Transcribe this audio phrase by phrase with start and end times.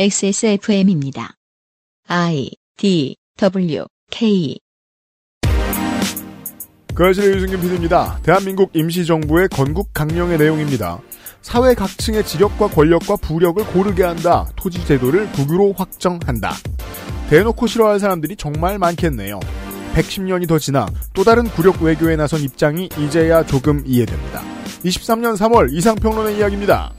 [0.00, 1.34] XSFM입니다.
[2.06, 4.56] I D W K
[6.94, 8.20] 그아실의 유승균 PD입니다.
[8.22, 11.00] 대한민국 임시정부의 건국 강령의 내용입니다.
[11.42, 14.46] 사회 각층의 직역과 권력과 부력을 고르게 한다.
[14.54, 16.52] 토지 제도를 국유로 확정한다.
[17.28, 19.40] 대놓고 싫어할 사람들이 정말 많겠네요.
[19.94, 24.42] 110년이 더 지나 또 다른 굴욕 외교에 나선 입장이 이제야 조금 이해됩니다.
[24.84, 26.92] 23년 3월 이상평론의 이야기입니다.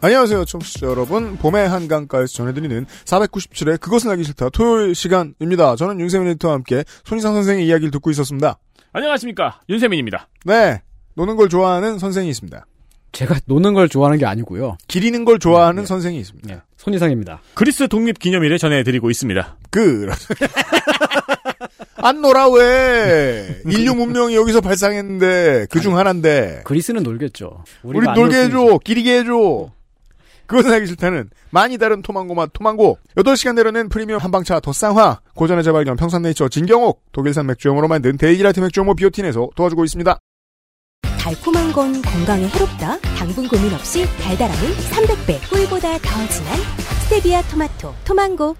[0.00, 1.36] 안녕하세요, 청취자 여러분.
[1.38, 5.74] 봄의 한강가에서 전해드리는 497회 그것은 알기 싫다 토요일 시간입니다.
[5.74, 8.58] 저는 윤세민 에디터와 함께 손희상 선생의 이야기를 듣고 있었습니다.
[8.92, 10.28] 안녕하십니까 윤세민입니다.
[10.44, 10.82] 네,
[11.14, 12.64] 노는 걸 좋아하는 선생이 있습니다.
[13.10, 14.76] 제가 노는 걸 좋아하는 게 아니고요.
[14.86, 15.86] 기리는 걸 좋아하는 네.
[15.86, 16.54] 선생이 있습니다.
[16.54, 17.40] 네, 손이상입니다.
[17.54, 19.56] 그리스 독립 기념일에 전해드리고 있습니다.
[19.70, 20.08] 그,
[21.96, 23.60] 안 놀아, 왜?
[23.66, 26.60] 인류 문명이 여기서 발상했는데, 그중 하나인데.
[26.64, 27.64] 그리스는 놀겠죠.
[27.82, 29.70] 우리 놀게 놀 해줘, 기리게 해줘.
[30.48, 35.62] 그것은 알기 싫다는 많이 다른 토망고 맛 토망고 8시간 내로는 프리미엄 한방차 더 쌍화 고전의
[35.62, 40.18] 재발견 평산네이처 진경옥 독일산 맥주용으로 만든 데이지라트 맥주용모 비오틴에서 도와주고 있습니다.
[41.20, 42.98] 달콤한 건 건강에 해롭다.
[43.18, 45.50] 당분 고민 없이 달달함을 300배.
[45.50, 46.56] 꿀보다 더 진한
[47.02, 48.56] 스테비아 토마토 토망고.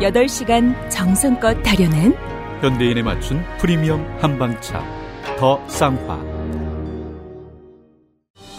[0.00, 2.14] 8시간 정성껏 다려낸
[2.62, 4.82] 현대인에 맞춘 프리미엄 한방차
[5.38, 6.37] 더 쌍화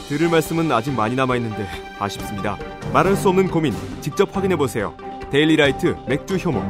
[0.09, 1.67] 들을 말씀은 아직 많이 남아있는데
[1.99, 2.57] 아쉽습니다.
[2.91, 4.97] 말할 수 없는 고민 직접 확인해보세요.
[5.29, 6.63] 데일리라이트 맥주 효모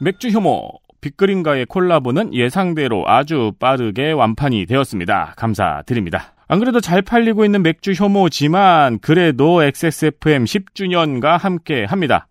[0.00, 0.70] 맥주 효모
[1.02, 5.34] 빅그린과의 콜라보는 예상대로 아주 빠르게 완판이 되었습니다.
[5.36, 6.32] 감사드립니다.
[6.48, 12.26] 안 그래도 잘 팔리고 있는 맥주 효모지만 그래도 XSFM 10주년과 함께 합니다.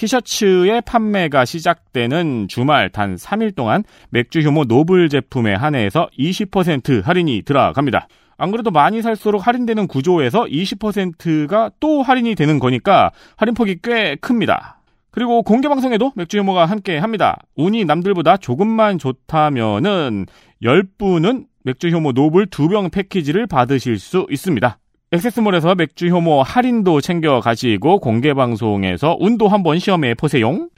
[0.00, 8.08] 티셔츠의 판매가 시작되는 주말 단 3일 동안 맥주 효모 노블 제품에 한해서 20% 할인이 들어갑니다.
[8.38, 14.80] 안 그래도 많이 살수록 할인되는 구조에서 20%가 또 할인이 되는 거니까 할인폭이 꽤 큽니다.
[15.10, 17.38] 그리고 공개 방송에도 맥주 효모가 함께 합니다.
[17.56, 20.24] 운이 남들보다 조금만 좋다면은
[20.62, 24.78] 10분은 맥주 효모 노블 2병 패키지를 받으실 수 있습니다.
[25.12, 30.68] 액세스몰에서 맥주 효모 할인도 챙겨 가시고 공개 방송에서 운도 한번 시험해 보세요.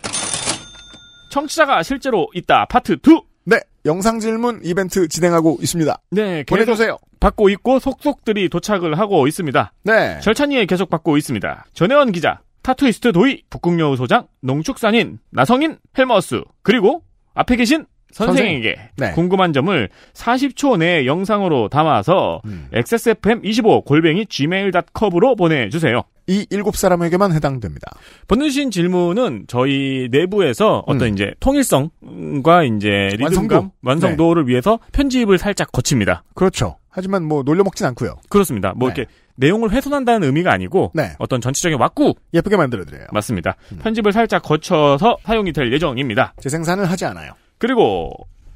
[1.30, 3.20] 청취자가 실제로 있다 파트 2.
[3.44, 5.94] 네, 영상 질문 이벤트 진행하고 있습니다.
[6.12, 6.96] 네, 보내주세요.
[7.20, 9.72] 받고 있고 속속들이 도착을 하고 있습니다.
[9.84, 10.18] 네.
[10.20, 11.66] 절찬리에 계속 받고 있습니다.
[11.74, 17.02] 전혜원 기자, 타투이스트 도희, 북극여우 소장, 농축산인, 나성인, 헬머스, 그리고
[17.34, 19.12] 앞에 계신 선생에게 네.
[19.12, 22.68] 궁금한 점을 40초 내에 영상으로 담아서 음.
[22.72, 26.02] xsfm25 골뱅이 gmail.com으로 보내주세요.
[26.28, 27.92] 이 일곱 사람에게만 해당됩니다.
[28.28, 31.14] 보내주신 질문은 저희 내부에서 어떤 음.
[31.14, 33.60] 이제 통일성과 이제 리듬감, 완성도.
[33.62, 33.70] 네.
[33.82, 36.22] 완성도를 위해서 편집을 살짝 거칩니다.
[36.34, 36.76] 그렇죠.
[36.88, 38.16] 하지만 뭐 놀려먹진 않고요.
[38.28, 38.72] 그렇습니다.
[38.76, 38.94] 뭐 네.
[38.94, 41.12] 이렇게 내용을 훼손한다는 의미가 아니고 네.
[41.18, 43.06] 어떤 전체적인 왁구 예쁘게 만들어드려요.
[43.12, 43.56] 맞습니다.
[43.72, 43.78] 음.
[43.82, 46.34] 편집을 살짝 거쳐서 사용이 될 예정입니다.
[46.40, 47.32] 재생산을 하지 않아요.
[47.62, 48.10] 그리고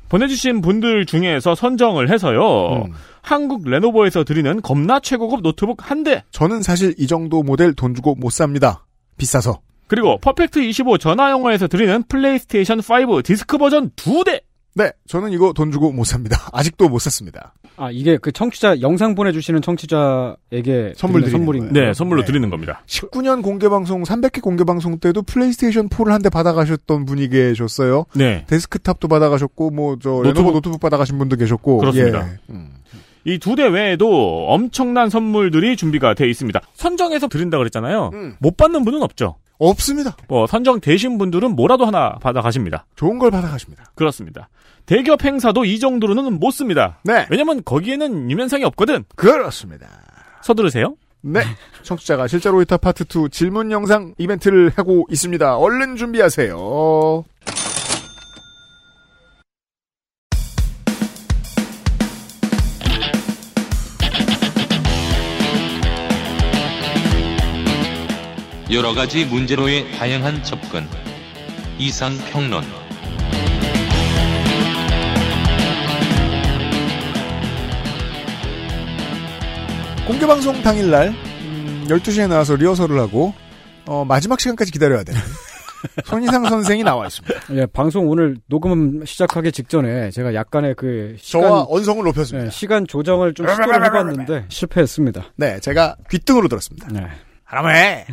[0.08, 2.86] 보내주신 분들 중에서 선정을 해서요.
[2.86, 2.92] 음.
[3.22, 6.24] 한국 레노버에서 드리는 겁나 최고급 노트북 한 대.
[6.32, 8.84] 저는 사실 이 정도 모델 돈 주고 못 삽니다.
[9.16, 9.60] 비싸서.
[9.86, 14.40] 그리고 퍼펙트 25 전화영어에서 드리는 플레이스테이션 5 디스크 버전 두 대.
[14.76, 16.36] 네, 저는 이거 돈 주고 못 삽니다.
[16.52, 17.54] 아직도 못 샀습니다.
[17.78, 21.86] 아, 이게 그 청취자, 영상 보내주시는 청취자에게 선물 선물인 거예요.
[21.88, 22.26] 네, 선물로 네.
[22.26, 22.82] 드리는 겁니다.
[22.86, 28.04] 19년 공개 방송, 300회 공개 방송 때도 플레이스테이션 4를 한 대 받아가셨던 분이 계셨어요.
[28.14, 28.44] 네.
[28.48, 30.34] 데스크탑도 받아가셨고, 뭐, 저, 노트북.
[30.34, 31.78] 레노버 노트북 받아가신 분도 계셨고.
[31.78, 32.26] 그렇습니다.
[32.28, 32.38] 예.
[32.50, 32.70] 음.
[33.24, 36.60] 이두 대 외에도 엄청난 선물들이 준비가 돼 있습니다.
[36.74, 38.10] 선정해서 드린다 그랬잖아요.
[38.14, 38.36] 음.
[38.38, 39.36] 못 받는 분은 없죠.
[39.58, 40.16] 없습니다.
[40.28, 42.86] 뭐 선정 되신 분들은 뭐라도 하나 받아 가십니다.
[42.94, 43.86] 좋은 걸 받아가십니다.
[43.94, 44.48] 그렇습니다.
[44.86, 47.00] 대기업 행사도 이 정도로는 못 씁니다.
[47.02, 47.26] 네.
[47.28, 49.04] 왜냐면 거기에는 유면상이 없거든.
[49.16, 49.88] 그렇습니다.
[50.42, 50.94] 서두르세요.
[51.22, 51.40] 네.
[51.82, 55.56] 청취자가 실제로 이타 파트 2 질문 영상 이벤트를 하고 있습니다.
[55.56, 57.24] 얼른 준비하세요.
[68.72, 70.84] 여러 가지 문제로의 다양한 접근.
[71.78, 72.62] 이상 평론.
[80.06, 83.34] 공개 방송 당일날, 음, 12시에 나와서 리허설을 하고,
[83.86, 85.20] 어, 마지막 시간까지 기다려야 되는
[86.06, 87.40] 손희상 선생이 나와 있습니다.
[87.54, 92.46] 예, 방송 오늘 녹음 시작하기 직전에 제가 약간의 그 시간, 저와 언성을 높였습니다.
[92.46, 95.32] 예, 시간 조정을 좀 시도를 해봤는데 실패했습니다.
[95.36, 96.88] 네, 제가 귀등으로 들었습니다.
[96.92, 97.06] 네.
[97.44, 98.06] 하라매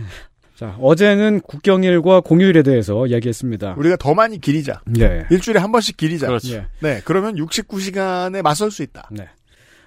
[0.55, 3.75] 자, 어제는 국경일과 공휴일에 대해서 이야기했습니다.
[3.77, 4.81] 우리가 더 많이 기리자.
[4.85, 5.25] 네.
[5.29, 6.27] 일주일에 한 번씩 기리자.
[6.27, 6.53] 그렇죠.
[6.53, 6.67] 예.
[6.79, 9.09] 네, 그러면 69시간에 맞설 수 있다.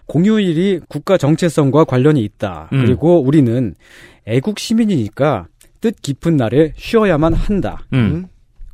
[0.06, 2.69] 공휴일이 국가 정체성과 관련이 있다.
[2.73, 2.85] 음.
[2.85, 3.75] 그리고 우리는
[4.26, 5.47] 애국 시민이니까
[5.81, 7.85] 뜻 깊은 날에 쉬어야만 한다.
[7.93, 8.26] 음.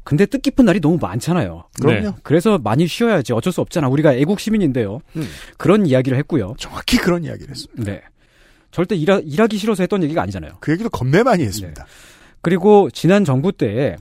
[0.05, 1.65] 근데 뜻깊은 날이 너무 많잖아요.
[1.81, 2.01] 그럼요.
[2.01, 2.13] 네.
[2.23, 3.89] 그래서 많이 쉬어야지 어쩔 수 없잖아.
[3.89, 5.01] 우리가 애국 시민인데요.
[5.17, 5.25] 음.
[5.57, 6.55] 그런 이야기를 했고요.
[6.59, 7.85] 정확히 그런 이야기를 했습니다.
[7.85, 8.03] 네.
[8.73, 10.53] 절대 일하, 일하기 싫어서 했던 얘기가 아니잖아요.
[10.61, 11.87] 그 얘기도 겁내 많이 했습니다.
[12.41, 13.97] 그리고 지난 정부 때에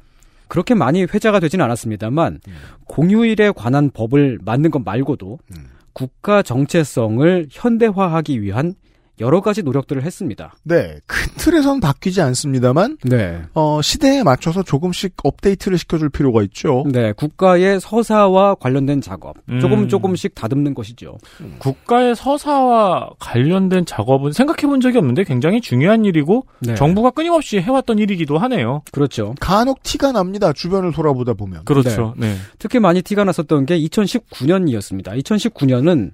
[0.47, 2.39] 그렇게 많이 회자가 되지는 않았습니다만
[2.85, 5.65] 공휴일에 관한 법을 만든 것 말고도 음.
[5.93, 8.75] 국가 정체성을 현대화하기 위한
[9.21, 10.53] 여러 가지 노력들을 했습니다.
[10.63, 13.41] 네, 큰 틀에선 바뀌지 않습니다만 네.
[13.53, 16.83] 어, 시대에 맞춰서 조금씩 업데이트를 시켜줄 필요가 있죠.
[16.91, 19.59] 네, 국가의 서사와 관련된 작업 음.
[19.59, 21.17] 조금 조금씩 다듬는 것이죠.
[21.59, 26.75] 국가의 서사와 관련된 작업은 생각해 본 적이 없는데 굉장히 중요한 일이고 네.
[26.75, 28.81] 정부가 끊임없이 해왔던 일이기도 하네요.
[28.91, 29.35] 그렇죠.
[29.39, 30.51] 간혹 티가 납니다.
[30.53, 31.65] 주변을 돌아보다 보면.
[31.65, 32.13] 그렇죠.
[32.17, 32.35] 네.
[32.59, 35.21] 특히 많이 티가 났었던 게 2019년이었습니다.
[35.23, 36.11] 2019년은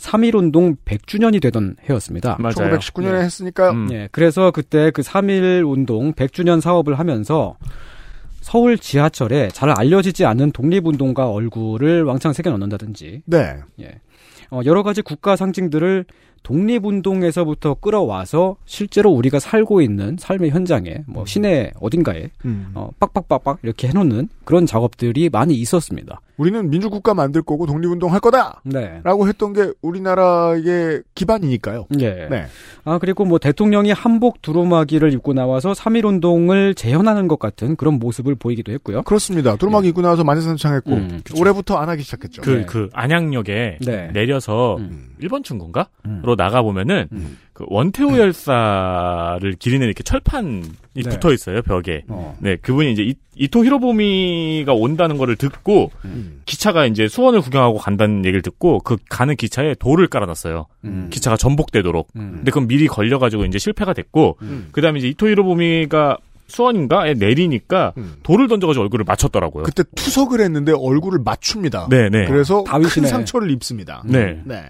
[0.00, 2.36] 3.1운동 100주년이 되던 해였습니다.
[2.40, 2.54] 맞아요.
[2.54, 3.20] 1919년에 네.
[3.20, 3.88] 했으니까 음.
[3.92, 7.56] 예, 그래서 그때 그 3.1운동 100주년 사업을 하면서
[8.40, 13.56] 서울 지하철에 잘 알려지지 않는 독립운동가 얼굴을 왕창 새겨 넣는다든지 네.
[14.50, 16.06] 어, 여러 가지 국가 상징들을
[16.42, 22.70] 독립운동에서부터 끌어와서 실제로 우리가 살고 있는 삶의 현장에 뭐 시내 어딘가에 음.
[22.74, 26.20] 어, 빡빡빡빡 이렇게 해놓는 그런 작업들이 많이 있었습니다.
[26.40, 28.62] 우리는 민주국가 만들 거고 독립운동 할 거다!
[28.64, 29.00] 네.
[29.04, 31.86] 라고 했던 게 우리나라의 기반이니까요.
[31.98, 32.28] 예.
[32.30, 32.46] 네.
[32.84, 38.72] 아, 그리고 뭐 대통령이 한복 두루마기를 입고 나와서 3.1운동을 재현하는 것 같은 그런 모습을 보이기도
[38.72, 39.02] 했고요.
[39.02, 39.56] 그렇습니다.
[39.56, 42.40] 두루마기 입고 나와서 만세산창했고 음, 올해부터 안 하기 시작했죠.
[42.40, 42.64] 그, 네.
[42.64, 44.10] 그, 안양역에 네.
[44.14, 45.10] 내려서 음.
[45.18, 45.88] 일본 중구인가?
[46.30, 46.32] 음.
[46.32, 47.38] 로 나가 보면은, 음.
[47.52, 50.62] 그 원태우 열사를 기리는 이렇게 철판이
[50.94, 51.02] 네.
[51.02, 52.04] 붙어 있어요, 벽에.
[52.08, 52.36] 어.
[52.40, 56.42] 네, 그분이 이제 이, 이토 히로부미가 온다는 거를 듣고, 음.
[56.46, 60.66] 기차가 이제 수원을 구경하고 간다는 얘기를 듣고, 그 가는 기차에 돌을 깔아놨어요.
[60.84, 61.08] 음.
[61.10, 62.08] 기차가 전복되도록.
[62.16, 62.32] 음.
[62.36, 64.68] 근데 그건 미리 걸려가지고 이제 실패가 됐고, 음.
[64.72, 66.16] 그 다음에 이제 이토 히로부미가
[66.48, 68.14] 수원인가에 내리니까, 음.
[68.24, 69.62] 돌을 던져가지고 얼굴을 맞췄더라고요.
[69.64, 71.88] 그때 투석을 했는데 얼굴을 맞춥니다.
[71.88, 72.26] 네네.
[72.26, 73.08] 그래서 큰 다윗이네.
[73.08, 74.02] 상처를 입습니다.
[74.04, 74.40] 네.
[74.44, 74.64] 네.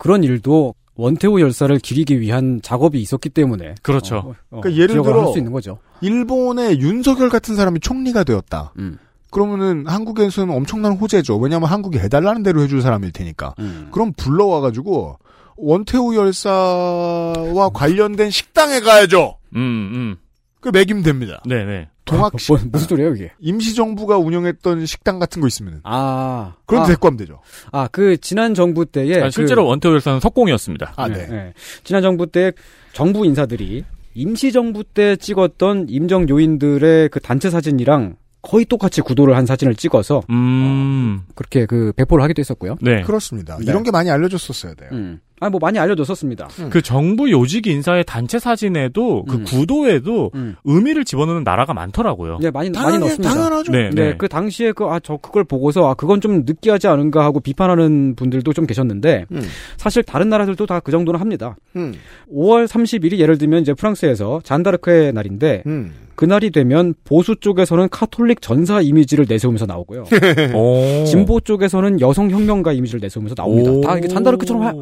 [0.00, 4.16] 그런 일도 원태우 열사를 기리기 위한 작업이 있었기 때문에 그렇죠.
[4.16, 5.78] 어, 어, 그러니까 예를 들어 할 수 있는 거죠.
[6.00, 8.72] 일본의 윤석열 같은 사람이 총리가 되었다.
[8.78, 8.98] 음.
[9.30, 11.36] 그러면은 한국에서는 엄청난 호재죠.
[11.38, 13.54] 왜냐하면 한국이 해달라는 대로 해줄 사람일 테니까.
[13.60, 13.88] 음.
[13.92, 15.18] 그럼 불러와가지고
[15.56, 19.36] 원태우 열사와 관련된 식당에 가야죠.
[19.54, 20.16] 음, 음.
[20.60, 21.42] 그 매김 됩니다.
[21.46, 21.88] 네네.
[22.04, 23.32] 동학식 뭐, 무슨 소리예요 이게?
[23.38, 27.40] 임시정부가 운영했던 식당 같은 거 있으면 아, 그런 아, 데리고 하면 되죠.
[27.72, 30.94] 아, 그 지난 정부 때에 아, 실제로 원태우 열사는 석공이었습니다.
[30.96, 31.28] 아, 그, 네.
[31.30, 31.54] 예, 예.
[31.84, 32.52] 지난 정부 때
[32.92, 33.84] 정부 인사들이
[34.14, 41.22] 임시정부 때 찍었던 임정 요인들의 그 단체 사진이랑 거의 똑같이 구도를 한 사진을 찍어서 음,
[41.34, 42.76] 그렇게 그 배포를 하기도 했었고요.
[42.80, 43.02] 네.
[43.02, 43.56] 그렇습니다.
[43.58, 43.64] 네.
[43.68, 44.88] 이런 게 많이 알려졌었어야 돼요.
[44.92, 45.20] 음.
[45.40, 46.48] 아, 뭐 많이 알려줬었습니다.
[46.68, 49.44] 그 정부 요직 인사의 단체 사진에도 그 음.
[49.44, 50.56] 구도에도 음.
[50.64, 52.38] 의미를 집어넣는 나라가 많더라고요.
[52.40, 53.34] 네, 많이 많이 당연히, 넣었습니다.
[53.34, 53.72] 당연하죠.
[53.72, 54.14] 네, 네, 네.
[54.18, 58.52] 그 당시에 그, 아, 저, 그걸 보고서, 아, 그건 좀 느끼하지 않은가 하고 비판하는 분들도
[58.52, 59.42] 좀 계셨는데, 음.
[59.76, 61.56] 사실 다른 나라들도 다 그 정도는 합니다.
[61.76, 61.94] 음.
[62.32, 65.92] 5월 30일이 예를 들면 이제 프랑스에서 잔다르크의 날인데, 음.
[66.14, 70.04] 그날이 되면 보수 쪽에서는 카톨릭 전사 이미지를 내세우면서 나오고요.
[70.54, 71.04] 오.
[71.06, 73.70] 진보 쪽에서는 여성 혁명가 이미지를 내세우면서 나옵니다.
[73.70, 73.80] 오.
[73.80, 74.74] 다 이게 잔다르크처럼 하,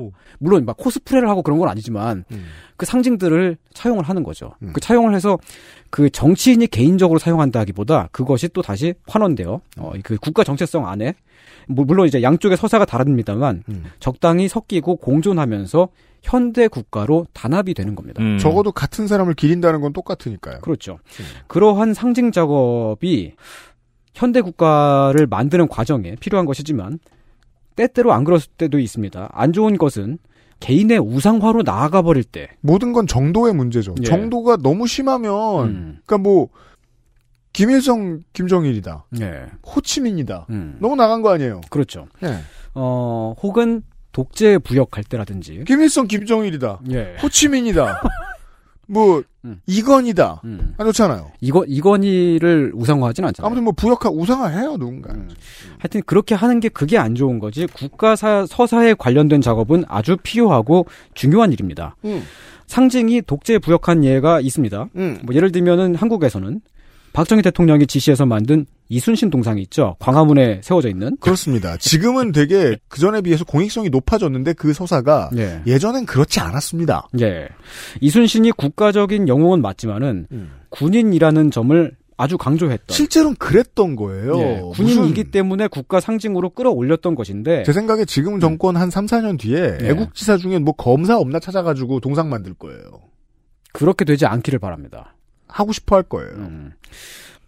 [0.48, 2.46] 물론 막 코스프레를 하고 그런 건 아니지만 음.
[2.78, 4.52] 그 상징들을 차용을 하는 거죠.
[4.62, 4.70] 음.
[4.72, 5.38] 그 차용을 해서
[5.90, 9.60] 그 정치인이 개인적으로 사용한다기보다 그것이 또 다시 환원돼요.
[9.76, 11.14] 어, 그 국가 정체성 안에
[11.68, 13.84] 뭐 물론 이제 양쪽의 서사가 다릅니다만 음.
[14.00, 15.88] 적당히 섞이고 공존하면서
[16.22, 18.22] 현대 국가로 단합이 되는 겁니다.
[18.22, 18.38] 음.
[18.38, 20.60] 적어도 같은 사람을 기린다는 건 똑같으니까요.
[20.60, 20.98] 그렇죠.
[21.46, 23.34] 그러한 상징 작업이
[24.14, 26.98] 현대 국가를 만드는 과정에 필요한 것이지만
[27.76, 29.28] 때때로 안 그럴 때도 있습니다.
[29.32, 30.18] 안 좋은 것은
[30.60, 32.48] 개인의 우상화로 나아가 버릴 때.
[32.60, 33.94] 모든 건 정도의 문제죠.
[34.00, 34.04] 예.
[34.04, 35.98] 정도가 너무 심하면, 음.
[36.04, 36.48] 그러니까 뭐
[37.52, 39.46] 김일성, 김정일이다, 예.
[39.66, 40.46] 호치민이다.
[40.50, 40.76] 음.
[40.80, 41.60] 너무 나간 거 아니에요?
[41.70, 42.06] 그렇죠.
[42.22, 42.38] 예.
[42.74, 45.62] 어, 혹은 독재 부역할 때라든지.
[45.66, 47.16] 김일성, 김정일이다, 예.
[47.22, 48.02] 호치민이다,
[48.88, 49.60] 뭐 음.
[49.66, 50.40] 이건이다.
[50.44, 50.74] 음.
[50.78, 51.30] 안 좋잖아요.
[51.40, 53.46] 이거 이건희를 우상화하진 않잖아요.
[53.46, 55.12] 아무튼 뭐 부역하 우상화해요 누군가.
[55.12, 55.28] 음.
[55.78, 57.66] 하여튼 그렇게 하는 게 그게 안 좋은 거지.
[57.66, 61.96] 국가 사, 서사에 관련된 작업은 아주 필요하고 중요한 일입니다.
[62.04, 62.22] 음.
[62.66, 64.88] 상징이 독재 부역한 예가 있습니다.
[64.96, 65.18] 음.
[65.22, 66.60] 뭐 예를 들면은 한국에서는
[67.12, 69.96] 박정희 대통령이 지시해서 만든 이순신 동상이 있죠.
[69.98, 71.16] 광화문에 세워져 있는.
[71.20, 71.76] 그렇습니다.
[71.76, 75.60] 지금은 되게 그 전에 비해서 공익성이 높아졌는데 그 서사가 예.
[75.66, 77.08] 예전엔 그렇지 않았습니다.
[77.20, 77.48] 예.
[78.00, 80.50] 이순신이 국가적인 영웅은 맞지만은 음.
[80.70, 82.94] 군인이라는 점을 아주 강조했던.
[82.96, 84.38] 실제로는 그랬던 거예요.
[84.40, 89.38] 예, 무슨- 군인이기 때문에 국가 상징으로 끌어올렸던 것인데 제 생각에 지금 정권 한 3, 4년
[89.38, 89.88] 뒤에 예.
[89.90, 92.80] 애국지사 중에 뭐 검사 없나 찾아가지고 동상 만들 거예요.
[93.72, 95.14] 그렇게 되지 않기를 바랍니다.
[95.46, 96.30] 하고 싶어 할 거예요.
[96.32, 96.72] 음.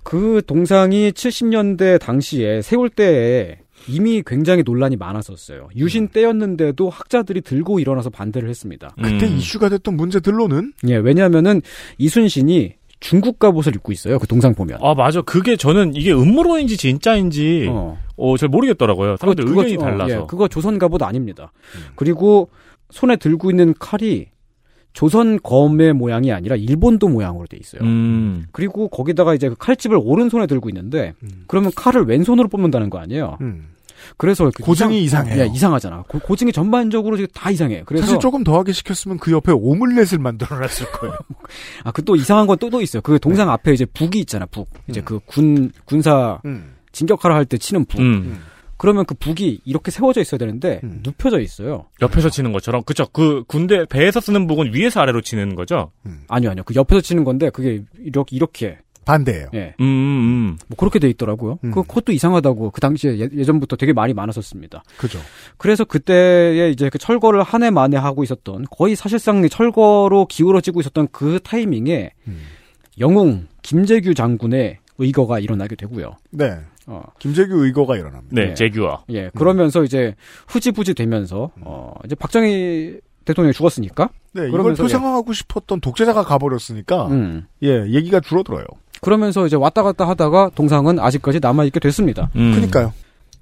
[0.02, 5.68] 그 동상이 70년대 당시에 세울 때에 이미 굉장히 논란이 많았었어요.
[5.76, 8.94] 유신 때였는데도 학자들이 들고 일어나서 반대를 했습니다.
[9.02, 9.36] 그때 음.
[9.36, 11.62] 이슈가 됐던 문제들로는 예, 왜냐하면은
[11.98, 14.18] 이순신이 중국 갑옷을 입고 있어요.
[14.18, 14.78] 그 동상 보면.
[14.82, 15.22] 아 맞아.
[15.22, 17.98] 그게 저는 이게 음모론인지 진짜인지 어.
[18.16, 19.16] 어, 잘 모르겠더라고요.
[19.16, 20.14] 사람들 그거- 의견이 그거- 어, 달라서.
[20.22, 21.50] 예, 그거 조선 갑옷 아닙니다.
[21.96, 22.50] 그리고
[22.90, 24.26] 손에 들고 있는 칼이
[24.92, 27.82] 조선 검의 모양이 아니라 일본도 모양으로 돼 있어요.
[27.82, 28.44] 음.
[28.52, 31.44] 그리고 거기다가 이제 그 칼집을 오른손에 들고 있는데 음.
[31.46, 33.38] 그러면 칼을 왼손으로 뽑는다는 거 아니에요.
[33.40, 33.68] 음.
[34.16, 35.44] 그래서 그 고증이 이상- 이상 해요.
[35.44, 36.04] 예, 이상하잖아.
[36.08, 37.82] 고, 고증이 전반적으로 지금 다 이상해.
[37.84, 41.14] 그래서 사실 조금 더하게 시켰으면 그 옆에 오믈렛을 만들어놨을 거예요.
[41.84, 43.02] 아 그 또 이상한 건 또 또 있어요.
[43.02, 44.46] 그 동상 앞에 이제 북이 있잖아.
[44.46, 44.68] 북.
[44.88, 45.04] 이제 음.
[45.04, 46.72] 그군 군사 음.
[46.92, 48.00] 진격하러 할 때 치는 북.
[48.80, 48.82] 음.
[48.82, 51.00] 그러면 그 북이 이렇게 세워져 있어야 되는데 음.
[51.04, 51.86] 눕혀져 있어요.
[52.00, 53.06] 옆에서 치는 것처럼 그쵸.
[53.12, 55.90] 그 군대 배에서 쓰는 북은 위에서 아래로 치는 거죠.
[56.28, 56.62] 아니요, 아니요.
[56.64, 59.48] 그 옆에서 치는 건데 그게 이렇게 이렇게 반대예요.
[59.54, 59.74] 예.
[59.80, 60.58] 음, 음.
[60.68, 61.58] 뭐 그렇게 돼 있더라고요.
[61.64, 61.70] 음.
[61.72, 64.82] 그 그것도 이상하다고 그 당시에 예, 예전부터 되게 말이 많았었습니다.
[64.98, 65.18] 그죠.
[65.56, 71.08] 그래서 그때에 이제 그 철거를 한 해 만에 하고 있었던 거의 사실상 철거로 기울어지고 있었던
[71.12, 72.40] 그 타이밍에 음.
[72.98, 76.12] 영웅 김재규 장군의 의거가 일어나게 되고요.
[76.30, 76.58] 네.
[76.90, 78.34] 어, 김재규 의거가 일어납니다.
[78.34, 78.54] 네, 네.
[78.54, 79.04] 재규어.
[79.10, 80.16] 예, 그러면서 이제
[80.48, 87.46] 후지부지 되면서 어, 이제 박정희 대통령이 죽었으니까 네, 이걸 표상화하고 싶었던 독재자가 가버렸으니까, 음.
[87.62, 88.64] 예, 얘기가 줄어들어요.
[89.02, 92.28] 그러면서 이제 왔다 갔다 하다가 동상은 아직까지 남아 있게 됐습니다.
[92.34, 92.54] 음.
[92.54, 92.92] 그니까요.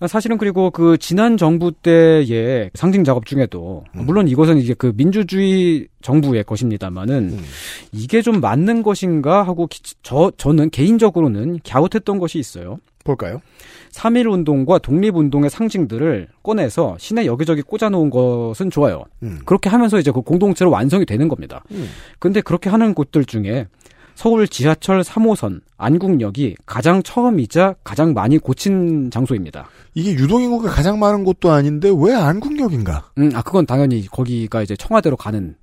[0.06, 4.06] 사실은 그리고 그 지난 정부 때의 상징 작업 중에도 음.
[4.06, 7.44] 물론 이것은 이제 그 민주주의 정부의 것입니다만은 음.
[7.92, 12.78] 이게 좀 맞는 것인가 하고 기- 저 저는 개인적으로는 갸웃했던 것이 있어요.
[13.02, 13.40] 볼까요?
[13.90, 19.02] 3.1 운동과 독립 운동의 상징들을 꺼내서 시내 여기저기 꽂아 놓은 것은 좋아요.
[19.24, 19.40] 음.
[19.46, 21.64] 그렇게 하면서 이제 그 공동체로 완성이 되는 겁니다.
[21.72, 21.88] 음.
[22.20, 23.66] 근데 그렇게 하는 곳들 중에
[24.18, 29.68] 서울 지하철 3호선 안국역이 가장 처음이자 가장 많이 고친 장소입니다.
[29.94, 33.12] 이게 유동인구가 가장 많은 곳도 아닌데 왜 안국역인가?
[33.18, 35.54] 음, 아 그건 당연히 거기가 이제 청와대로 가는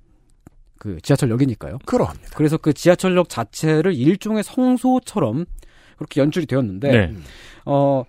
[0.78, 1.80] 그 지하철역이니까요.
[1.84, 2.30] 그러합니다.
[2.34, 5.44] 그래서 그 지하철역 자체를 일종의 성소처럼
[5.98, 7.14] 그렇게 연출이 되었는데 네.
[7.66, 8.04] 어,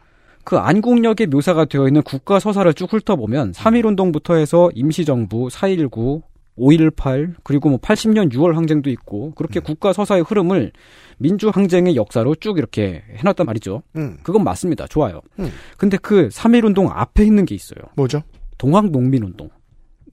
[0.46, 6.22] 그 안국역에 묘사가 되어 있는 국가 서사를 쭉 훑어보면 3.1운동부터 해서 임시정부, 4.19,
[6.58, 10.72] 5.18, 그리고 뭐 80년 6월 항쟁도 있고, 그렇게 국가 서사의 흐름을
[11.18, 13.84] 민주 항쟁의 역사로 쭉 이렇게 해놨단 말이죠.
[13.96, 14.18] 음.
[14.24, 14.88] 그건 맞습니다.
[14.88, 15.22] 좋아요.
[15.40, 15.50] 음.
[15.78, 17.80] 근데 그 3.1 운동 앞에 있는 게 있어요.
[17.96, 18.24] 뭐죠?
[18.58, 19.50] 동학 농민 운동.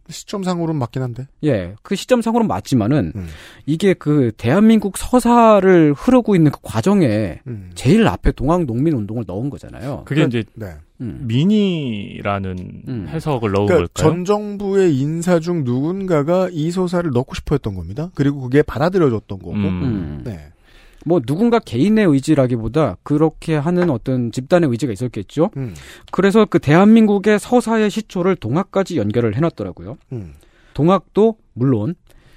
[0.09, 1.27] 시점상으로는 맞긴 한데.
[1.45, 3.27] 예, 그 시점상으로는 맞지만은, 음.
[3.65, 7.71] 이게 그 대한민국 서사를 흐르고 있는 그 과정에 음.
[7.75, 10.03] 제일 앞에 동학 농민 운동을 넣은 거잖아요.
[10.05, 10.75] 그게 이제 네.
[11.01, 11.25] 음.
[11.27, 13.07] 미니라는 음.
[13.09, 14.13] 해석을 넣은 그러니까 걸까요?
[14.13, 18.11] 전 정부의 인사 중 누군가가 이 소사를 넣고 싶어 했던 겁니다.
[18.15, 19.53] 그리고 그게 받아들여졌던 거고.
[19.53, 19.65] 음.
[19.65, 20.21] 음.
[20.25, 20.53] 네.
[21.07, 25.51] 뭐 누군가 개인의 의지라기보다 그렇게 하는 어떤 집단의 의지가 있었겠죠.
[25.57, 25.75] 음.
[26.11, 29.99] 그래서 그 대한민국의 서사의 시초를 동학까지 연결을 해놨더라고요.
[30.13, 30.35] 음.
[30.73, 31.95] 동학도 물론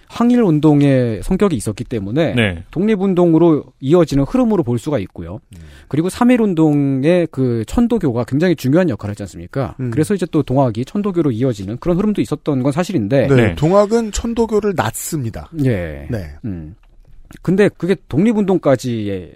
[0.07, 2.63] 항일 운동의 성격이 있었기 때문에 네.
[2.71, 5.39] 독립운동으로 이어지는 흐름으로 볼 수가 있고요.
[5.55, 5.61] 음.
[5.87, 9.75] 그리고 3.1 운동의 그 천도교가 굉장히 중요한 역할을 했지 않습니까?
[9.79, 9.91] 음.
[9.91, 13.35] 그래서 이제 또 동학이 천도교로 이어지는 그런 흐름도 있었던 건 사실인데, 네.
[13.35, 13.55] 네.
[13.55, 15.49] 동학은 천도교를 낳습니다.
[15.65, 16.07] 예.
[16.09, 16.31] 네.
[16.45, 16.75] 음.
[17.41, 19.33] 근데 그게 독립운동까지의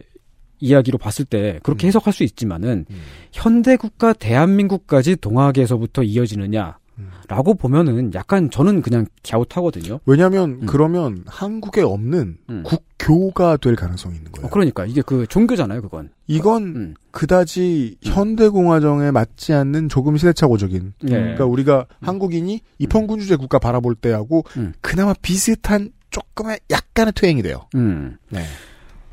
[0.61, 1.89] 이야기로 봤을 때 그렇게 음.
[1.89, 3.01] 해석할 수 있지만은 음.
[3.31, 6.77] 현대 국가 대한민국까지 동학에서부터 이어지느냐
[7.27, 7.57] 라고 음.
[7.57, 9.99] 보면은 약간 저는 그냥 갸웃하거든요.
[10.05, 10.65] 왜냐하면 음.
[10.65, 12.63] 그러면 한국에 없는 음.
[12.63, 14.47] 국교가 될 가능성이 있는 거예요.
[14.47, 16.09] 어, 그러니까 이게 그 종교잖아요, 그건.
[16.27, 16.93] 이건 음.
[17.11, 20.93] 그다지 현대공화정에 맞지 않는 조금 시대착오적인.
[21.03, 21.09] 예.
[21.09, 24.73] 그러니까 우리가 한국인이 입헌군주제 국가 바라볼 때하고 음.
[24.81, 27.67] 그나마 비슷한 조금의 약간의 퇴행이 돼요.
[27.75, 28.17] 음.
[28.29, 28.43] 네.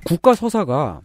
[0.04, 1.00] 국가 서사가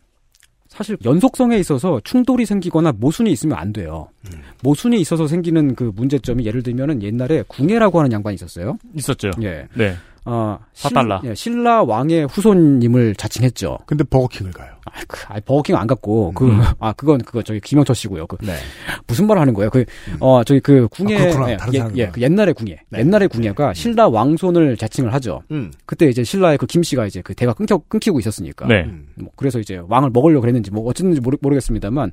[0.74, 4.10] 사실 연속성에 있어서 충돌이 생기거나 모순이 있으면 안 돼요.
[4.26, 4.42] 음.
[4.64, 8.80] 모순이 있어서 생기는 그 문제점이 예를 들면은 옛날에 궁예라고 하는 양반이 있었어요.
[8.96, 9.30] 있었죠.
[9.44, 9.68] 예.
[9.76, 9.96] 네.
[10.26, 11.20] 어, 사달라.
[11.22, 13.80] 신, 예, 신라 왕의 후손님을 자칭했죠.
[13.86, 14.72] 근데 버거킹을 가요.
[14.86, 16.62] 아, 그, 아, 버거킹 안 갔고 그, 음.
[16.80, 18.28] 아, 그건 그거 저기 김영철 씨고요.
[18.28, 18.56] 그 네.
[19.08, 19.70] 무슨 말을 하는 거예요?
[19.70, 19.86] 그,
[20.20, 21.50] 어, 저기 그 궁예, 아.
[21.50, 21.88] 예, 예.
[21.96, 23.00] 예, 그 옛날의 궁예, 네.
[23.00, 25.42] 옛날의 궁예가 신라 왕손을 자칭을 하죠.
[25.52, 25.72] 음.
[25.86, 28.68] 그때 이제 신라의 그 김 씨가 이제 그 대가 끊겨 끊기고 있었으니까.
[28.68, 28.84] 네.
[28.86, 29.08] 음.
[29.16, 32.12] 뭐 그래서 이제 왕을 먹으려고 그랬는지 뭐 어쨌는지 모르, 모르겠습니다만.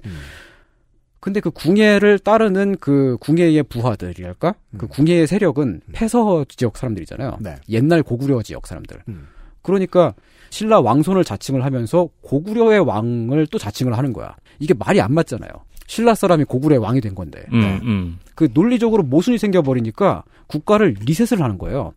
[1.20, 1.22] 음.
[1.22, 4.54] 근데 그 궁예를 따르는 그 궁예의 부하들이랄까?
[4.78, 4.88] 그 음.
[4.88, 7.38] 궁예의 세력은 폐서 지역 사람들이잖아요.
[7.40, 7.56] 네.
[7.68, 9.02] 옛날 고구려 지역 사람들.
[9.08, 9.28] 음.
[9.62, 10.14] 그러니까
[10.48, 14.34] 신라 왕손을 자칭을 하면서 고구려의 왕을 또 자칭을 하는 거야.
[14.58, 15.50] 이게 말이 안 맞잖아요.
[15.86, 17.44] 신라 사람이 고구려의 왕이 된 건데.
[17.52, 17.80] 음, 네.
[17.82, 18.18] 음.
[18.34, 21.92] 그 논리적으로 모순이 생겨버리니까 국가를 리셋을 하는 거예요.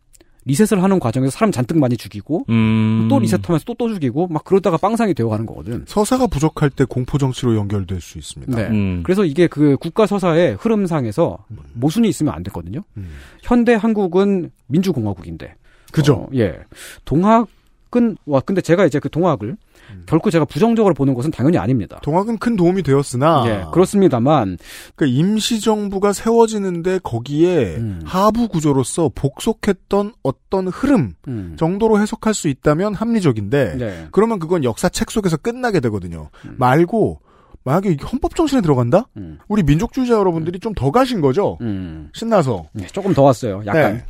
[0.46, 3.08] 리셋을 하는 과정에서 사람 잔뜩 많이 죽이고 음.
[3.10, 5.86] 또 리셋하면서 또또 죽이고 막 그러다가 빵상이 되어가는 거거든.
[5.88, 8.56] 서사가 부족할 때 공포 정치로 연결될 수 있습니다.
[8.56, 8.68] 네.
[8.70, 9.02] 음.
[9.04, 12.82] 그래서 이게 그 국가 서사의 흐름상에서 모순이 있으면 안 되거든요.
[12.98, 13.10] 음.
[13.42, 15.56] 현대 한국은 민주공화국인데.
[15.92, 16.14] 그죠?
[16.16, 16.58] 어, 예.
[17.06, 19.58] 동학은 와 근데 제가 이제 그 동학을 음.
[20.06, 22.00] 결코 제가 부정적으로 보는 것은 당연히 아닙니다.
[22.04, 24.58] 동학은 큰 도움이 되었으나 예, 그렇습니다만
[24.96, 28.02] 그러니까 임시정부가 세워지는데 거기에 음.
[28.06, 34.08] 하부 구조로서 복속했던 어떤 흐름 음, 정도로 해석할 수 있다면 합리적인데 네.
[34.12, 36.30] 그러면 그건 역사책 속에서 끝나게 되거든요.
[36.46, 36.56] 음.
[36.58, 37.20] 말고
[37.66, 39.08] 만약에 이게 헌법 정신에 들어간다?
[39.16, 41.58] 음, 우리 민족주의자 여러분들이 좀 더 가신 거죠?
[41.62, 42.10] 음.
[42.14, 42.66] 신나서.
[42.74, 43.62] 네, 조금 더 왔어요.
[43.66, 43.94] 약간.
[43.94, 44.06] 네.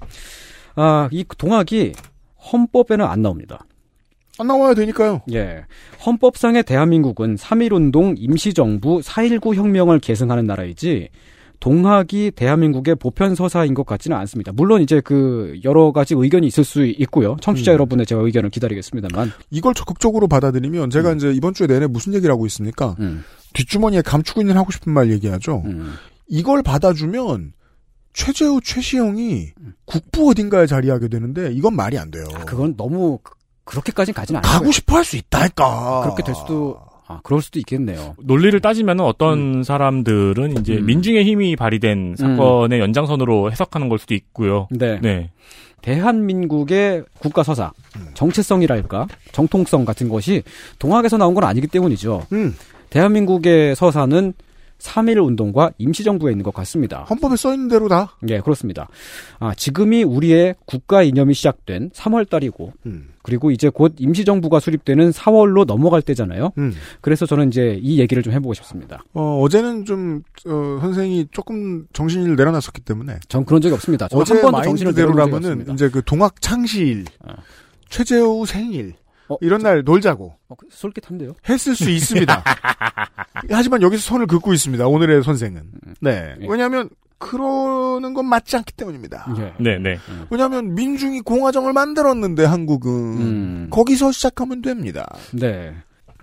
[0.76, 1.94] 아, 이 동학이
[2.52, 3.64] 헌법에는 안 나옵니다.
[4.40, 5.22] 안 나와야 되니까요.
[5.32, 5.66] 예.
[6.06, 11.10] 헌법상의 대한민국은 3.1운동, 임시정부, 4.19 혁명을 계승하는 나라이지,
[11.60, 14.52] 동학이 대한민국의 보편 서사인 것 같지는 않습니다.
[14.52, 17.38] 물론 이제 그 여러 가지 의견이 있을 수 있고요.
[17.40, 17.74] 청취자 음.
[17.76, 19.32] 여러분의 제가 의견을 기다리겠습니다만.
[19.50, 22.98] 이걸 적극적으로 받아들이면 제가 이제 이번 주에 내내 무슨 얘기를 하고 있습니까?
[23.00, 23.24] 음,
[23.54, 25.64] 뒷주머니에 감추고 있는 하고 싶은 말 얘기하죠.
[25.66, 25.94] 음.
[26.28, 27.54] 이걸 받아주면
[28.12, 29.54] 최재우 최시영이
[29.86, 32.26] 국부 어딘가에 자리하게 되는데 이건 말이 안 돼요.
[32.34, 33.20] 아, 그건 너무
[33.66, 34.60] 그- 그렇게까지는 가지는 않아요.
[34.60, 36.02] 가고 싶어 할 수 있다니까.
[36.04, 36.78] 그렇게 될 수도
[37.08, 38.16] 아, 그럴 수도 있겠네요.
[38.20, 40.86] 논리를 따지면 어떤 사람들은 이제 음.
[40.86, 44.68] 민중의 힘이 발휘된 사건의 연장선으로 해석하는 걸 수도 있고요.
[44.72, 45.00] 네.
[45.02, 45.30] 네.
[45.82, 48.08] 대한민국의 국가 서사, 음.
[48.14, 50.44] 정체성이랄까, 정통성 같은 것이
[50.80, 52.26] 동학에서 나온 건 아니기 때문이죠.
[52.32, 52.56] 음,
[52.90, 54.34] 대한민국의 서사는
[54.84, 57.04] 3.1 운동과 임시정부에 있는 것 같습니다.
[57.10, 58.18] 헌법에 써 있는 대로다.
[58.28, 58.90] 예, 그렇습니다.
[59.40, 65.66] 아, 지금이 우리의 국가 이념이 시작된 3월 달이고, 음, 그리고 이제 곧 임시정부가 수립되는 4월로
[65.66, 66.52] 넘어갈 때잖아요.
[66.58, 66.74] 음.
[67.00, 69.04] 그래서 저는 이제 이 얘기를 좀 해보고 싶습니다.
[69.14, 74.10] 어, 어제는 좀 어, 선생이 조금 정신을 내려놨었기 때문에 전 그런 적이 없습니다.
[74.10, 75.74] 저는 어제 한 번도 정신을 없습니다.
[75.74, 77.34] 이제 그 동학 창실, 어.
[77.90, 78.96] 최재우 생일
[79.34, 81.34] 어, 이런 날 놀자고 어, 솔깃한데요?
[81.50, 82.44] 했을 수 있습니다.
[83.52, 84.88] 하지만 여기서 선을 긋고 있습니다.
[84.88, 85.62] 오늘의 선생은.
[86.02, 86.36] 네.
[86.42, 86.46] 예.
[86.48, 89.26] 왜냐하면 그러는 건 맞지 않기 때문입니다.
[89.38, 89.54] 예.
[89.64, 89.98] 네, 네.
[90.30, 93.68] 왜냐하면 민중이 공화정을 만들었는데 한국은 음.
[93.70, 95.08] 거기서 시작하면 됩니다.
[95.32, 95.74] 네.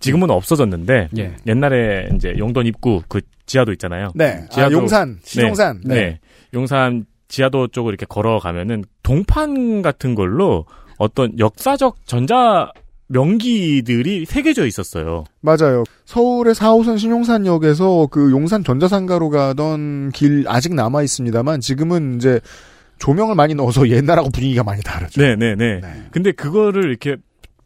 [0.01, 1.37] 지금은 없어졌는데 예.
[1.47, 4.13] 옛날에 이제 용돈 입구 그 지하도 있잖아요.
[4.15, 4.47] 네.
[4.51, 5.81] 아, 지하도- 용산, 시종산.
[5.85, 6.21] 네.
[6.55, 10.67] 용산 지하도 쪽을 이렇게 걸어가면은 동판 같은 걸로
[10.99, 12.71] 어떤 역사적 전자
[13.11, 15.25] 명기들이 새겨져 있었어요.
[15.41, 15.83] 맞아요.
[16.05, 22.41] 서울의 4호선 신용산역에서 그 용산 전자상가로 가던 길 아직 남아 있습니다만 지금은 이제
[22.99, 25.21] 조명을 많이 넣어서 옛날하고 분위기가 많이 다르죠.
[25.21, 25.81] 네, 네, 네.
[25.81, 26.03] 네.
[26.13, 27.17] 근데 그거를 이렇게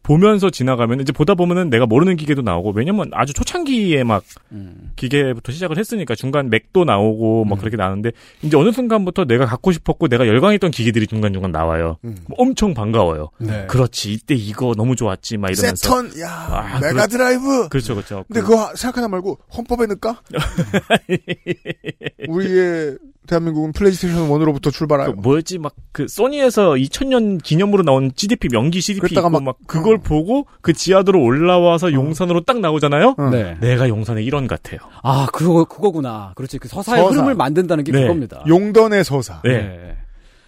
[0.05, 4.91] 보면서 지나가면 이제 보다 보면은 내가 모르는 기계도 나오고 왜냐면 아주 초창기에 막 음.
[4.95, 7.59] 기계부터 시작을 했으니까 중간 맥도 나오고 막 음.
[7.59, 8.11] 그렇게 나오는데
[8.43, 11.97] 이제 어느 순간부터 내가 갖고 싶었고 내가 열광했던 기계들이 중간 중간 나와요.
[12.05, 12.17] 음.
[12.27, 13.31] 뭐 엄청 반가워요.
[13.39, 13.65] 네.
[13.65, 17.67] 그렇지 이때 이거 너무 좋았지 막 이러면서 새턴, 야, 아, 메가 드라이브.
[17.69, 18.25] 그렇죠 그렇죠.
[18.27, 20.21] 근데 그거 생각하나 말고 헌법에 넣을까?
[22.29, 25.11] 우리의 대한민국은 플레이스테이션 1으로부터 그 출발하여.
[25.13, 29.95] 뭐였지 막 그 소니에서 2000년 기념으로 나온 CDP 명기 CDP 그랬다가 있고 막- 막, 그걸
[29.95, 29.99] 어.
[30.01, 33.15] 보고 그 지하도로 올라와서 용산으로 딱 나오잖아요.
[33.17, 33.29] 어.
[33.29, 33.57] 네.
[33.61, 34.79] 내가 용산의 일원 같아요.
[35.03, 36.33] 아, 그거, 그거구나.
[36.35, 36.57] 그렇지.
[36.57, 37.13] 그 서사의 서사.
[37.13, 38.01] 흐름을 만든다는 게 네.
[38.01, 38.43] 그겁니다.
[38.47, 39.41] 용던의 서사.
[39.45, 39.95] 네.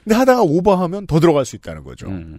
[0.04, 2.08] 근데 하다가 오버하면 더 들어갈 수 있다는 거죠.
[2.08, 2.38] 음.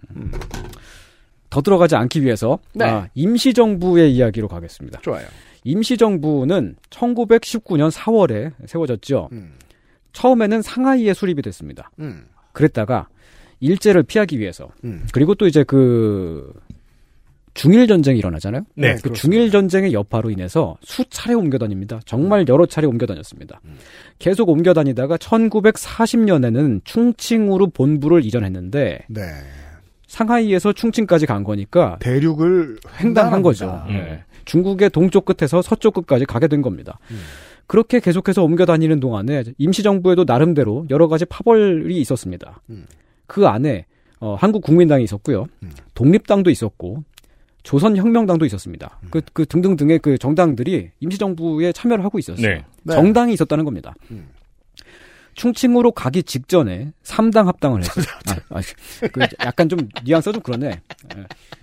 [1.49, 2.85] 더 들어가지 않기 위해서 네.
[2.85, 4.99] 아, 임시정부의 이야기로 가겠습니다.
[5.01, 5.25] 좋아요.
[5.63, 9.29] 임시정부는 1919년 4월에 세워졌죠.
[9.31, 9.53] 음.
[10.13, 11.91] 처음에는 상하이에 수립이 됐습니다.
[11.99, 12.25] 음.
[12.53, 13.07] 그랬다가
[13.59, 15.05] 일제를 피하기 위해서 음.
[15.13, 16.53] 그리고 또 이제 그
[17.53, 18.63] 중일 전쟁이 일어나잖아요.
[18.75, 19.11] 네, 그.
[19.11, 21.99] 중일 전쟁의 여파로 인해서 수차례 옮겨 다닙니다.
[22.05, 23.59] 정말 여러 차례 옮겨 다녔습니다.
[24.17, 29.21] 계속 옮겨 다니다가 1940년에는 충칭으로 본부를 이전했는데 네.
[30.07, 33.83] 상하이에서 충칭까지 간 거니까 대륙을 횡단한 거죠.
[33.89, 33.93] 음.
[33.93, 34.23] 네.
[34.45, 36.97] 중국의 동쪽 끝에서 서쪽 끝까지 가게 된 겁니다.
[37.11, 37.19] 음.
[37.69, 42.63] 그렇게 계속해서 옮겨 다니는 동안에 임시정부에도 나름대로 여러 가지 파벌이 있었습니다.
[42.71, 42.87] 음.
[43.27, 43.85] 그 안에
[44.19, 45.45] 어, 한국 국민당이 있었고요.
[45.61, 45.71] 음.
[45.93, 47.03] 독립당도 있었고
[47.61, 48.99] 조선혁명당도 있었습니다.
[49.11, 52.47] 그, 그 등등등의 그 정당들이 임시정부에 참여를 하고 있었어요.
[52.47, 52.65] 네.
[52.81, 52.95] 네.
[52.95, 53.93] 정당이 있었다는 겁니다.
[54.09, 54.29] 음.
[55.35, 58.05] 충칭으로 가기 직전에 3당 합당을 했어요.
[58.49, 58.61] 아, 아,
[59.11, 60.81] 그 약간 좀 뉘앙스가 좀 그러네.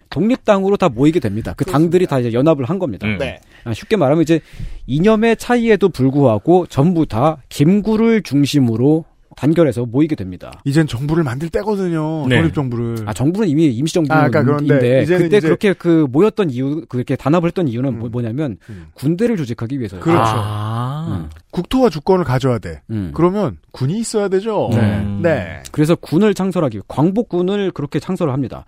[0.07, 0.09] 예.
[0.11, 1.55] 독립당으로 다 모이게 됩니다.
[1.57, 3.07] 그 당들이 다 이제 연합을 한 겁니다.
[3.07, 3.19] 음.
[3.19, 3.41] 네.
[3.65, 4.41] 아, 쉽게 말하면 이제
[4.87, 9.05] 이념의 차이에도 불구하고 전부 다 김구를 중심으로
[9.37, 10.63] 단결해서 모이게 됩니다.
[10.65, 12.27] 이젠 정부를 만들 때거든요.
[12.27, 12.37] 네.
[12.37, 12.97] 독립정부를.
[13.05, 17.17] 아 정부는 이미 아, 임시정부인데 그러니까 그런데 이제는 그때 이제- 그렇게 그 모였던 이유 그렇게
[17.17, 17.99] 단합을 했던 이유는 음.
[17.99, 18.87] 뭐- 뭐냐면 음.
[18.95, 20.01] 군대를 조직하기 위해서요.
[20.01, 20.23] 그렇죠.
[20.35, 21.29] 아.
[21.51, 22.81] 국토와 주권을 가져야 돼.
[22.89, 23.11] 음.
[23.13, 24.71] 그러면 군이 있어야 되죠.
[24.73, 25.05] 네.
[25.23, 25.63] 네.
[25.71, 28.65] 그래서 군을 창설하기 위해 광복군을 그렇게 창설을 합니다.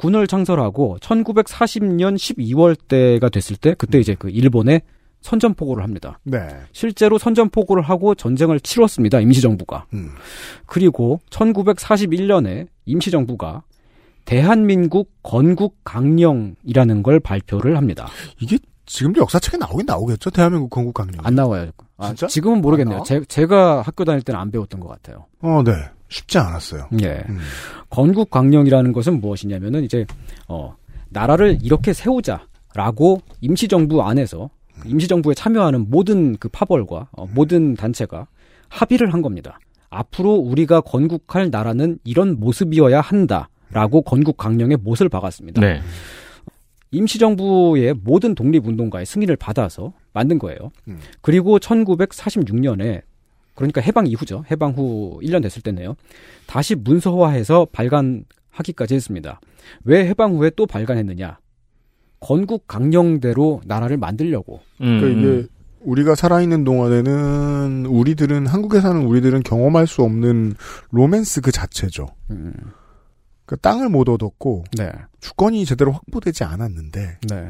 [0.00, 0.10] 음.
[0.10, 4.80] 군을 창설하고 1940년 12월 때가 됐을 때 그때 이제 그 일본에
[5.20, 6.18] 선전포고를 합니다.
[6.24, 6.38] 네.
[6.72, 9.20] 실제로 선전포고를 하고 전쟁을 치렀습니다.
[9.20, 9.86] 임시정부가.
[9.92, 10.12] 음.
[10.66, 13.62] 그리고 1941년에 임시정부가
[14.24, 18.08] 대한민국 건국 강령이라는 걸 발표를 합니다.
[18.40, 20.30] 이게 지금도 역사책에 나오긴 나오겠죠.
[20.30, 21.20] 대한민국 건국 강령.
[21.24, 21.70] 안 나와요.
[21.96, 22.26] 아, 진짜?
[22.26, 22.96] 지금은 안 모르겠네요.
[22.96, 23.04] 나와?
[23.04, 25.26] 제, 제가 학교 다닐 때는 안 배웠던 것 같아요.
[25.40, 25.72] 어, 네.
[26.10, 26.88] 쉽지 않았어요.
[27.02, 27.24] 예.
[27.28, 27.38] 음.
[27.88, 30.04] 건국 강령이라는 것은 무엇이냐면은 이제
[30.48, 30.76] 어
[31.08, 38.26] 나라를 이렇게 세우자라고 임시정부 안에서 그 임시정부에 참여하는 모든 그 파벌과 어, 모든 단체가
[38.68, 39.58] 합의를 한 겁니다.
[39.88, 45.60] 앞으로 우리가 건국할 나라는 이런 모습이어야 한다라고 건국 강령에 못을 박았습니다.
[45.60, 45.80] 네.
[46.92, 50.72] 임시정부의 모든 독립운동가의 승인을 받아서 만든 거예요.
[50.88, 50.98] 음.
[51.20, 53.02] 그리고 1946년에
[53.60, 54.44] 그러니까 해방 이후죠.
[54.50, 55.94] 해방 후 1년 됐을 때네요.
[56.46, 59.40] 다시 문서화해서 발간하기까지 했습니다.
[59.84, 61.38] 왜 해방 후에 또 발간했느냐?
[62.20, 64.60] 건국 강령대로 나라를 만들려고.
[64.80, 65.00] 음.
[65.00, 65.48] 그러니까 이게
[65.80, 70.54] 우리가 살아있는 동안에는 우리들은 한국에 사는 우리들은 경험할 수 없는
[70.90, 72.06] 로맨스 그 자체죠.
[72.30, 72.52] 음,
[73.46, 77.48] 그 땅을 못 얻었고 네, 주권이 제대로 확보되지 않았는데 네,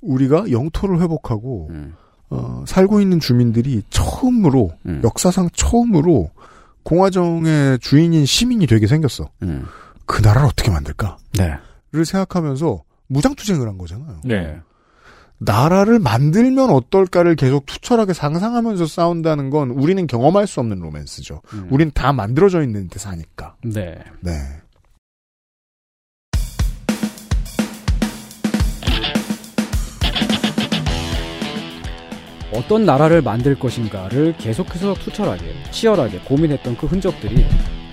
[0.00, 1.94] 우리가 영토를 회복하고 음,
[2.30, 6.30] 어, 살고 있는 주민들이 처음으로 음, 역사상 처음으로
[6.82, 9.28] 공화정의 주인인 시민이 되게 생겼어.
[9.42, 9.66] 음,
[10.06, 11.18] 그 나라를 어떻게 만들까?
[11.38, 11.54] 네,
[11.92, 14.20] 를 생각하면서 무장투쟁을 한 거잖아요.
[14.24, 14.58] 네.
[15.38, 21.42] 나라를 만들면 어떨까를 계속 투철하게 상상하면서 싸운다는 건 우리는 경험할 수 없는 로맨스죠.
[21.54, 23.54] 음, 우린 다 만들어져 있는 데 사니까.
[23.64, 23.98] 네.
[24.20, 24.32] 네.
[32.52, 37.44] 어떤 나라를 만들 것인가를 계속해서 투철하게, 치열하게 고민했던 그 흔적들이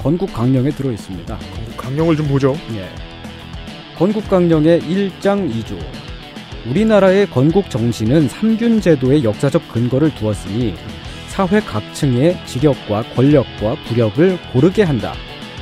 [0.01, 1.37] 건국 강령에 들어 있습니다.
[1.77, 2.55] 강령을 좀 보죠.
[2.73, 2.87] 예.
[3.97, 5.77] 건국 강령의 1장 2조.
[6.69, 10.75] 우리나라의 건국 정신은 삼균 제도의 역사적 근거를 두었으니
[11.27, 15.13] 사회 각층의 직역과 권력과 부력을 고르게 한다.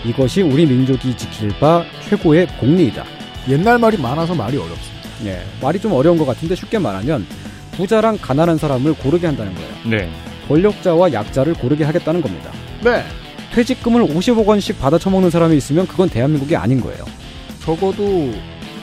[0.05, 3.03] 이것이 우리 민족이 지킬 바 최고의 공리이다.
[3.49, 5.09] 옛날 말이 많아서 말이 어렵습니다.
[5.25, 5.43] 예.
[5.61, 7.25] 말이 좀 어려운 것 같은데 쉽게 말하면
[7.75, 9.71] 부자랑 가난한 사람을 고르게 한다는 거예요.
[9.85, 10.09] 네.
[10.47, 12.51] 권력자와 약자를 고르게 하겠다는 겁니다.
[12.83, 13.03] 네.
[13.53, 17.05] 퇴직금을 50억 원씩 받아 처먹는 사람이 있으면 그건 대한민국이 아닌 거예요.
[17.61, 18.31] 적어도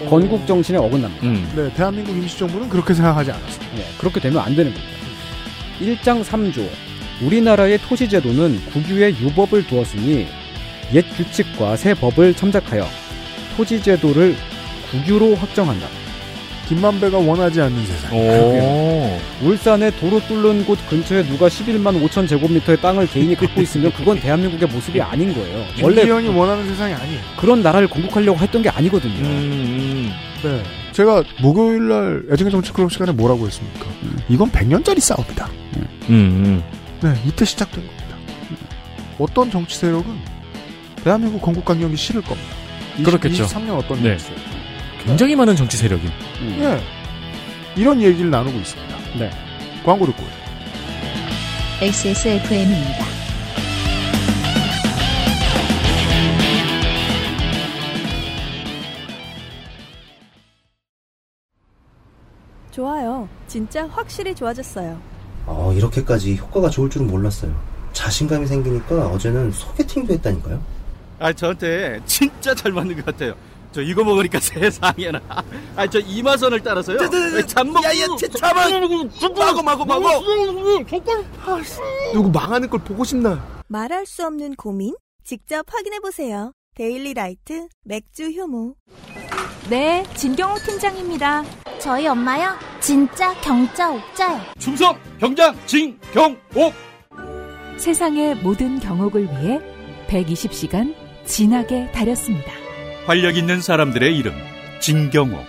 [0.00, 1.26] 어, 건국 정신에 어긋납니다.
[1.26, 1.52] 음.
[1.54, 3.78] 네, 대한민국 임시정부는 그렇게 생각하지 않았습니다.
[3.78, 4.96] 예, 그렇게 되면 안 되는 겁니다.
[5.80, 6.66] 1장 3조.
[7.22, 10.26] 우리나라의 토시제도는 국유의 유법을 두었으니
[10.94, 12.86] 옛 규칙과 새 법을 첨작하여
[13.56, 14.34] 토지제도를
[14.90, 15.86] 국유로 확정한다.
[16.70, 18.16] 김만배가 원하지 않는 세상.
[18.16, 19.18] 오.
[19.42, 24.68] 울산에 도로 뚫는 곳 근처에 누가 11만 5천 제곱미터의 땅을 개인이 갖고 있으면 그건 대한민국의
[24.68, 25.66] 모습이 아닌 거예요.
[25.82, 27.20] 원래 김기현이 원하는 세상이 아니에요.
[27.40, 29.14] 그런 나라를 건국하려고 했던 게 아니거든요.
[29.14, 30.12] 음,
[30.44, 30.62] 네.
[30.92, 33.86] 제가 목요일 날 애증의 정치 클럽 시간에 뭐라고 했습니까?
[34.28, 35.50] 이건 100년짜리 싸움이다.
[35.76, 36.62] 음, 음.
[37.02, 38.16] 네, 이때 시작된 겁니다.
[39.18, 40.06] 어떤 정치 세력은
[41.02, 42.48] 대한민국 건국 강령이 싫을 겁니다.
[43.04, 43.46] 그렇겠죠.
[43.46, 44.16] 23년 어떤 네.
[44.16, 44.59] 정치 세력.
[45.04, 46.06] 굉장히 많은 정치 세력이.
[46.40, 46.56] 음.
[46.60, 46.80] 예.
[47.80, 48.96] 이런 얘기를 나누고 있습니다.
[49.18, 49.30] 네.
[49.84, 50.22] 광고 듣고.
[51.80, 53.04] XSFM입니다.
[62.70, 63.28] 좋아요.
[63.46, 65.00] 진짜 확실히 좋아졌어요.
[65.46, 67.52] 어, 이렇게까지 효과가 좋을 줄은 몰랐어요.
[67.92, 70.62] 자신감이 생기니까 어제는 소개팅도 했다니까요.
[71.18, 73.34] 아, 저한테 진짜 잘 맞는 것 같아요.
[73.72, 75.20] 저 이거 먹으니까 세상에나.
[75.76, 76.98] 아, 저 이마선을 따라서요.
[77.46, 77.82] 잠먹.
[77.84, 78.06] 야야,
[78.38, 80.24] 잠은 마고 마고 마고.
[82.12, 83.62] 누구 망하는 걸 보고 싶나?
[83.68, 84.94] 말할 수 없는 고민?
[85.24, 86.52] 직접 확인해 보세요.
[86.74, 88.74] 데일리 라이트 맥주 효모.
[89.68, 91.44] 네, 진경호 팀장입니다.
[91.78, 92.56] 저희 엄마요?
[92.80, 94.40] 진짜 경자 옥자요.
[94.58, 96.72] 충성 경장 진경옥.
[97.76, 99.60] 세상의 모든 경옥을 위해
[100.08, 102.52] 120시간 진하게 다렸습니다.
[103.10, 104.32] 활력 있는 사람들의 이름
[104.78, 105.44] 진경옥.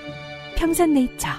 [0.55, 1.29] 평산네이처.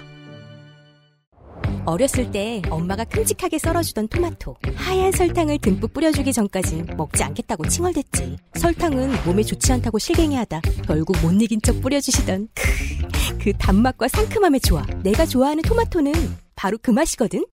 [1.84, 4.54] 어렸을 때 엄마가 큼직하게 썰어주던 토마토.
[4.76, 8.36] 하얀 설탕을 듬뿍 뿌려주기 전까진 먹지 않겠다고 칭얼댔지.
[8.54, 14.86] 설탕은 몸에 좋지 않다고 실갱이하다 결국 못 이긴 척 뿌려주시던 크, 그 단맛과 상큼함의 조화.
[15.02, 16.12] 내가 좋아하는 토마토는
[16.54, 17.44] 바로 그 맛이거든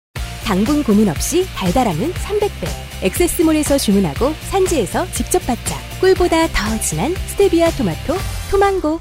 [0.49, 3.03] 당분 고민 없이 달달함은 300배.
[3.03, 5.75] 엑세스몰에서 주문하고 산지에서 직접 받자.
[6.01, 8.15] 꿀보다 더 진한 스테비아 토마토
[8.49, 8.99] 토망고.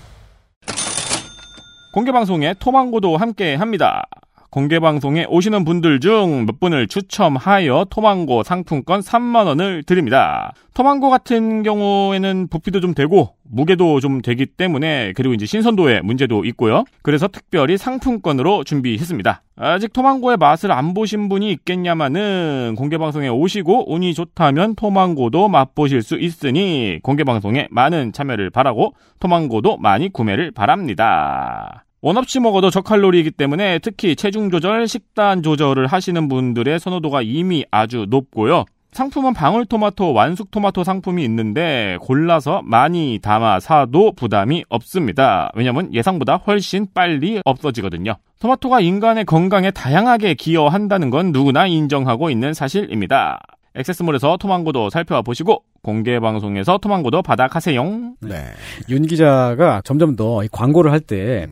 [1.94, 4.04] 공개 방송에 토망고도 함께 합니다.
[4.50, 10.52] 공개 방송에 오시는 분들 중 몇 분을 추첨하여 토망고 상품권 3만 원을 드립니다.
[10.74, 16.84] 토망고 같은 경우에는 부피도 좀 되고, 무게도 좀 되기 때문에, 그리고 이제 신선도에 문제도 있고요.
[17.02, 19.42] 그래서 특별히 상품권으로 준비했습니다.
[19.56, 26.16] 아직 토망고의 맛을 안 보신 분이 있겠냐마는 공개 방송에 오시고 운이 좋다면 토망고도 맛보실 수
[26.18, 31.84] 있으니 공개 방송에 많은 참여를 바라고 토망고도 많이 구매를 바랍니다.
[32.00, 38.06] 원 없이 먹어도 저칼로리이기 때문에 특히 체중 조절, 식단 조절을 하시는 분들의 선호도가 이미 아주
[38.08, 38.64] 높고요.
[38.92, 45.50] 상품은 방울토마토, 완숙토마토 상품이 있는데 골라서 많이 담아 사도 부담이 없습니다.
[45.54, 48.14] 왜냐면 예상보다 훨씬 빨리 없어지거든요.
[48.40, 53.40] 토마토가 인간의 건강에 다양하게 기여한다는 건 누구나 인정하고 있는 사실입니다.
[53.74, 58.14] 액세스몰에서 토망고도 살펴보시고 공개 방송에서 토망고도 받아가세요.
[58.20, 58.44] 네.
[58.88, 61.46] 윤 기자가 점점 더이 광고를 할때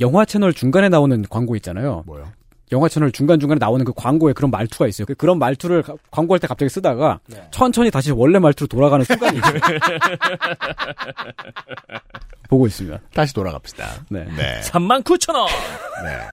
[0.00, 2.04] 영화 채널 중간에 나오는 광고 있잖아요.
[2.06, 2.28] 뭐요?
[2.70, 5.06] 영화 채널 중간중간에 나오는 그 광고에 그런 말투가 있어요.
[5.06, 7.18] 그- 그런 말투를 가- 광고할 때 갑자기 쓰다가
[7.50, 9.54] 천천히 다시 원래 말투로 돌아가는 순간이 있어요.
[12.48, 12.98] 보고 있습니다.
[13.14, 13.86] 다시 돌아갑시다.
[14.10, 14.24] 네.
[14.36, 14.60] 네.
[14.64, 15.46] 3만 9천 원.
[16.04, 16.28] 네.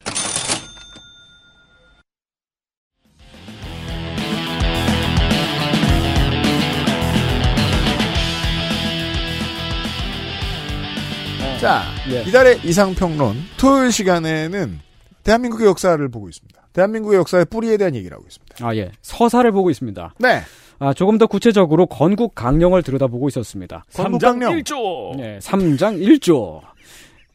[11.59, 12.21] 자, 예.
[12.23, 14.79] 이달의 이상평론 토요일 시간에는
[15.23, 16.61] 대한민국의 역사를 보고 있습니다.
[16.73, 18.55] 대한민국의 역사의 뿌리에 대한 얘기를 하고 있습니다.
[18.67, 18.91] 아, 예.
[19.01, 20.15] 서사를 보고 있습니다.
[20.19, 20.41] 네.
[20.79, 23.85] 아, 조금 더 구체적으로 건국 강령을 들여다보고 있었습니다.
[23.93, 24.59] 건국강령.
[24.59, 25.19] 1조.
[25.21, 26.61] 예, 3장 1조.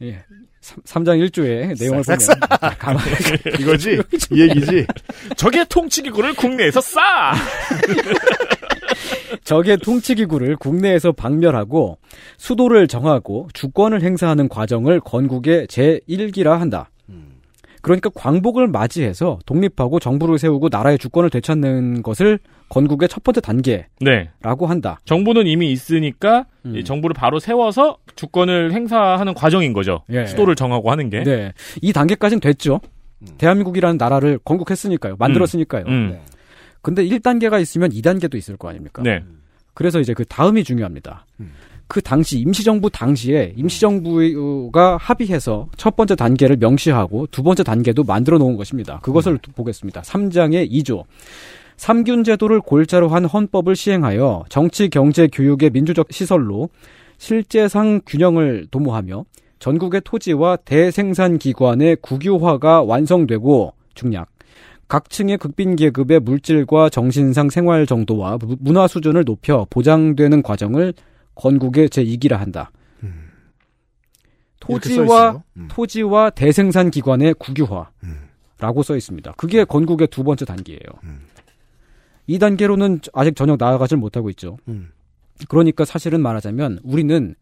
[0.03, 0.23] 예.
[0.85, 2.39] 3, 장 1조의 내용을 보면 싹싹.
[2.77, 3.09] 가만히
[3.59, 3.99] 이거지?
[4.31, 4.85] 이 얘기지?
[5.35, 7.33] 적의 통치기구를 국내에서 싸!
[9.43, 11.97] 적의 통치기구를 국내에서 박멸하고
[12.37, 16.89] 수도를 정하고 주권을 행사하는 과정을 건국의 제1기라 한다.
[17.81, 22.39] 그러니까 광복을 맞이해서 독립하고 정부를 세우고 나라의 주권을 되찾는 것을
[22.69, 24.29] 건국의 첫 번째 단계라고 네.
[24.67, 24.99] 한다.
[25.03, 26.77] 정부는 이미 있으니까 음.
[26.77, 30.03] 이 정부를 바로 세워서 주권을 행사하는 과정인 거죠.
[30.09, 30.25] 예.
[30.25, 31.23] 수도를 정하고 하는 게.
[31.23, 31.53] 네.
[31.81, 32.79] 이 단계까지는 됐죠.
[33.37, 35.15] 대한민국이라는 나라를 건국했으니까요.
[35.19, 35.85] 만들었으니까요.
[35.87, 36.09] 음.
[36.11, 36.21] 네.
[36.81, 39.01] 근데 1단계가 있으면 2단계도 있을 거 아닙니까?
[39.03, 39.23] 네.
[39.73, 41.25] 그래서 이제 그 다음이 중요합니다.
[41.39, 41.51] 음.
[41.87, 48.55] 그 당시 임시정부 당시에 임시정부가 합의해서 첫 번째 단계를 명시하고 두 번째 단계도 만들어 놓은
[48.55, 48.99] 것입니다.
[49.01, 50.01] 그것을 보겠습니다.
[50.01, 51.03] 3장의 2조.
[51.75, 56.69] 삼균 제도를 골자로 한 헌법을 시행하여 정치, 경제, 교육의 민주적 시설로
[57.17, 59.25] 실제상 균형을 도모하며
[59.59, 64.29] 전국의 토지와 대생산 기관의 국유화가 완성되고 중략
[64.95, 70.93] 각층의 극빈 계급의 물질과 정신상 생활 정도와 무- 문화 수준을 높여 보장되는 과정을
[71.35, 72.71] 건국의 제2기라 한다.
[74.59, 75.43] 써 토지와.
[75.55, 75.67] 음.
[75.71, 79.31] 토지와 대생산 기관의 국유화라고 써 있습니다.
[79.37, 80.81] 그게 건국의 두 번째 단계예요.
[81.05, 81.21] 음.
[82.27, 84.57] 이 단계로는 아직 전혀 나아가질 못하고 있죠.
[84.67, 84.89] 음.
[85.47, 87.33] 그러니까 사실은 말하자면 우리는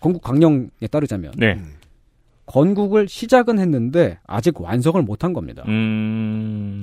[0.00, 1.58] 건국 강령에 따르자면 네.
[2.50, 5.62] 건국을 시작은 했는데 아직 완성을 못한 겁니다.
[5.68, 6.80] 음.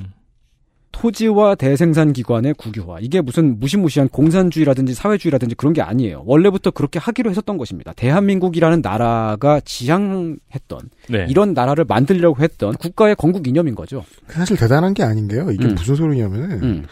[0.94, 3.00] 토지와 대생산 기관의 국유화.
[3.02, 6.24] 이게 무슨 무시무시한 공산주의라든지 사회주의라든지 그런 게 아니에요.
[6.26, 7.94] 원래부터 그렇게 하기로 했었던 것입니다.
[7.94, 11.28] 대한민국이라는 나라가 지향했던 네.
[11.30, 14.04] 이런 나라를 만들려고 했던 국가의 건국 이념인 거죠.
[14.28, 15.52] 사실 대단한 게 아닌 게요.
[15.52, 15.76] 이게 음.
[15.76, 16.86] 무슨 소리냐면은 음.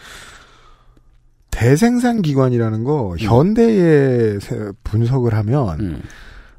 [1.50, 6.02] 대생산 기관이라는 거 현대에 세- 분석을 하면 음.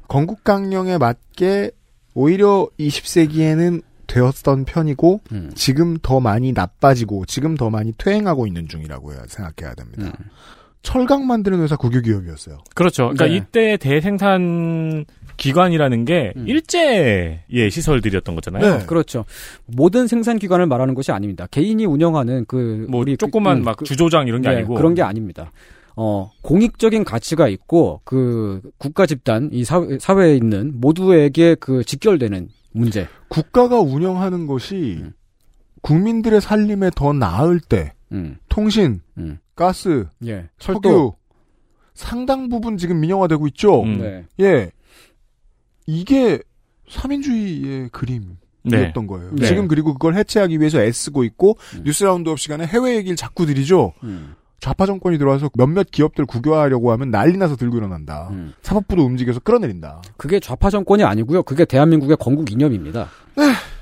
[0.08, 1.70] 건국 강령에 맞게
[2.14, 5.50] 오히려 20세기에는 되었던 편이고 음.
[5.54, 10.06] 지금 더 많이 나빠지고 지금 더 많이 퇴행하고 있는 중이라고 해야- 생각해야 됩니다.
[10.18, 10.24] 음.
[10.82, 12.58] 철강 만드는 회사 국유기업이었어요.
[12.74, 13.10] 그렇죠.
[13.10, 13.36] 그러니까 네.
[13.36, 15.04] 이때 대생산
[15.36, 16.48] 기관이라는 게 음.
[16.48, 18.78] 일제의 시설들이었던 거잖아요.
[18.78, 18.86] 네.
[18.86, 19.24] 그렇죠.
[19.66, 21.46] 모든 생산 기관을 말하는 것이 아닙니다.
[21.50, 25.02] 개인이 운영하는 그뭐 우리 조그만 그- 막 그- 주조장 이런 게 네, 아니고 그런 게
[25.02, 25.52] 아닙니다.
[26.00, 33.08] 어, 공익적인 가치가 있고 그 국가 집단 이 사회, 사회에 있는 모두에게 그 직결되는 문제.
[33.26, 35.12] 국가가 운영하는 것이 음.
[35.82, 38.36] 국민들의 살림에 더 나을 때 음.
[38.48, 39.38] 통신, 음.
[39.56, 40.48] 가스, 예.
[40.60, 41.16] 석유 철도.
[41.94, 43.82] 상당 부분 지금 민영화되고 있죠.
[43.82, 43.98] 음.
[43.98, 44.24] 네.
[44.38, 44.70] 예.
[45.86, 46.38] 이게
[46.88, 49.06] 삼균주의의 그림 이었던 네.
[49.08, 49.34] 거예요.
[49.34, 49.46] 네.
[49.48, 51.82] 지금 그리고 그걸 해체하기 위해서 애쓰고 있고 음.
[51.82, 53.94] 뉴스 roundup 시간에 해외 얘기를 자꾸 드리죠.
[54.60, 58.28] 좌파 정권이 들어와서 몇몇 기업들 국유화하려고 하면 난리 나서 들고 일어난다.
[58.32, 58.52] 음.
[58.62, 60.02] 사법부도 움직여서 끌어내린다.
[60.16, 61.44] 그게 좌파 정권이 아니고요.
[61.44, 63.08] 그게 대한민국의 건국 이념입니다.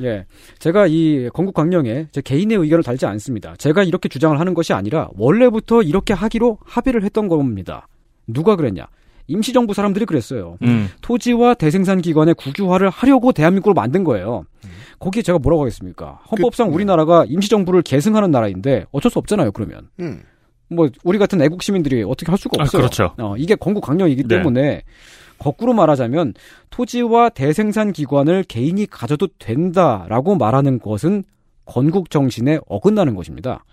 [0.03, 0.27] 예.
[0.59, 3.57] 제가 이 건국 강령에 제 개인의 의견을 달지 않습니다.
[3.57, 7.89] 제가 이렇게 주장을 하는 것이 아니라 원래부터 이렇게 하기로 합의를 했던 겁니다.
[8.27, 8.87] 누가 그랬냐?
[9.29, 10.59] 임시정부 사람들이 그랬어요.
[10.62, 10.89] 음.
[11.01, 14.45] 토지와 대생산 기관의 국유화를 하려고 대한민국을 만든 거예요.
[14.99, 16.21] 거기에 제가 뭐라고 하겠습니까?
[16.31, 19.53] 헌법상 우리나라가 임시정부를 계승하는 나라인데 어쩔 수 없잖아요.
[19.53, 20.23] 그러면 음.
[20.68, 22.83] 뭐 우리 같은 애국 시민들이 어떻게 할 수가 아, 없어요.
[22.83, 23.14] 그렇죠.
[23.18, 24.37] 어, 이게 건국 강령이기 네.
[24.37, 24.83] 때문에
[25.38, 26.35] 거꾸로 말하자면
[26.70, 31.24] 토지와 대생산 기관을 개인이 가져도 된다라고 말하는 것은
[31.64, 33.64] 건국 정신에 어긋나는 것입니다.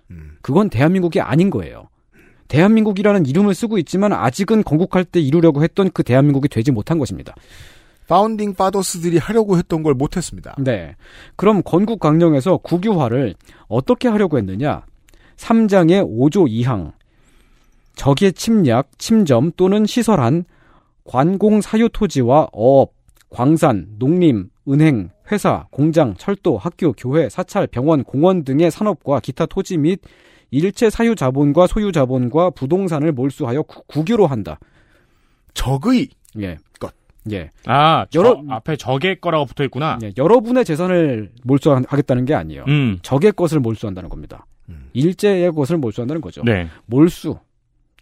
[0.42, 1.90] 그건 대한민국이 아닌 거예요.
[2.48, 7.34] 대한민국이라는 이름을 쓰고 있지만 아직은 건국할 때 이루려고 했던 그 대한민국이 되지 못한 것입니다.
[8.08, 10.56] 파운딩 파더스들이 하려고 했던 걸 못했습니다.
[10.60, 10.96] 네.
[11.36, 13.36] 그럼 건국 강령에서 국유화를
[13.68, 14.84] 어떻게 하려고 했느냐?
[15.38, 16.94] 3장의 5조 2항.
[17.96, 20.46] 적의 침략, 침점 또는 시설한
[21.04, 22.94] 관공 사유 토지와 어업,
[23.30, 29.78] 광산, 농림, 은행, 회사, 공장, 철도, 학교, 교회, 사찰, 병원, 공원 등의 산업과 기타 토지
[29.78, 30.02] 및
[30.52, 34.60] 일체 사유 자본과 소유 자본과 부동산을 몰수하여 구- 국유로 한다.
[35.54, 36.58] 적의 예.
[36.80, 36.94] 것.
[37.32, 37.50] 예.
[37.66, 39.98] 아, 저 여러- 앞에 적의 거라고 붙어 있구나.
[40.04, 42.66] 예, 여러분의 재산을 몰수하겠다는 게 아니에요.
[42.68, 43.00] 음.
[43.02, 44.46] 적의 것을 몰수한다는 겁니다.
[44.94, 46.42] 일제의 것을 몰수한다는 거죠.
[46.44, 46.68] 네.
[46.86, 47.38] 몰수.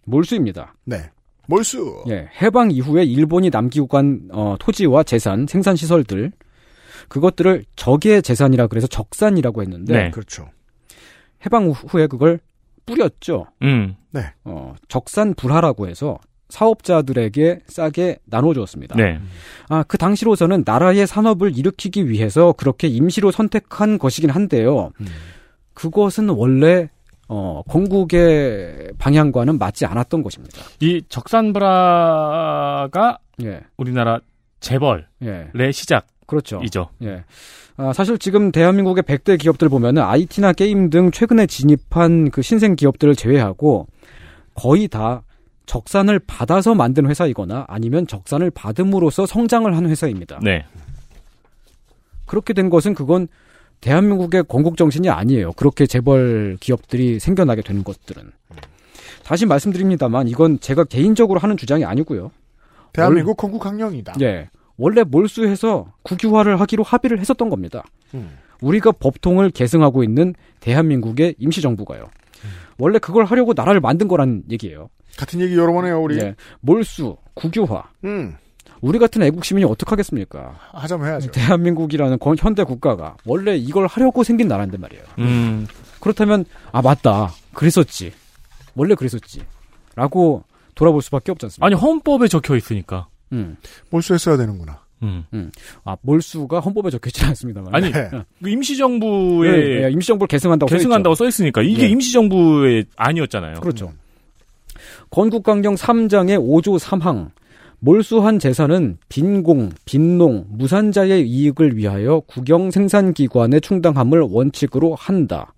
[0.04, 0.74] 몰수입니다.
[0.84, 1.10] 네.
[1.46, 2.04] 몰수.
[2.08, 6.32] 예, 해방 이후에 일본이 남기고 간 어, 토지와 재산, 생산 시설들
[7.08, 10.10] 그것들을 적의 재산이라 그래서 적산이라고 했는데 네.
[10.10, 10.48] 그렇죠.
[11.44, 12.38] 해방 후에 그걸
[12.86, 13.46] 뿌렸죠.
[13.62, 13.96] 음.
[14.10, 14.32] 네.
[14.44, 18.96] 어, 적산 불화라고 해서 사업자들에게 싸게 나눠주었습니다.
[18.96, 19.18] 네.
[19.68, 24.90] 아, 그 당시로서는 나라의 산업을 일으키기 위해서 그렇게 임시로 선택한 것이긴 한데요.
[25.74, 26.88] 그것은 원래
[27.28, 30.60] 어, 건국의 방향과는 맞지 않았던 것입니다.
[30.80, 32.90] 이 적산브라가
[33.42, 33.60] 예.
[33.76, 34.20] 우리나라
[34.60, 35.50] 재벌의 예.
[35.72, 36.06] 시작.
[36.26, 36.60] 그렇죠.
[36.64, 36.88] 이죠.
[37.02, 37.24] 예.
[37.76, 43.14] 아, 사실 지금 대한민국의 100대 기업들 보면은 IT나 게임 등 최근에 진입한 그 신생 기업들을
[43.16, 43.86] 제외하고
[44.54, 45.22] 거의 다
[45.66, 50.38] 적산을 받아서 만든 회사이거나 아니면 적산을 받음으로써 성장을 한 회사입니다.
[50.42, 50.64] 네.
[52.26, 53.28] 그렇게 된 것은 그건
[53.82, 55.52] 대한민국의 건국 정신이 아니에요.
[55.52, 58.30] 그렇게 재벌 기업들이 생겨나게 되는 것들은.
[59.24, 62.30] 다시 말씀드립니다만 이건 제가 개인적으로 하는 주장이 아니고요.
[62.92, 64.14] 대한민국 건국 강령이다.
[64.20, 64.48] 예.
[64.76, 67.84] 원래 몰수해서 국유화를 하기로 합의를 했었던 겁니다.
[68.14, 68.38] 음.
[68.60, 72.06] 우리가 법통을 계승하고 있는 대한민국의 임시정부가요.
[72.78, 74.88] 원래 그걸 하려고 나라를 만든 거란 얘기예요.
[75.16, 76.18] 같은 얘기 여러 번 해요, 우리.
[76.18, 76.34] 예.
[76.60, 77.84] 몰수, 국유화.
[78.04, 78.36] 음.
[78.82, 80.58] 우리 같은 애국 시민이 어떻게 하겠습니까?
[80.72, 81.30] 하자면 해야죠.
[81.30, 85.04] 대한민국이라는 건- 현대 국가가 원래 이걸 하려고 생긴 나라인데 말이에요.
[85.20, 85.66] 음.
[86.00, 87.30] 그렇다면 아 맞다.
[87.54, 88.12] 그랬었지.
[88.74, 89.40] 원래 그랬었지.
[89.94, 90.42] 라고
[90.74, 91.64] 돌아볼 수밖에 없지 않습니까?
[91.66, 93.06] 아니 헌법에 적혀 있으니까.
[93.32, 93.56] 음.
[93.90, 94.80] 몰수했어야 되는구나.
[95.04, 95.24] 음.
[95.84, 97.74] 아 몰수가 헌법에 적혀있지 않습니다만.
[97.74, 98.08] 아니 네.
[98.42, 101.14] 그 임시정부에 예, 예, 임시정부를 계승한다고 계승한다고.
[101.14, 101.88] 써 있으니까 이게 예.
[101.88, 103.60] 임시정부의 아니었잖아요.
[103.60, 103.92] 그렇죠.
[105.10, 107.30] 건국강령 3장의 5조 3항
[107.84, 115.52] 몰수한 재산은 빈공, 빈농, 무산자의 이익을 위하여 국영 생산기관에 충당함을 원칙으로 한다.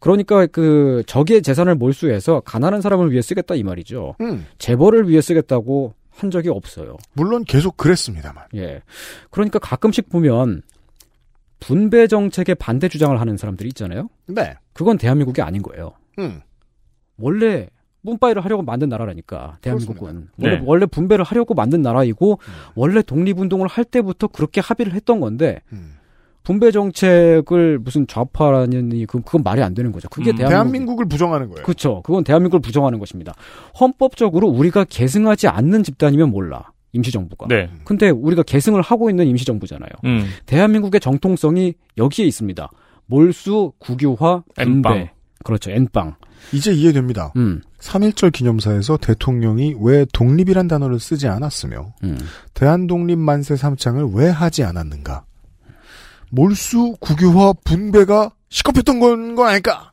[0.00, 4.16] 그러니까 그 적의 재산을 몰수해서 가난한 사람을 위해 쓰겠다 이 말이죠.
[4.20, 4.46] 음.
[4.58, 6.96] 재벌을 위해 쓰겠다고 한 적이 없어요.
[7.12, 8.44] 물론 계속 그랬습니다만.
[8.56, 8.82] 예.
[9.30, 10.62] 그러니까 가끔씩 보면
[11.60, 14.08] 분배 정책에 반대 주장을 하는 사람들이 있잖아요.
[14.26, 14.56] 네.
[14.72, 15.92] 그건 대한민국이 아닌 거예요.
[16.18, 16.40] 음.
[17.16, 17.68] 원래
[18.04, 20.32] 분파이를 하려고 만든 나라라니까 대한민국은 그렇습니다.
[20.38, 20.62] 원래 네.
[20.64, 22.38] 원래 분배를 하려고 만든 나라이고
[22.74, 25.60] 원래 독립운동을 할 때부터 그렇게 합의를 했던 건데
[26.48, 30.08] 분배 정책을 무슨 좌파라니 그 그건 말이 안 되는 거죠.
[30.08, 31.62] 그게 음, 대한민국 대한민국 을 부정하는 거예요.
[31.62, 32.00] 그렇죠.
[32.02, 33.34] 그건 대한민국을 부정하는 것입니다.
[33.78, 36.70] 헌법적으로 우리가 계승하지 않는 집단이면 몰라.
[36.92, 37.48] 임시정부가.
[37.48, 37.68] 네.
[37.84, 39.90] 근데 우리가 계승을 하고 있는 임시정부잖아요.
[40.06, 40.24] 음.
[40.46, 42.70] 대한민국의 정통성이 여기에 있습니다.
[43.04, 44.88] 몰수, 국유화, 분배.
[44.88, 45.08] N빵.
[45.44, 45.70] 그렇죠.
[45.70, 46.14] N빵.
[46.52, 47.32] 이제 이해됩니다.
[47.36, 47.60] 음.
[47.80, 52.18] 3.1절 기념사에서 대통령이 왜 독립이란 단어를 쓰지 않았으며 음.
[52.54, 55.24] 대한독립 만세 3창을 왜 하지 않았는가?
[56.30, 59.90] 몰수, 국유화, 분배가 시급했던 건, 건 아닐까?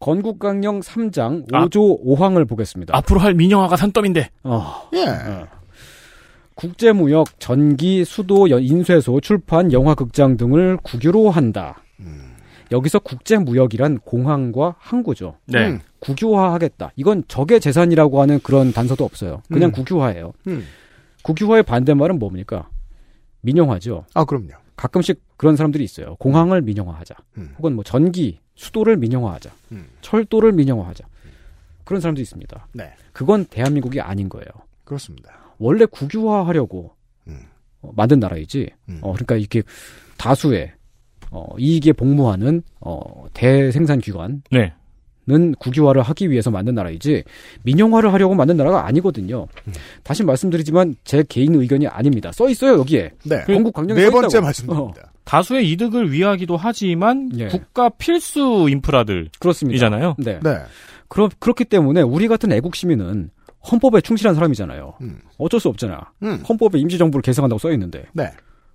[0.00, 1.64] 건국강령 3장 아.
[1.66, 2.96] 5조 5항을 보겠습니다.
[2.96, 4.30] 앞으로 할 민영화가 산더미인데.
[4.44, 4.88] 어.
[4.94, 5.46] 예.
[6.54, 11.82] 국제무역, 전기, 수도, 여- 인쇄소, 출판, 영화극장 등을 국유로 한다.
[12.72, 15.36] 여기서 국제 무역이란 공항과 항구죠.
[15.46, 15.68] 네.
[15.68, 16.92] 음, 국유화하겠다.
[16.96, 19.42] 이건 적의 재산이라고 하는 그런 단서도 없어요.
[19.48, 19.72] 그냥 음.
[19.72, 20.32] 국유화예요.
[20.48, 20.64] 음.
[21.22, 22.68] 국유화의 반대말은 뭡니까?
[23.42, 24.06] 민영화죠.
[24.14, 24.48] 아, 그럼요.
[24.76, 26.16] 가끔씩 그런 사람들이 있어요.
[26.16, 27.14] 공항을 민영화하자.
[27.38, 27.54] 음.
[27.58, 29.50] 혹은 뭐 전기, 수도를 민영화하자.
[29.72, 29.86] 음.
[30.00, 31.04] 철도를 민영화하자.
[31.84, 32.68] 그런 사람도 있습니다.
[32.72, 32.92] 네.
[33.12, 34.46] 그건 대한민국이 아닌 거예요.
[34.84, 35.32] 그렇습니다.
[35.58, 36.92] 원래 국유화하려고
[37.28, 37.40] 음.
[37.82, 38.70] 어, 만든 나라이지.
[39.02, 39.62] 어, 그러니까 이렇게
[40.16, 40.72] 다수의
[41.34, 44.72] 어, 이익에 복무하는 어, 대생산 기관은 네.
[45.58, 47.24] 국유화를 하기 위해서 만든 나라이지
[47.64, 49.48] 민영화를 하려고 만든 나라가 아니거든요.
[49.66, 49.72] 음.
[50.04, 52.30] 다시 말씀드리지만 제 개인 의견이 아닙니다.
[52.30, 53.10] 써 있어요 여기에.
[53.24, 53.42] 네.
[53.44, 54.40] 건국 강령에 네써 번째.
[54.40, 55.02] 말씀드립니다.
[55.02, 57.48] 어, 다수의 이득을 위하기도 하지만 예.
[57.48, 59.74] 국가 필수 인프라들 그렇습니다.
[59.76, 60.14] 이잖아요.
[60.18, 60.38] 네.
[60.40, 60.58] 네.
[61.08, 63.30] 그렇 그렇기 때문에 우리 같은 애국 시민은
[63.72, 64.94] 헌법에 충실한 사람이잖아요.
[65.00, 65.18] 음.
[65.38, 66.12] 어쩔 수 없잖아.
[66.22, 66.42] 음.
[66.48, 68.04] 헌법에 임시정부를 개성한다고 써 있는데.
[68.12, 68.30] 네.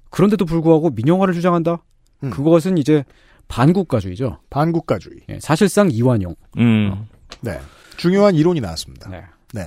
[0.10, 1.84] 그런데도 불구하고 민영화를 주장한다?
[2.24, 2.30] 음.
[2.30, 3.04] 그것은 이제
[3.48, 4.38] 반국가주의죠.
[4.50, 5.18] 반국가주의.
[5.30, 6.36] 예, 사실상 이완용.
[6.58, 7.06] 음.
[7.42, 7.60] 네.
[7.98, 9.10] 중요한 이론이 나왔습니다.
[9.10, 9.24] 네.
[9.54, 9.66] 네.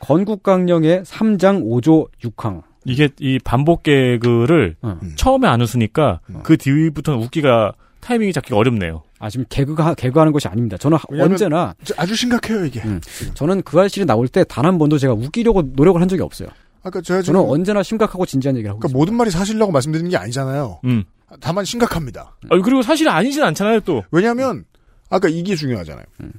[0.00, 2.62] 건국강령의 3장 5조 6항.
[2.84, 4.98] 이게 이 반복 개그를 어.
[5.16, 6.40] 처음에 안 웃으니까 음.
[6.44, 9.02] 그 뒤부터는 웃기가 타이밍이 잡기가 어렵네요.
[9.18, 10.76] 아, 지금 개그가, 개그하는 것이 아닙니다.
[10.76, 12.80] 저는 언제나, 저- 아주 심각해요, 이게.
[12.84, 13.00] 음,
[13.34, 16.48] 저는 그 알실이 나올 때 단 한 번도 제가 웃기려고 노력을 한 적이 없어요.
[16.84, 20.78] 아까 제가 저는 언제나 심각하고 진지한 얘기를 하고 그러니까 모든 말이 사실이라고 말씀드리는 게 아니잖아요.
[20.84, 21.02] 음.
[21.40, 22.36] 다만 심각합니다.
[22.48, 24.04] 아, 그리고 사실 아니진 않잖아요, 또.
[24.10, 24.64] 왜냐하면
[25.10, 26.04] 아까 이게 중요하잖아요.
[26.20, 26.32] 음.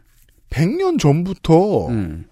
[0.49, 2.25] 100년 전부터 음,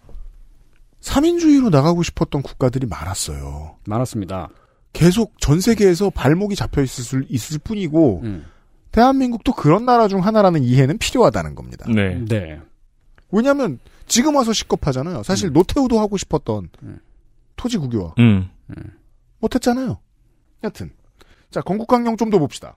[1.01, 3.77] 3인주의로 나가고 싶었던 국가들이 많았어요.
[3.85, 4.49] 많았습니다.
[4.93, 8.45] 계속 전 세계에서 발목이 잡혀 있을, 있을 뿐이고 음,
[8.91, 11.85] 대한민국도 그런 나라 중 하나라는 이해는 필요하다는 겁니다.
[11.89, 12.23] 네.
[12.25, 12.61] 네.
[13.31, 15.23] 왜냐하면 지금 와서 식겁하잖아요.
[15.23, 16.99] 사실 노태우도 하고 싶었던 음.
[17.57, 18.49] 토지 국유화 음.
[19.39, 19.99] 못했잖아요.
[20.63, 20.91] 여튼
[21.55, 22.75] 자 건국강령 좀 더 봅시다.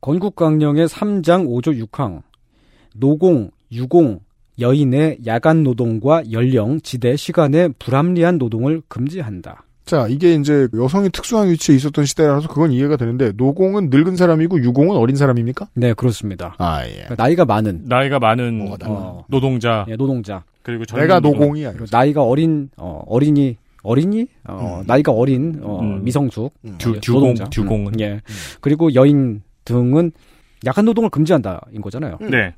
[0.00, 2.22] 건국강령의 3장 5조 6항.
[2.96, 4.18] 노공, 유공,
[4.58, 9.62] 여인의 야간 노동과 연령, 지대, 시간의 불합리한 노동을 금지한다.
[9.84, 14.96] 자 이게 이제 여성이 특수한 위치에 있었던 시대라서 그건 이해가 되는데 노공은 늙은 사람이고 유공은
[14.96, 15.68] 어린 사람입니까?
[15.74, 16.56] 네, 그렇습니다.
[16.58, 16.90] 아 예.
[16.92, 18.76] 그러니까 나이가 많은 나이가 많은?
[18.84, 20.42] 어, 노동자 예, 노동자.
[20.64, 21.38] 그리고 내가 노동.
[21.38, 21.70] 노공이야.
[21.70, 24.86] 그리고 나이가 어린 어, 어린이 어린이 어, 음.
[24.86, 26.04] 나이가 어린 어, 음.
[26.04, 26.76] 미성숙 음.
[26.78, 27.34] 듀, 예, 듀공.
[27.34, 27.94] 듀공은.
[27.94, 28.20] 음, 예.
[28.60, 30.12] 그리고 여인 등은
[30.66, 32.18] 야간 노동을 금지한다인 거잖아요.
[32.20, 32.30] 음.
[32.30, 32.54] 네.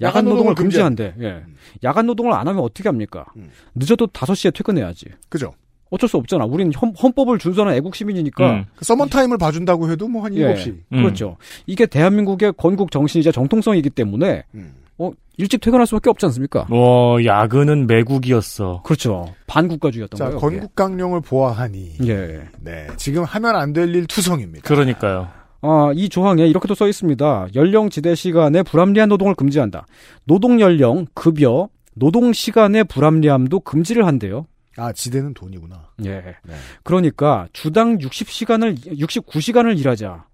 [0.00, 1.14] 야간 야간 노동을 금지한대.
[1.20, 1.42] 예.
[1.84, 3.26] 야간 노동을 안 하면 어떻게 합니까?
[3.36, 3.50] 음.
[3.74, 5.06] 늦어도 5시에 퇴근해야지.
[5.28, 5.52] 그죠?
[5.90, 6.44] 어쩔 수 없잖아.
[6.46, 8.50] 우리는 헌, 헌법을 준수하는 애국 시민이니까.
[8.50, 8.64] 음.
[8.74, 10.54] 그 서머 타임을 봐준다고 해도 뭐한 예.
[10.54, 10.68] 7시.
[10.92, 11.02] 음.
[11.02, 11.36] 그렇죠.
[11.66, 14.72] 이게 대한민국의 건국 정신이자 정통성이기 때문에 음.
[15.08, 16.66] 어, 일찍 퇴근할 수밖에 없지 않습니까?
[16.68, 18.82] 뭐 야근은 매국이었어.
[18.84, 19.34] 그렇죠.
[19.46, 20.38] 반국가주의였던 자 거예요.
[20.38, 22.42] 건국강령을 보아하니 예.
[22.60, 24.66] 네 지금 하면 안 될 일 투성입니다.
[24.68, 25.28] 그러니까요.
[25.64, 27.48] 아, 이 조항에 이렇게도 써 있습니다.
[27.54, 29.86] 연령 지대 시간에 불합리한 노동을 금지한다.
[30.24, 34.46] 노동 연령, 급여, 노동 시간의 불합리함도 금지를 한대요.
[34.76, 35.90] 아 지대는 돈이구나.
[36.04, 36.10] 예.
[36.44, 36.54] 네.
[36.82, 40.24] 그러니까 주당 60시간을 69시간을 일하자.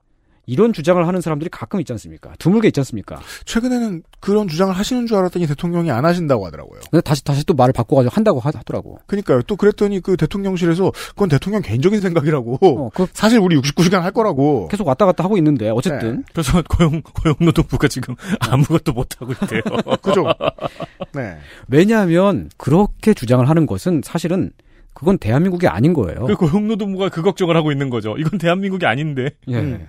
[0.48, 2.32] 이런 주장을 하는 사람들이 가끔 있지 않습니까?
[2.38, 3.20] 드물게 있지 않습니까?
[3.44, 6.80] 최근에는 그런 주장을 하시는 줄 알았더니 대통령이 안 하신다고 하더라고요.
[6.90, 8.98] 근데 다시 다시 또 말을 바꿔가지고 한다고 하- 하더라고.
[9.06, 9.42] 그러니까요.
[9.42, 12.58] 또 그랬더니 그 대통령실에서 그건 대통령 개인적인 생각이라고.
[12.62, 14.68] 어, 그 사실 우리 69시간 할 거라고.
[14.68, 19.60] 계속 왔다 갔다 하고 있는데 어쨌든 그래서 고용 고용노동부가 지금 아무것도 못 하고 있대요.
[20.02, 20.24] 그죠?
[21.12, 21.36] 네.
[21.68, 24.50] 왜냐하면 그렇게 주장을 하는 것은 사실은
[24.98, 26.26] 그건 대한민국이 아닌 거예요.
[26.26, 28.16] 그 고용노동부가 그 걱정을 하고 있는 거죠.
[28.18, 29.30] 이건 대한민국이 아닌데.
[29.46, 29.54] 예.
[29.54, 29.86] 음.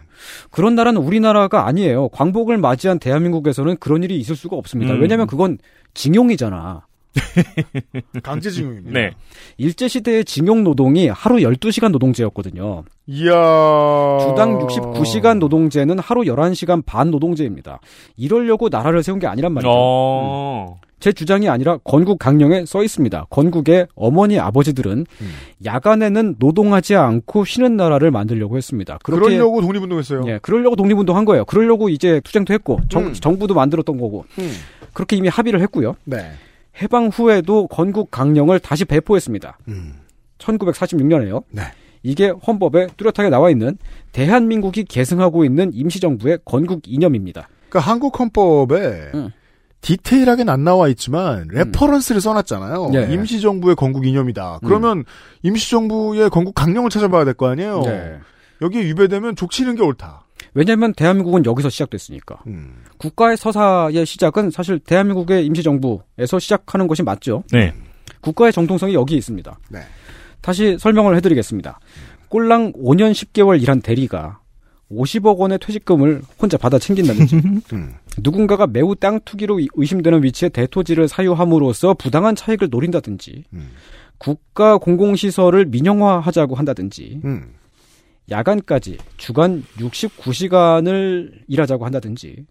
[0.51, 2.09] 그런 나라는 우리나라가 아니에요.
[2.09, 4.93] 광복을 맞이한 대한민국에서는 그런 일이 있을 수가 없습니다.
[4.93, 5.01] 음.
[5.01, 5.57] 왜냐하면 그건
[5.95, 6.85] 징용이잖아.
[8.21, 8.99] 강제징용입니다.
[8.99, 9.11] 네.
[9.57, 12.83] 일제시대의 징용 노동이 하루 12시간 노동제였거든요.
[13.07, 13.31] 이야.
[13.31, 17.79] 주당 69시간 노동제는 하루 11시간 반 노동제입니다.
[18.15, 19.71] 이러려고 나라를 세운 게 아니란 말이죠.
[19.73, 20.79] 어.
[20.99, 23.27] 제 주장이 아니라 건국 강령에 써 있습니다.
[23.29, 25.31] 건국의 어머니 아버지들은 음.
[25.63, 28.99] 야간에는 노동하지 않고 쉬는 나라를 만들려고 했습니다.
[29.03, 30.23] 그렇게 그러려고 독립운동했어요.
[30.27, 31.45] 예, 그러려고 독립운동 한 거예요.
[31.45, 33.13] 그러려고 이제 투쟁도 했고 정, 음.
[33.13, 34.51] 정부도 만들었던 거고 음.
[34.93, 35.95] 그렇게 이미 합의를 했고요.
[36.05, 36.31] 네.
[36.81, 39.57] 해방 후에도 건국 강령을 다시 배포했습니다.
[39.67, 39.93] 음.
[40.37, 41.43] 1946년에요.
[41.51, 41.63] 네.
[42.03, 43.77] 이게 헌법에 뚜렷하게 나와 있는
[44.11, 47.49] 대한민국이 계승하고 있는 임시정부의 건국 이념입니다.
[47.69, 49.31] 그러니까 한국 헌법에 음.
[49.81, 52.91] 디테일하게는 안 나와 있지만 reference를 써놨잖아요.
[52.95, 53.13] 예.
[53.13, 54.59] 임시정부의 건국 이념이다.
[54.65, 55.05] 그러면
[55.43, 57.81] 임시정부의 건국 강령을 찾아봐야 될 거 아니에요.
[57.81, 58.19] 네.
[58.61, 60.25] 여기에 위배되면 족치는 게 옳다.
[60.53, 62.39] 왜냐하면 대한민국은 여기서 시작됐으니까.
[62.47, 62.83] 음.
[62.97, 67.43] 국가의 서사의 시작은 사실 대한민국의 임시정부에서 시작하는 것이 맞죠.
[67.51, 67.73] 네.
[68.21, 69.57] 국가의 정통성이 여기에 있습니다.
[69.69, 69.79] 네.
[70.41, 71.79] 다시 설명을 해드리겠습니다.
[72.27, 74.38] 꼴랑 5년 10개월 일한 대리가
[74.91, 77.35] 50억 원의 퇴직금을 혼자 받아 챙긴다든지
[77.73, 77.95] 음.
[78.19, 83.69] 누군가가 매우 땅 투기로 의심되는 위치에 대토지를 사유함으로써 부당한 차익을 노린다든지 음.
[84.17, 87.53] 국가 공공시설을 민영화하자고 한다든지 음.
[88.29, 92.45] 야간까지 주간 69시간을 일하자고 한다든지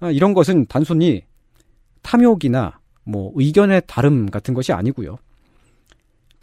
[0.00, 1.22] 아, 이런 것은 단순히
[2.02, 5.16] 탐욕이나 뭐 의견의 다름 같은 것이 아니고요.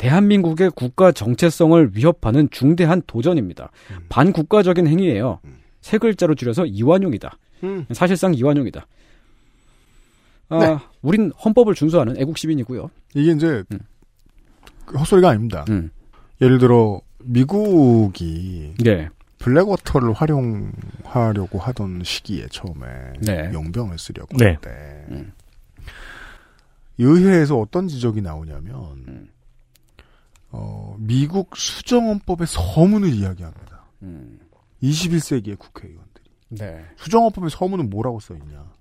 [0.02, 3.70] 대한민국의 국가 정체성을 위협하는 중대한 도전입니다.
[4.10, 5.39] 반국가적인 행위예요.
[5.82, 7.38] 세 글자로 줄여서 이완용이다.
[7.64, 7.86] 음.
[7.91, 8.88] 사실상 이완용이다.
[10.49, 10.78] 아, 네.
[11.04, 12.89] 우린 헌법을 준수하는 애국 시민이고요.
[13.14, 13.64] 이게 이제
[14.88, 15.66] 그 헛소리가 아닙니다.
[15.70, 15.91] 음.
[16.41, 19.08] 예를 들어 미국이 네.
[19.38, 22.88] 블랙워터를 활용하려고 하던 시기에 처음에
[23.22, 23.52] 네.
[23.54, 24.45] 용병을 쓰려고 네.
[24.45, 25.30] 할때
[26.97, 29.30] 의회에서 어떤 지적이 나오냐면
[30.52, 33.86] 어, 미국 수정헌법의 서문을 이야기합니다.
[34.84, 36.86] 21세기의 국회의원들이 네.
[36.97, 38.72] 수정헌법의 서문은 뭐라고 써 있냐?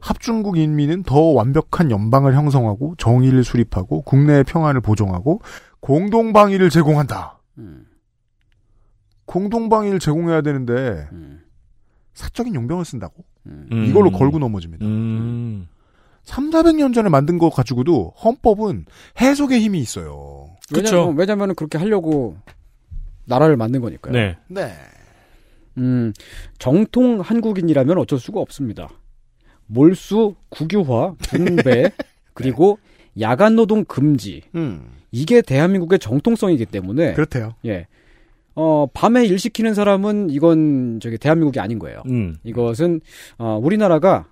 [0.00, 5.40] 합중국 인민은 더 완벽한 연방을 형성하고 정의를 수립하고 국내의 평안을 보존하고
[5.80, 7.38] 공동방위를 제공한다.
[9.26, 11.08] 공동방위를 제공해야 되는데
[12.12, 13.24] 사적인 용병을 쓴다고?
[13.46, 13.86] 음.
[13.88, 14.84] 이걸로 걸고 넘어집니다.
[14.84, 15.68] 음.
[16.22, 18.86] 3, 400년 전에 만든 것 가지고도 헌법은
[19.20, 20.43] 해석의 힘이 있어요.
[20.74, 22.36] 왜냐면, 왜냐면 그렇게 하려고
[23.26, 24.12] 나라를 만든 거니까요.
[24.12, 24.36] 네.
[24.48, 24.72] 네.
[25.78, 26.12] 음,
[26.58, 28.88] 정통 한국인이라면 어쩔 수가 없습니다.
[29.66, 31.90] 몰수, 국유화, 분배,
[32.34, 32.78] 그리고
[33.20, 34.42] 야간 노동 금지.
[34.54, 34.90] 음.
[35.10, 37.14] 이게 대한민국의 정통성이기 때문에.
[37.14, 37.54] 그렇대요.
[37.66, 37.86] 예.
[38.56, 42.02] 어, 밤에 일 시키는 사람은 이건 저기 대한민국이 아닌 거예요.
[42.06, 42.36] 음.
[42.44, 43.00] 이것은
[43.38, 44.28] 어, 우리나라가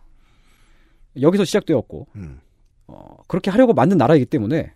[1.21, 2.41] 여기서 시작되었고 음.
[2.87, 4.73] 어, 그렇게 하려고 만든 나라이기 때문에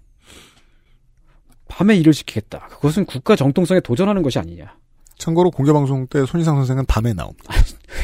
[1.76, 2.68] 밤에 일을 시키겠다.
[2.68, 4.74] 그것은 국가 정통성에 도전하는 것이 아니냐.
[5.18, 7.44] 참고로 공개방송 때 손희상 선생은 밤에 나옵니다.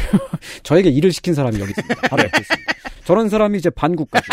[0.62, 2.08] 저에게 일을 시킨 사람이 여기 있습니다.
[2.08, 2.72] 바로 옆에 있습니다.
[3.04, 4.24] 저런 사람이 이제 반국가주.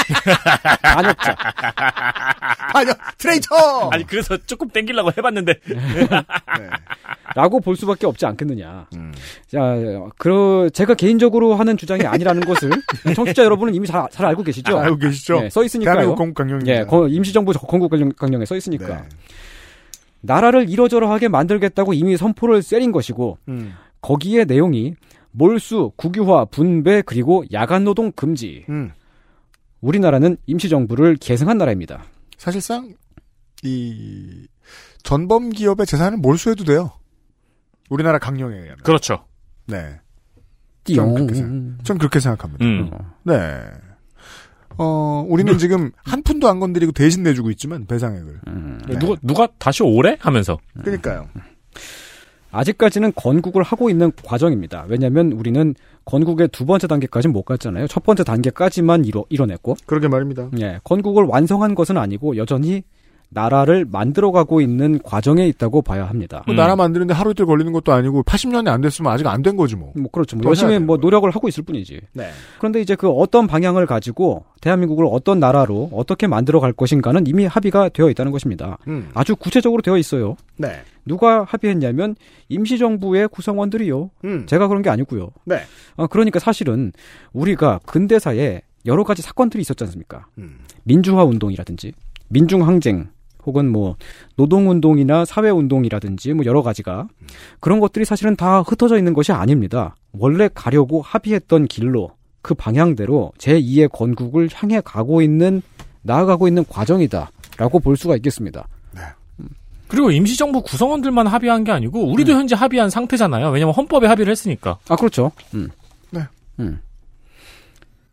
[0.83, 1.35] 반역자.
[2.71, 3.89] 반역, 트레이터!
[3.91, 5.53] 아니, 그래서 조금 땡기려고 해봤는데.
[7.35, 8.87] 라고 볼 수밖에 없지 않겠느냐.
[8.95, 9.11] 음.
[9.51, 9.59] 자,
[10.17, 12.69] 그, 제가 개인적으로 하는 주장이 아니라는 것을
[13.15, 14.77] 청취자 여러분은 이미 잘, 잘 알고 계시죠?
[14.77, 15.41] 알고 계시죠?
[15.41, 15.95] 네, 써 있으니까요.
[16.15, 16.17] 대한민국.
[16.67, 18.87] 예, 거- 임시정부 건국강령에 써 있으니까.
[18.87, 19.01] 네.
[20.21, 23.73] 나라를 이러저러하게 만들겠다고 이미 선포를 쎄린 것이고, 음.
[24.01, 24.95] 거기에 내용이
[25.31, 28.65] 몰수, 국유화, 분배, 그리고 야간 노동 금지.
[28.69, 28.91] 음.
[29.81, 32.03] 우리나라는 임시정부를 계승한 나라입니다.
[32.37, 32.93] 사실상
[33.63, 34.47] 이
[35.03, 36.91] 전범 기업의 재산을 몰수해도 돼요.
[37.89, 38.77] 우리나라 강령에 의하면.
[38.83, 39.25] 그렇죠.
[39.65, 39.99] 네.
[40.83, 41.05] 띠용.
[41.05, 42.65] 전 그렇게, 생각, 전 그렇게 생각합니다.
[42.65, 42.91] 음.
[43.23, 43.35] 네.
[44.79, 48.39] 어, 우리는 지금 한 푼도 안 건드리고 대신 내주고 있지만 배상액을.
[48.87, 48.99] 네.
[48.99, 50.17] 누가, 누가 다시 오래?
[50.19, 50.57] 하면서.
[50.81, 51.27] 그러니까요.
[52.51, 54.85] 아직까지는 건국을 하고 있는 과정입니다.
[54.87, 55.75] 왜냐하면 우리는
[56.05, 57.87] 건국의 두 번째 단계까지는 못 갔잖아요.
[57.87, 59.75] 첫 번째 단계까지만 이뤄, 이뤄냈고.
[59.85, 60.49] 그러게 말입니다.
[60.59, 62.83] 예, 건국을 완성한 것은 아니고 여전히
[63.31, 66.43] 나라를 만들어가고 있는 과정에 있다고 봐야 합니다.
[66.47, 69.75] 뭐 나라 만드는데 하루 이틀 걸리는 것도 아니고 80년이 안 됐으면 아직 안 된 거지
[69.75, 69.93] 뭐.
[69.95, 70.35] 뭐 그렇죠.
[70.35, 72.01] 뭐더 열심히 뭐 노력을 하고 있을 뿐이지.
[72.13, 72.29] 네.
[72.57, 77.89] 그런데 이제 그 어떤 방향을 가지고 대한민국을 어떤 나라로 어떻게 만들어 갈 것인가는 이미 합의가
[77.89, 78.77] 되어 있다는 것입니다.
[78.87, 79.09] 음.
[79.13, 80.35] 아주 구체적으로 되어 있어요.
[80.57, 80.81] 네.
[81.05, 82.15] 누가 합의했냐면
[82.49, 84.09] 임시정부의 구성원들이요.
[84.25, 84.45] 음.
[84.47, 85.29] 제가 그런 게 아니고요.
[85.45, 85.61] 네.
[85.95, 86.91] 어, 그러니까 사실은
[87.33, 90.25] 우리가 근대사에 여러 가지 사건들이 있었지 않습니까?
[90.37, 90.59] 음.
[90.83, 91.93] 민주화 운동이라든지
[92.29, 93.09] 민중항쟁
[93.45, 93.95] 혹은 뭐
[94.35, 97.07] 노동운동이나 사회운동이라든지 뭐 여러 가지가
[97.59, 99.95] 그런 것들이 사실은 다 흩어져 있는 것이 아닙니다.
[100.11, 102.11] 원래 가려고 합의했던 길로
[102.41, 105.61] 그 방향대로 제2의 건국을 향해 가고 있는
[106.01, 108.67] 나아가고 있는 과정이다라고 볼 수가 있겠습니다.
[109.89, 113.49] 그리고 임시정부 구성원들만 합의한 게 아니고, 우리도 현재 합의한 상태잖아요.
[113.49, 114.77] 왜냐면 헌법에 합의를 했으니까.
[114.87, 115.31] 아 그렇죠.
[115.55, 115.69] 음.
[116.11, 116.21] 네.
[116.59, 116.79] 음.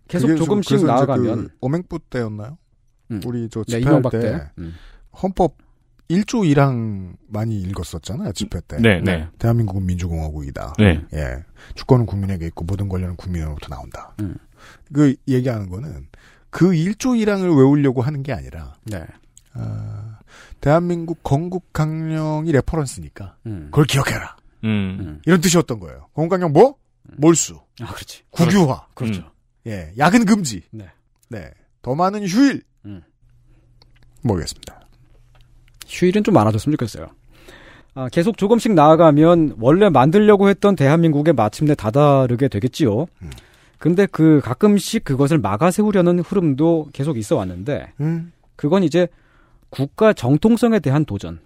[0.08, 2.56] 계속 조금씩 이제 나아가면 그 어맹부 때였나요?
[3.10, 3.20] 음.
[3.26, 4.50] 우리 저 네, 집회할 이명박 때 때.
[5.16, 5.22] 음.
[5.22, 5.56] 헌법
[6.08, 8.32] 1조 1항 많이 읽었었잖아요.
[8.32, 8.76] 집회 때.
[8.78, 9.28] 네, 네.
[9.38, 10.74] 대한민국은 민주공화국이다.
[10.78, 11.02] 네.
[11.14, 11.44] 예.
[11.74, 14.14] 주권은 국민에게 있고 모든 권력은 국민으로부터 나온다.
[14.20, 14.36] 음.
[14.92, 16.06] 그 얘기하는 거는
[16.50, 19.04] 그 1조 1항을 외우려고 하는 게 아니라 네.
[19.54, 20.18] 아,
[20.60, 23.68] 대한민국 건국 강령이 레퍼런스니까 음.
[23.70, 24.36] 그걸 기억해라.
[24.64, 25.20] 음.
[25.26, 26.08] 이런 뜻이었던 거예요.
[26.14, 26.76] 건국 강령 뭐?
[27.16, 27.60] 몰수.
[27.80, 28.22] 아 그렇지.
[28.30, 28.88] 국유화.
[28.94, 29.30] 그렇죠.
[29.66, 29.92] 예.
[29.98, 30.62] 야근 금지.
[30.70, 30.88] 네.
[31.28, 31.50] 네.
[31.82, 32.62] 더 많은 휴일.
[32.84, 33.02] 음.
[34.22, 34.85] 모르겠습니다.
[35.86, 37.06] 휴일은 좀 많아졌으면 좋겠어요.
[37.94, 43.06] 아, 계속 조금씩 나아가면 원래 만들려고 했던 대한민국에 마침내 다다르게 되겠지요.
[43.78, 48.32] 근데 그 가끔씩 그것을 막아 세우려는 흐름도 계속 있어 왔는데 음.
[48.54, 49.08] 그건 이제
[49.70, 51.40] 국가 정통성에 대한 도전.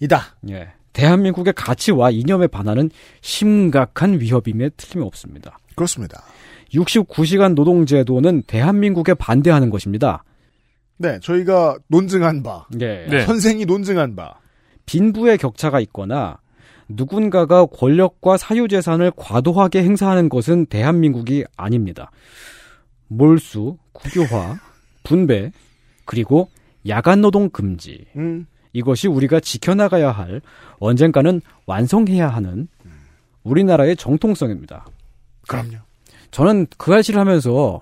[0.00, 0.36] 이다.
[0.50, 0.68] 예.
[0.92, 5.58] 대한민국의 가치와 이념에 반하는 심각한 위협임에 틀림없습니다.
[5.74, 6.22] 그렇습니다.
[6.74, 10.24] 69시간 노동제도는 대한민국에 반대하는 것입니다.
[10.98, 11.18] 네.
[11.20, 12.66] 저희가 논증한 바.
[12.80, 13.06] 예.
[13.08, 13.24] 네.
[13.24, 14.34] 선생이 논증한 바.
[14.86, 16.38] 빈부의 격차가 있거나
[16.88, 22.10] 누군가가 권력과 사유재산을 과도하게 행사하는 것은 대한민국이 아닙니다.
[23.08, 24.58] 몰수, 국유화,
[25.04, 25.52] 분배,
[26.04, 26.48] 그리고
[26.86, 28.06] 야간 노동 금지.
[28.16, 28.46] 음.
[28.72, 30.40] 이것이 우리가 지켜나가야 할
[30.78, 32.68] 언젠가는 완성해야 하는
[33.42, 34.86] 우리나라의 정통성입니다.
[35.46, 35.76] 그럼요.
[36.30, 37.80] 저는 그 사실을 하면서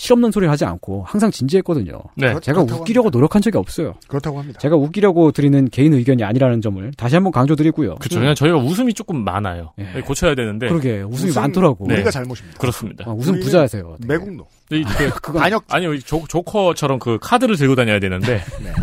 [0.00, 2.00] 실없는 소리를 하지 않고 항상 진지했거든요.
[2.16, 2.34] 네.
[2.40, 3.96] 제가 웃기려고 노력한 적이 없어요.
[4.08, 4.58] 그렇다고 합니다.
[4.58, 7.96] 제가 웃기려고 드리는 개인 의견이 아니라는 점을 다시 한번 강조드리고요.
[7.96, 8.18] 그렇죠.
[8.18, 9.74] 그냥 저희가 웃음이 조금 많아요.
[9.78, 10.00] 예.
[10.00, 10.68] 고쳐야 되는데.
[10.68, 11.86] 그러게 웃음이 웃음 많더라고.
[11.86, 11.96] 네.
[11.96, 12.58] 우리가 잘못입니다.
[12.58, 13.04] 그렇습니다.
[13.06, 13.98] 아, 웃음 부자세요.
[14.06, 14.46] 매국노.
[14.70, 18.40] 이, 그, 그건 반역 아니요, 이 조, 조커처럼 그 카드를 들고 다녀야 되는데.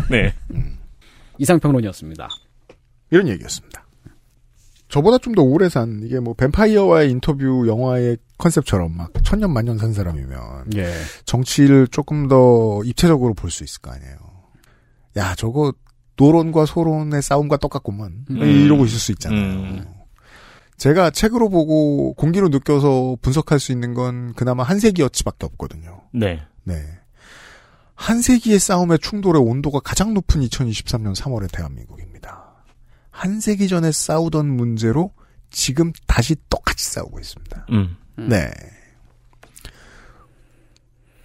[0.08, 0.32] 네.
[1.38, 2.28] 이상평론이었습니다.
[3.10, 3.84] 이런 얘기였습니다.
[4.88, 9.92] 저보다 좀 더 오래 산 이게 뭐 뱀파이어와의 인터뷰 영화의 컨셉처럼 막 천년 만년 산
[9.92, 10.92] 사람이면 예.
[11.24, 14.16] 정치를 조금 더 입체적으로 볼 수 있을 거 아니에요.
[15.16, 15.72] 야 저거
[16.16, 18.36] 노론과 소론의 싸움과 똑같구만 음.
[18.38, 19.40] 이러고 있을 수 있잖아요.
[19.40, 19.86] 음.
[20.76, 26.02] 제가 책으로 보고 공기로 느껴서 분석할 수 있는 건 그나마 한세기어치밖에 없거든요.
[26.12, 26.40] 네.
[26.64, 26.84] 네.
[27.96, 32.62] 한세기의 싸움의 충돌의 온도가 가장 높은 2023년 3월의 대한민국입니다.
[33.10, 35.12] 한 세기 전에 싸우던 문제로
[35.50, 37.66] 지금 다시 똑같이 싸우고 있습니다.
[37.72, 37.96] 음.
[38.26, 38.50] 네.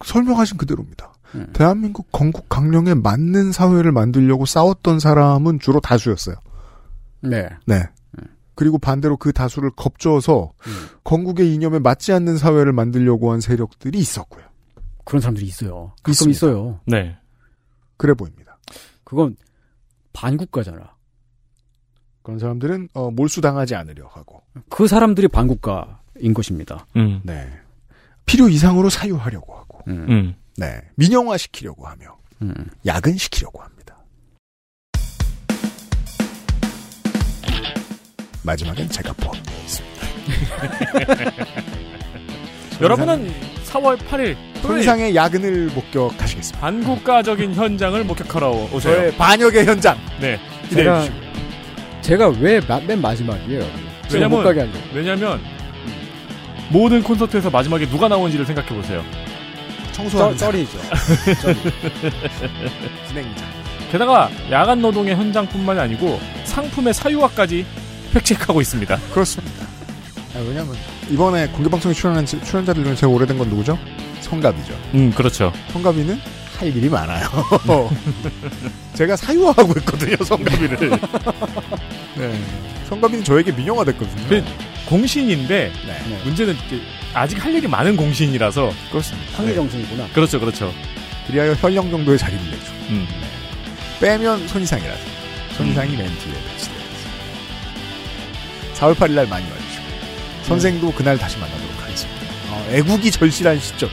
[0.04, 1.12] 설명하신 그대로입니다.
[1.34, 1.50] 음.
[1.52, 6.36] 대한민국 건국 강령에 맞는 사회를 만들려고 싸웠던 사람은 주로 다수였어요.
[7.22, 7.48] 네.
[7.66, 7.82] 네.
[8.54, 10.52] 그리고 반대로 그 다수를 겁줘서
[11.02, 14.44] 건국의 이념에 맞지 않는 사회를 만들려고 한 세력들이 있었고요.
[15.04, 15.92] 그런 사람들이 있어요.
[16.02, 16.30] 가끔.
[16.30, 16.80] 있어요.
[16.86, 17.16] 네.
[17.96, 18.58] 그래 보입니다.
[19.02, 19.36] 그건
[20.12, 20.94] 반국가잖아.
[22.22, 26.86] 그런 사람들은 어, 몰수당하지 않으려 하고 그 사람들이 반국가 인 것입니다.
[26.96, 27.20] 음.
[27.24, 27.48] 네.
[28.26, 30.06] 필요 이상으로 사유하려고 하고 음.
[30.08, 30.34] 음.
[30.56, 30.80] 네.
[30.96, 32.54] 민영화시키려고 하며 음.
[32.86, 33.96] 야근시키려고 합니다.
[38.42, 40.04] 마지막엔 제가 뽑겠습니다.
[42.80, 43.32] 여러분은
[43.66, 46.60] 4월 8일 손상의 야근을 목격하시겠습니다.
[46.60, 48.80] 반국가적인 현장을 목격하러 오세요.
[48.80, 50.38] 저의 반역의 현장 네.
[50.68, 51.16] 기대해 제가 주시고
[52.02, 53.62] 제가 왜 맨 마지막이에요?
[54.08, 54.78] 제가 못 가게 하려고.
[54.92, 55.40] 왜냐면
[56.70, 59.04] 모든 콘서트에서 마지막에 누가 나오는지를 생각해 보세요.
[59.92, 60.78] 청소하는 쩔, 쩔이죠.
[63.08, 63.44] 진행자.
[63.92, 67.64] 게다가 야간 노동의 현장뿐만이 아니고 상품의 사유화까지
[68.14, 68.96] 획책하고 있습니다.
[69.12, 69.66] 그렇습니다.
[70.34, 70.74] 아, 왜냐면
[71.10, 73.78] 이번에 공개 방송에 출연한 지- 출연자들 중에 제일 오래된 건 누구죠?
[74.20, 74.74] 성갑이죠.
[74.94, 75.52] 음, 그렇죠.
[75.72, 76.18] 성갑이는
[76.58, 77.28] 할 일이 많아요.
[78.94, 80.90] 제가 사유화하고 있거든요, 성갑이를.
[82.16, 82.40] 네.
[82.88, 84.28] 성갑이는 저에게 민영화됐거든요.
[84.28, 84.44] 그
[84.86, 86.20] 공신인데 네.
[86.24, 86.56] 문제는
[87.14, 89.32] 아직 할 일이 많은 공신이라서 그렇습니다.
[89.32, 90.08] 상위 정신이구나.
[90.12, 90.72] 그렇죠, 그렇죠.
[91.26, 92.72] 그리하여 현령 정도의 자리를 내죠.
[92.90, 93.06] 음.
[94.00, 95.00] 빼면 손이상이라서.
[95.56, 96.84] 손이상이 맨 뒤에 배치되어 있습니다.
[98.74, 99.84] 4월 8일 날 많이 와주시고.
[100.42, 102.20] 선생도 그날 다시 만나도록 하겠습니다.
[102.50, 103.88] 어, 애국이 절실한 시점.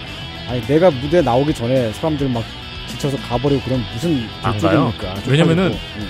[0.49, 2.43] 아니 내가 무대 나오기 전에 사람들 막
[2.87, 4.91] 지쳐서 가버리고 그럼 무슨 안 가요.
[5.27, 6.09] 왜냐면은 음.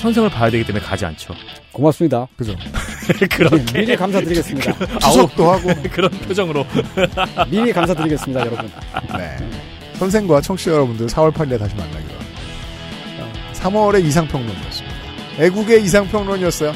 [0.00, 1.34] 선생을 봐야 되기 때문에 가지 않죠.
[1.72, 2.26] 고맙습니다.
[2.36, 2.54] 그죠.
[3.30, 4.72] 그렇게 미리 감사드리겠습니다.
[5.00, 5.72] 추석도 하고.
[5.90, 6.66] 그런 표정으로.
[7.48, 8.70] 미리 감사드리겠습니다, 여러분.
[9.16, 9.36] 네.
[9.94, 12.40] 선생과 청취자 여러분들 4월 8일에 다시 만나기로 합니다.
[13.54, 14.96] 3월의 이상평론이었습니다.
[15.38, 16.72] 애국의 이상평론이었어요.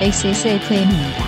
[0.00, 1.27] XSFM입니다.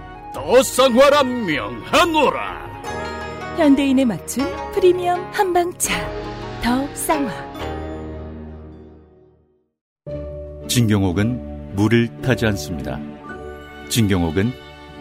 [0.33, 2.71] 더 쌍화라 명하노라.
[3.57, 5.93] 현대인에 맞춘 프리미엄 한방차.
[6.63, 7.51] 더 쌍화.
[10.67, 12.99] 진경옥은 물을 타지 않습니다.
[13.89, 14.53] 진경옥은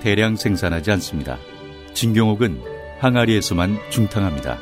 [0.02, 1.38] 대량 생산하지 않습니다.
[1.94, 2.60] 진경옥은
[2.98, 4.58] 항아리에서만 중탕합니다.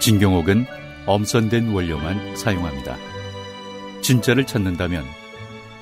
[0.00, 0.66] 진경옥은
[1.06, 2.96] 엄선된 원료만 사용합니다.
[4.02, 5.04] 진짜를 찾는다면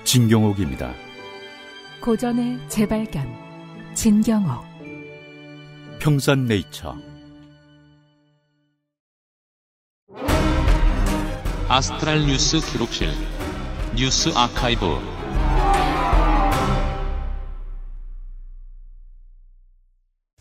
[0.04, 0.94] 진경옥입니다.
[2.00, 3.43] 고전의 재발견.
[3.94, 4.64] 진경옥.
[6.00, 6.96] 평산네이처
[11.68, 13.08] 아스트랄 뉴스 기록실
[13.96, 14.84] 뉴스 아카이브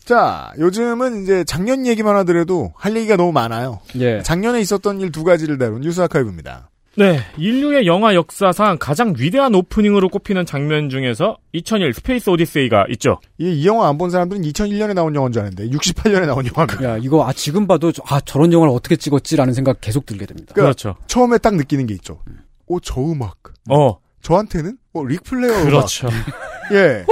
[0.04, 3.80] 자, 요즘은 이제 작년 얘기만 하더라도 할 얘기가 너무 많아요.
[3.96, 4.22] 예.
[4.22, 6.70] 작년에 있었던 일 두 가지를 다룬 뉴스 아카이브입니다.
[6.96, 13.20] 네, 인류의 영화 역사상 가장 위대한 오프닝으로 꼽히는 장면 중에서 2001 스페이스 오디세이가 있죠.
[13.40, 16.84] 이, 이 영화 안 본 사람들은 2001년에 나온 영화인 줄 아는데 68년에 나온 영화입니다.
[16.84, 20.54] 야, 이거 아 지금 봐도 저- 아 저런 영화를 어떻게 찍었지라는 생각 계속 들게 됩니다.
[20.54, 22.22] 그러니까 처음에 딱 느끼는 게 있죠.
[22.68, 23.38] 오, 저 음악.
[23.70, 23.98] 어.
[24.22, 26.08] 저한테는 어, 릭 플레어 그렇죠.
[26.08, 26.74] 음악.
[26.74, 27.06] 예.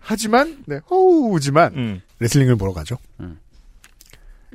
[0.00, 2.00] 하지만 네, 호우지만 음.
[2.20, 2.96] 레슬링을 보러 가죠.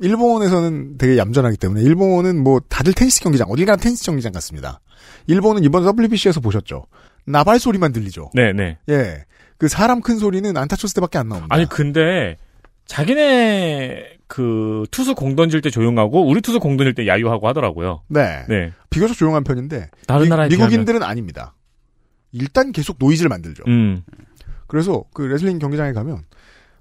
[0.02, 4.80] 일본에서는 되게 얌전하기 때문에 일본은 뭐 다들 테니스 경기장 어딜 가나 테니스 경기장 같습니다.
[5.26, 6.86] 일본은 이번 WBC에서 보셨죠.
[7.24, 8.30] 나발 소리만 들리죠.
[8.34, 8.78] 네, 네.
[8.88, 9.24] 예.
[9.58, 11.54] 그 사람 큰 소리는 안타 쳤을 때밖에 안 나옵니다.
[11.54, 12.36] 아니 근데
[12.86, 18.02] 자기네 그 투수 공 던질 때 조용하고 우리 투수 공 던질 때 야유하고 하더라고요.
[18.08, 18.44] 네.
[18.48, 18.72] 네.
[18.90, 21.54] 비교적 조용한 편인데 다른 미, 나라에 미국인들은 아닙니다.
[22.32, 23.62] 일단 계속 노이즈를 만들죠.
[23.68, 24.02] 음.
[24.66, 26.24] 그래서 그 레슬링 경기장에 가면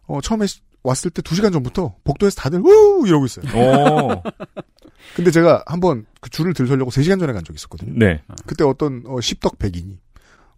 [0.08, 3.46] 어, 처음에 시- 왔을 때 2시간 전부터 복도에서 다들 우 이러고 있어요.
[3.56, 4.24] 오.
[5.16, 7.94] 근데 제가 한번 그 줄을 들서려고 3시간 전에 간 적이 있었거든요.
[7.96, 8.22] 네.
[8.46, 10.00] 그때 어떤 어, 십덕 백인이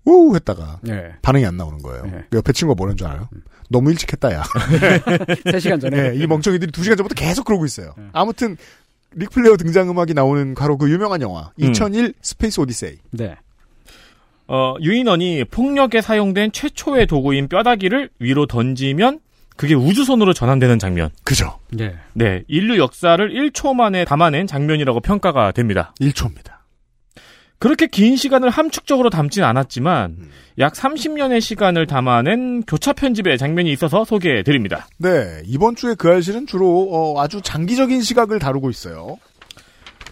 [0.05, 1.13] 우 했다가 네.
[1.21, 2.03] 반응이 안 나오는 거예요.
[2.29, 3.29] 그 옆에 친구가 뭐라는 줄 알아요?
[3.69, 4.43] 너무 일찍 했다 야.
[5.47, 6.11] 3시간 전에?
[6.11, 7.95] 네, 이 멍청이들이 2시간 전부터 계속 그러고 있어요.
[8.11, 8.57] 아무튼
[9.15, 12.97] 릭플레어 등장음악이 나오는 바로 그 유명한 영화 2001 스페이스 오디세이.
[13.11, 13.35] 네.
[14.47, 19.19] 어, 유인원이 폭력에 사용된 최초의 도구인 뼈다귀를 위로 던지면
[19.55, 21.09] 그게 우주선으로 전환되는 장면.
[21.23, 21.59] 그죠.
[21.71, 21.95] 네.
[22.13, 22.43] 네.
[22.47, 25.93] 인류 역사를 1초 만에 담아낸 장면이라고 평가가 됩니다.
[26.01, 26.53] 1초입니다.
[27.63, 30.17] 그렇게 긴 시간을 함축적으로 담진 않았지만
[30.59, 34.85] 약 30년의 시간을 담아낸 교차 편집의 장면이 있어서 소개해 드립니다.
[34.97, 39.17] 네, 이번 주에 그 알실은 주로 어, 아주 장기적인 시각을 다루고 있어요.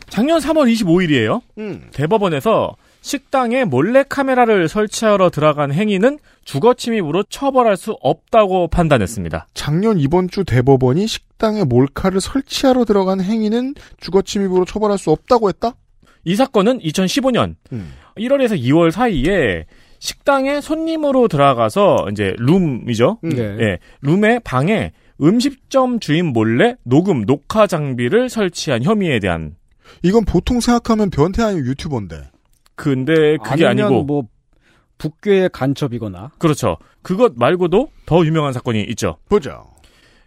[0.08, 1.42] 작년 3월 25일이에요.
[1.58, 1.90] 음.
[1.92, 9.48] 대법원에서 식당에 몰래 카메라를 설치하러 들어간 행위는 주거 침입으로 처벌할 수 없다고 판단했습니다.
[9.54, 15.74] 작년 이번 주 대법원이 식당에 몰카를 설치하러 들어간 행위는 주거 침입으로 처벌할 수 없다고 했다?
[16.24, 17.94] 이 사건은 2015년 음.
[18.18, 19.66] 1월에서 2월 사이에
[19.98, 23.20] 식당에 손님으로 들어가서 이제 룸이죠.
[23.24, 23.30] 음.
[23.30, 23.58] 네.
[23.60, 24.92] 예, 룸의 방에
[25.22, 29.56] 음식점 주인 몰래 녹음 녹화 장비를 설치한 혐의에 대한
[30.04, 32.32] 이건 보통 생각하면 변태 아니면 유튜버인데.
[32.76, 34.24] 근데 그게 아니면 아니고 뭐
[34.98, 36.78] 북괴의 간첩이거나 그렇죠.
[37.02, 39.18] 그것 말고도 더 유명한 사건이 있죠.
[39.30, 39.66] 보죠.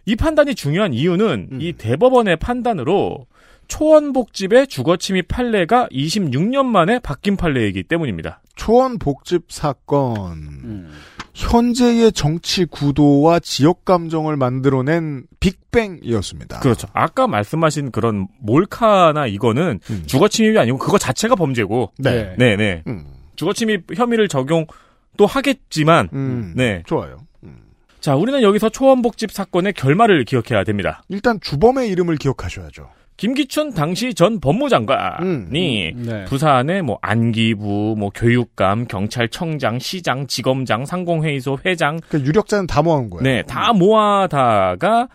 [0.05, 1.61] 이 판단이 중요한 이유는 음.
[1.61, 3.25] 이 대법원의 판단으로
[3.67, 8.41] 초원복집의 주거침입 판례가 26년 만에 바뀐 판례이기 때문입니다.
[8.55, 10.31] 초원 복집 사건.
[10.31, 10.91] 음.
[11.35, 16.61] 현재의 정치 구도와 지역 감정을 만들어낸 빅뱅이었습니다.
[16.61, 16.87] 그렇죠.
[16.93, 21.91] 아까 말씀하신 그런 몰카나 이거는 주거 침입이 아니고 그거 자체가 범죄고.
[21.99, 22.01] 음.
[22.01, 22.35] 네.
[22.37, 22.83] 네, 네.
[22.87, 23.05] 음.
[23.35, 26.53] 주거 침입 혐의를 적용도 하겠지만, 음.
[26.55, 26.83] 네.
[26.85, 27.17] 좋아요.
[27.99, 31.01] 자, 우리는 여기서 초원복집 사건의 결말을 기억해야 됩니다.
[31.09, 32.87] 일단 주범의 이름을 기억하셔야죠.
[33.17, 36.25] 김기춘 당시 전 법무장관이 네.
[36.25, 43.23] 부산의 뭐 안기부, 뭐 교육감, 경찰청장, 시장, 지검장, 상공회의소 회장, 그 유력자는 다 모아온 거예요.
[43.23, 45.07] 네, 다 모아다가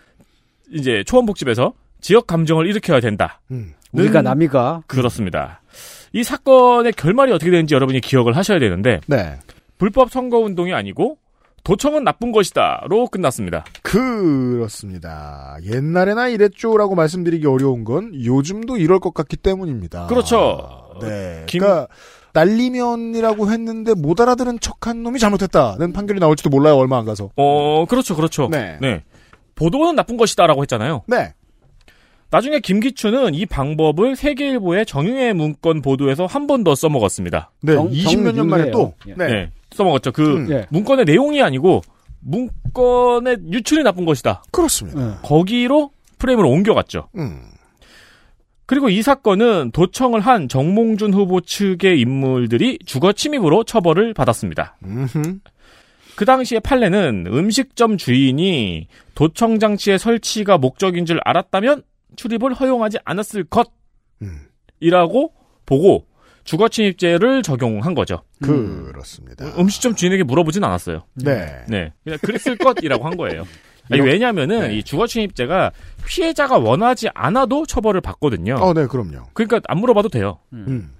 [0.70, 3.40] 이제 초원복집에서 지역 감정을 일으켜야 된다.
[3.50, 3.74] 음.
[3.92, 5.60] 우리가 남이가 그렇습니다.
[6.12, 9.36] 이 사건의 결말이 어떻게 되는지 여러분이 기억을 하셔야 되는데 네.
[9.78, 11.18] 불법 선거 운동이 아니고
[11.64, 13.64] 도청은 나쁜 것이다로 끝났습니다.
[13.82, 15.56] 그렇습니다.
[15.64, 20.06] 옛날에나 이랬죠라고 말씀드리기 어려운 건 요즘도 이럴 것 같기 때문입니다.
[20.06, 20.94] 그렇죠.
[21.00, 21.44] 네.
[21.46, 21.88] 김- 그러니까
[22.32, 26.76] 날리면이라고 했는데 못 알아들은 척한 놈이 잘못했다는 판결이 나올지도 몰라요.
[26.76, 27.30] 얼마 안 가서.
[27.36, 28.48] 어, 그렇죠, 그렇죠.
[28.50, 28.78] 네.
[29.56, 31.02] 보도는 나쁜 것이다라고 했잖아요.
[31.06, 31.34] 네.
[32.30, 37.50] 나중에 김기춘은 이 방법을 세계일보의 정유의 문건 보도에서 한 번 더 써먹었습니다.
[37.62, 37.74] 네.
[37.74, 38.70] 정- 20몇 년 만에.
[38.70, 38.94] 또.
[39.08, 39.14] 예.
[39.16, 39.26] 네.
[39.26, 40.12] 네, 써먹었죠.
[40.12, 40.50] 그 음.
[40.50, 40.66] 예.
[40.70, 41.82] 문건의 내용이 아니고
[42.20, 44.42] 문건의 유출이 나쁜 것이다.
[44.50, 45.00] 그렇습니다.
[45.00, 45.14] 예.
[45.22, 47.08] 거기로 프레임을 옮겨갔죠.
[47.16, 47.42] 음.
[48.66, 54.76] 그리고 이 사건은 도청을 한 정몽준 후보 측의 인물들이 주거 침입으로 처벌을 받았습니다.
[54.84, 55.40] 음흠.
[56.14, 61.82] 그 당시의 판례는 음식점 주인이 도청 장치의 설치가 목적인 줄 알았다면
[62.14, 63.46] 출입을 허용하지 않았을
[64.22, 64.38] 음.
[64.80, 65.32] 것이라고
[65.66, 66.06] 보고
[66.44, 68.22] 주거 침입죄를 적용한 거죠.
[68.42, 69.46] 그렇습니다.
[69.58, 71.04] 음식점 주인에게 물어보진 않았어요.
[71.14, 71.64] 네.
[71.68, 73.46] 네, 그냥 그랬을 것이라고 한 거예요.
[73.90, 74.76] 아니, 왜냐하면은 네.
[74.76, 75.72] 이 주거 침입죄가
[76.06, 78.54] 피해자가 원하지 않아도 처벌을 받거든요.
[78.54, 79.26] 어, 네, 그럼요.
[79.32, 80.38] 그러니까 안 물어봐도 돼요.
[80.52, 80.92] 음.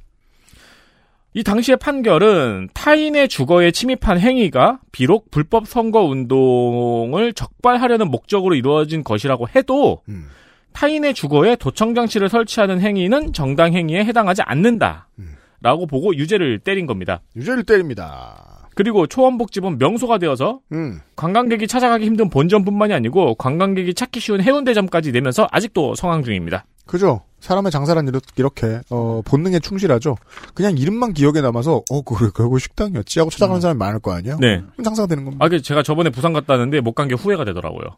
[1.33, 9.49] 이 당시의 판결은 타인의 주거에 침입한 행위가 비록 불법 선거 운동을 적발하려는 목적으로 이루어진 것이라고
[9.55, 10.27] 해도 음.
[10.73, 15.09] 타인의 주거에 도청 장치를 설치하는 행위는 정당 행위에 해당하지 않는다.
[15.19, 15.35] 음.
[15.63, 17.21] 라고 보고 유죄를 때린 겁니다.
[17.37, 18.69] 유죄를 때립니다.
[18.75, 21.01] 그리고 초원복집은 명소가 되어서 음.
[21.17, 26.65] 관광객이 찾아가기 힘든 본점뿐만이 아니고 관광객이 찾기 쉬운 해운대점까지 내면서 아직도 성황 중입니다.
[26.87, 27.23] 그죠?
[27.41, 30.17] 사람의 장사란 이렇- 이렇게 어, 본능에 충실하죠.
[30.55, 34.39] 그냥 이름만 기억에 남아서 어 그래 그거 식당이었지 하고 찾아가는 사람이 많을 거 아니에요?
[34.41, 34.63] 네.
[34.83, 35.45] 장사가 되는 겁니다.
[35.45, 37.97] 아, 그 제가 저번에 부산 갔다 왔는데 못 간 게 후회가 되더라고요.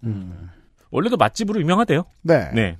[0.92, 2.04] 원래도 맛집으로 유명하대요.
[2.22, 2.50] 네.
[2.54, 2.76] 네.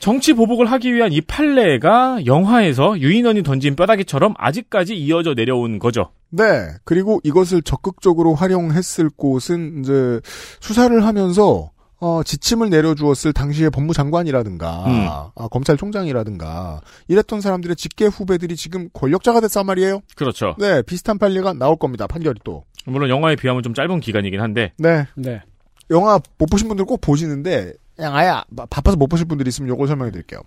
[0.00, 6.10] 정치 보복을 하기 위한 이 판례가 영화에서 유인원이 던진 뼈다귀처럼 아직까지 이어져 내려온 거죠.
[6.30, 6.44] 네.
[6.84, 10.20] 그리고 이것을 적극적으로 활용했을 곳은 이제
[10.60, 11.70] 수사를 하면서
[12.00, 15.06] 어, 지침을 내려주었을 당시의 법무장관이라든가 음.
[15.08, 20.02] 아, 검찰총장이라든가 이랬던 사람들의 직계 후배들이 지금 권력자가 됐단 말이에요.
[20.14, 20.54] 그렇죠.
[20.58, 22.06] 네, 비슷한 판례가 나올 겁니다.
[22.06, 22.62] 판결이 또.
[22.86, 24.72] 물론 영화에 비하면 좀 짧은 기간이긴 한데.
[24.78, 25.06] 네.
[25.16, 25.42] 네.
[25.90, 29.88] 영화 못 보신 분들 꼭 보시는데 그냥 아예 바- 바빠서 못 보실 분들이 있으면 요걸
[29.88, 30.40] 설명해 드릴게요.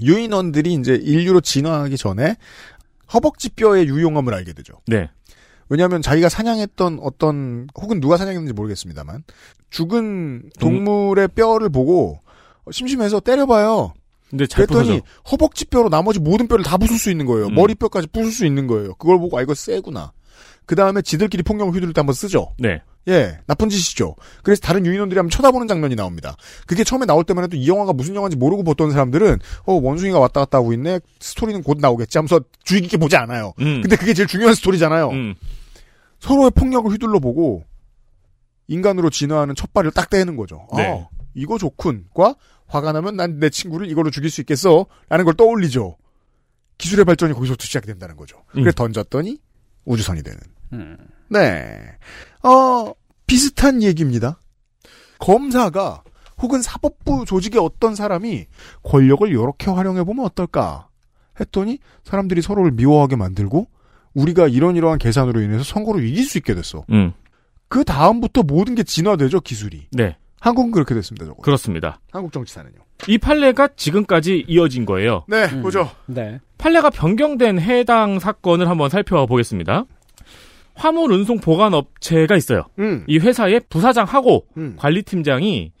[0.00, 2.36] 유인원들이 이제 인류로 진화하기 전에
[3.12, 4.74] 허벅지 뼈의 유용함을 알게 되죠.
[4.86, 5.08] 네.
[5.68, 9.24] 왜냐하면 자기가 사냥했던 어떤 혹은 누가 사냥했는지 모르겠습니다만
[9.70, 12.20] 죽은 동물의 뼈를 보고
[12.70, 13.92] 심심해서 때려봐요.
[14.30, 15.00] 근데 잘 그랬더니.
[15.30, 17.46] 허벅지 뼈로 나머지 모든 뼈를 다 부술 수 있는 거예요.
[17.46, 17.54] 음.
[17.54, 18.94] 머리 뼈까지 부술 수 있는 거예요.
[18.94, 20.12] 그걸 보고 아 이거 세구나.
[20.66, 22.52] 그 다음에 지들끼리 폭력을 휘두를 때 한번 쓰죠.
[22.58, 22.82] 네.
[23.08, 24.14] 예, 나쁜 짓이죠.
[24.42, 26.36] 그래서 다른 유인원들이 한번 쳐다보는 장면이 나옵니다.
[26.66, 30.40] 그게 처음에 나올 때만 해도 이 영화가 무슨 영화인지 모르고 보던 사람들은 어 원숭이가 왔다
[30.40, 31.00] 갔다 하고 있네.
[31.20, 33.54] 스토리는 곧 나오겠지 하면서 주의 깊게 보지 않아요.
[33.60, 33.80] 음.
[33.80, 35.08] 근데 그게 제일 중요한 스토리잖아요.
[35.10, 35.34] 음.
[36.20, 37.64] 서로의 폭력을 휘둘러 보고
[38.66, 40.66] 인간으로 진화하는 첫 발을 딱 떼는 거죠.
[40.76, 40.86] 네.
[40.86, 42.34] 아, 이거 좋군과
[42.66, 44.84] 화가 나면 난 내 친구를 이걸로 죽일 수 있겠어?
[45.08, 45.96] 라는 걸 떠올리죠.
[46.76, 48.36] 기술의 발전이 거기서부터 시작이 된다는 거죠.
[48.56, 48.62] 음.
[48.62, 49.38] 그래서 던졌더니
[49.86, 50.38] 우주선이 되는.
[51.30, 51.78] 네.
[52.42, 52.92] 어,
[53.26, 54.38] 비슷한 얘기입니다.
[55.18, 56.02] 검사가
[56.40, 58.46] 혹은 사법부 조직의 어떤 사람이
[58.82, 60.88] 권력을 이렇게 활용해보면 어떨까
[61.40, 63.68] 했더니 사람들이 서로를 미워하게 만들고
[64.14, 66.84] 우리가 이런 이러한 계산으로 인해서 선거를 이길 수 있게 됐어.
[66.90, 67.12] 음.
[67.68, 69.88] 그 다음부터 모든 게 진화되죠, 기술이.
[69.92, 70.16] 네.
[70.40, 71.42] 한국은 그렇게 됐습니다, 저거.
[71.42, 72.00] 그렇습니다.
[72.10, 72.76] 한국 정치사는요.
[73.08, 75.24] 이 판례가 지금까지 이어진 거예요.
[75.28, 75.90] 네, 보죠.
[76.06, 76.40] 네.
[76.56, 79.84] 판례가 변경된 해당 사건을 한번 살펴보겠습니다.
[80.78, 82.62] 화물 운송 보관 업체가 있어요.
[82.78, 83.04] 음.
[83.08, 84.74] 이 회사의 부사장하고 음.
[84.76, 85.72] 관리팀장이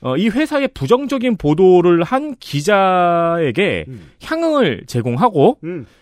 [0.00, 4.10] 어, 이 회사의 부정적인 보도를 한 기자에게 음.
[4.22, 5.58] 향응을 제공하고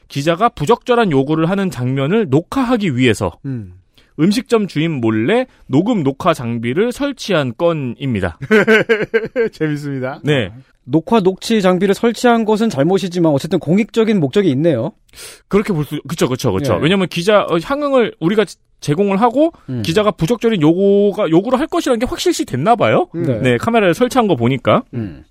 [0.08, 3.74] 기자가 부적절한 요구를 하는 장면을 녹화하기 위해서 음.
[4.20, 8.38] 음식점 주인 몰래 녹음 녹화 장비를 설치한 건입니다.
[9.52, 10.20] 재밌습니다.
[10.22, 10.52] 네.
[10.84, 14.92] 녹화 녹취 장비를 설치한 것은 잘못이지만 어쨌든 공익적인 목적이 있네요.
[15.48, 16.74] 그렇게 볼 수, 그쵸, 그쵸, 그쵸.
[16.74, 16.78] 예.
[16.82, 18.44] 왜냐면 기자, 어, 향응을 우리가
[18.80, 19.82] 제공을 하고, 음.
[19.82, 23.08] 기자가 부적절인 요구가, 요구를 할 것이라는 게 확실시 됐나 봐요?
[23.14, 23.38] 네.
[23.40, 24.82] 네, 카메라를 설치한 거 보니까.
[24.92, 25.24] 음.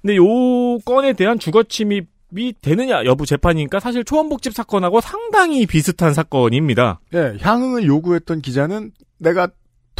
[0.00, 7.00] 근데 요 건에 대한 주거 침입이 되느냐 여부 재판이니까 사실 초원복집 사건하고 상당히 비슷한 사건입니다.
[7.14, 9.48] 예, 향응을 요구했던 기자는 내가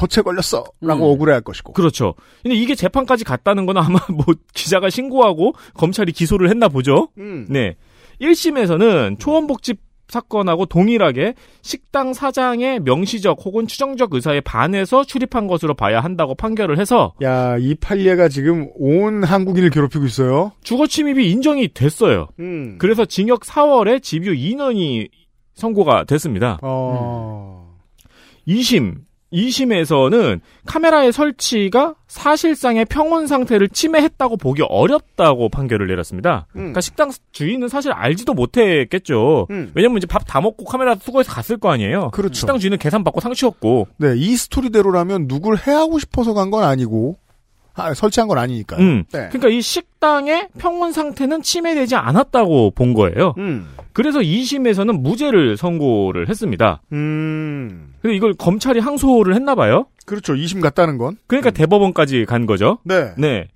[0.07, 0.65] 덫에 걸렸어.
[0.81, 1.15] 라고 음.
[1.15, 1.73] 억울해 할 것이고.
[1.73, 2.15] 그렇죠.
[2.43, 4.25] 근데 이게 재판까지 갔다는 건 아마 뭐
[4.55, 7.09] 기자가 신고하고 검찰이 기소를 했나 보죠.
[7.19, 7.47] 음.
[7.49, 7.77] 네.
[8.21, 9.79] 1심에서는 초원복집
[10.09, 17.15] 사건하고 동일하게 식당 사장의 명시적 혹은 추정적 의사에 반해서 출입한 것으로 봐야 한다고 판결을 해서
[17.23, 20.53] 야, 이 판례가 지금 온 한국인을 괴롭히고 있어요.
[20.63, 22.29] 주거 침입이 인정이 됐어요.
[22.41, 22.77] 음.
[22.79, 25.09] 그래서 징역 4월에 집유 2년이
[25.55, 26.59] 선고가 됐습니다.
[26.63, 27.75] 어.
[28.47, 28.97] 2심
[29.33, 36.47] 2심에서는 카메라의 설치가 사실상의 평온 상태를 침해했다고 보기 어렵다고 판결을 내렸습니다.
[36.51, 36.59] 음.
[36.59, 39.47] 그러니까 식당 주인은 사실 알지도 못했겠죠.
[39.51, 39.73] 음.
[39.75, 42.11] 왜냐면 이제 밥 다 먹고 카메라 수거해서 갔을 거 아니에요.
[42.13, 42.35] 그렇죠.
[42.35, 43.89] 식당 주인은 계산 받고 상치웠고.
[43.99, 47.17] 네, 이 스토리대로라면 누굴 해하고 싶어서 간 건 아니고,
[47.75, 48.81] 아, 설치한 건 아니니까요.
[48.81, 49.05] 음.
[49.13, 49.29] 네.
[49.29, 53.35] 그러니까 이 식당의 평온 상태는 침해되지 않았다고 본 거예요.
[53.39, 53.69] 음.
[53.93, 56.83] 그래서 2심에서는 무죄를 선고를 했습니다.
[56.93, 57.95] 음.
[58.01, 59.87] 근데 이걸 검찰이 항소를 했나 봐요.
[60.07, 60.35] 그렇죠.
[60.35, 61.17] 2심 갔다는 건.
[61.27, 62.79] 그러니까 대법원까지 간 거죠.
[62.85, 63.13] 네.
[63.17, 63.49] 네.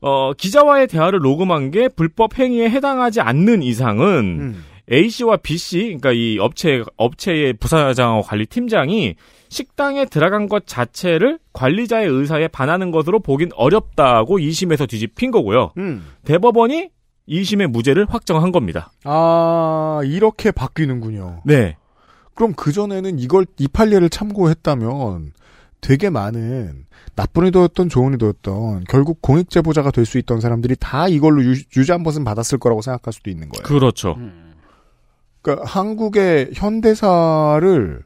[0.00, 4.06] 어, 기자와의 대화를 녹음한 게 불법 행위에 해당하지 않는 이상은
[4.40, 4.64] 음.
[4.90, 9.16] A 씨와 B 씨, 그러니까 이 업체 업체의 부사장하고 관리 팀장이
[9.50, 15.72] 식당에 들어간 것 자체를 관리자의 의사에 반하는 것으로 보긴 어렵다고 2심에서 뒤집힌 거고요.
[15.78, 16.04] 음.
[16.24, 16.90] 대법원이
[17.28, 18.90] 2심의 무죄를 확정한 겁니다.
[19.04, 21.42] 아, 이렇게 바뀌는군요.
[21.44, 21.76] 네.
[22.34, 25.32] 그럼 그 전에는 이걸, 이 판례를 참고했다면
[25.80, 31.42] 되게 많은 나쁜 의도였던 좋은 의도였던 결국 공익 제보자가 될 수 있던 사람들이 다 이걸로
[31.44, 33.62] 유, 유죄 한 번은 받았을 거라고 생각할 수도 있는 거예요.
[33.64, 34.16] 그렇죠.
[35.48, 38.02] 그러니까 한국의 현대사를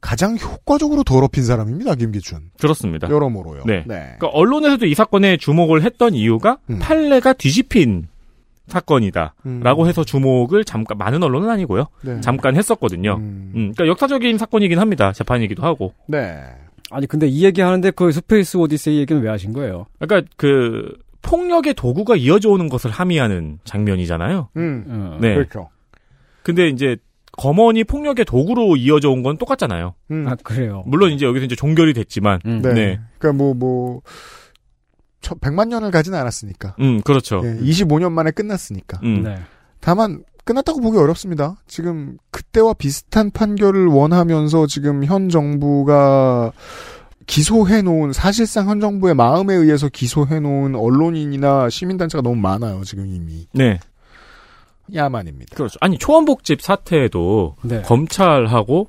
[0.00, 2.50] 가장 효과적으로 더럽힌 사람입니다, 김기춘.
[2.60, 3.08] 그렇습니다.
[3.08, 3.62] 여러모로요.
[3.66, 3.84] 네.
[3.86, 4.14] 네.
[4.18, 8.08] 그러니까 언론에서도 이 사건에 주목을 했던 이유가 판례가 뒤집힌
[8.68, 9.34] 사건이다.
[9.46, 9.60] 음.
[9.62, 11.86] 라고 해서 주목을 잠깐, 많은 언론은 아니고요.
[12.02, 12.20] 네.
[12.20, 13.16] 잠깐 했었거든요.
[13.16, 15.12] 음, 그러니까 역사적인 사건이긴 합니다.
[15.12, 15.94] 재판이기도 하고.
[16.06, 16.40] 네.
[16.90, 19.86] 아니 근데 이 얘기 하는데 그 스페이스 오디세이 얘기는 왜 하신 거예요?
[19.98, 24.48] 그러니까 그 폭력의 도구가 이어져 오는 것을 함의하는 장면이잖아요.
[24.56, 25.18] 음.
[25.20, 25.34] 네.
[25.34, 25.68] 그렇죠.
[26.42, 26.96] 근데 이제
[27.32, 29.94] 검언이 폭력의 도구로 이어져 온 건 똑같잖아요.
[30.10, 30.26] 음.
[30.28, 30.82] 아 그래요.
[30.86, 32.60] 물론 이제 여기서 이제 종결이 됐지만, 네.
[32.60, 33.00] 네.
[33.18, 34.02] 그러니까 뭐, 뭐,
[35.20, 36.76] 저 100만 년을 가지는 않았으니까.
[36.80, 37.40] 음, 그렇죠.
[37.44, 39.00] 예, 25년 만에 끝났으니까.
[39.04, 39.22] 음.
[39.22, 39.36] 네.
[39.80, 41.56] 다만, 끝났다고 보기 어렵습니다.
[41.68, 46.52] 지금, 그때와 비슷한 판결을 원하면서 지금 현 정부가
[47.26, 53.06] 기소해 놓은, 사실상 현 정부의 마음에 의해서 기소해 놓은 언론인이나 시민 단체가 너무 많아요, 지금
[53.06, 53.46] 이미.
[53.54, 53.78] 네.
[54.94, 55.56] 야만입니다.
[55.56, 55.78] 그렇죠.
[55.80, 57.82] 아니, 초원복집 사태에도 네.
[57.82, 58.88] 검찰하고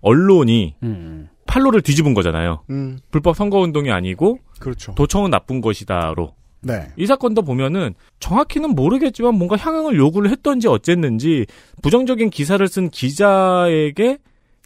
[0.00, 1.28] 언론이 음.
[1.46, 2.62] 판로를 뒤집은 거잖아요.
[2.70, 2.98] 음.
[3.10, 4.94] 불법 선거운동이 아니고 그렇죠.
[4.94, 6.34] 도청은 나쁜 것이다로.
[6.62, 6.88] 네.
[6.96, 11.46] 이 사건도 보면은 정확히는 모르겠지만 뭔가 향응을 요구를 했던지 어쨌는지
[11.82, 14.18] 부정적인 기사를 쓴 기자에게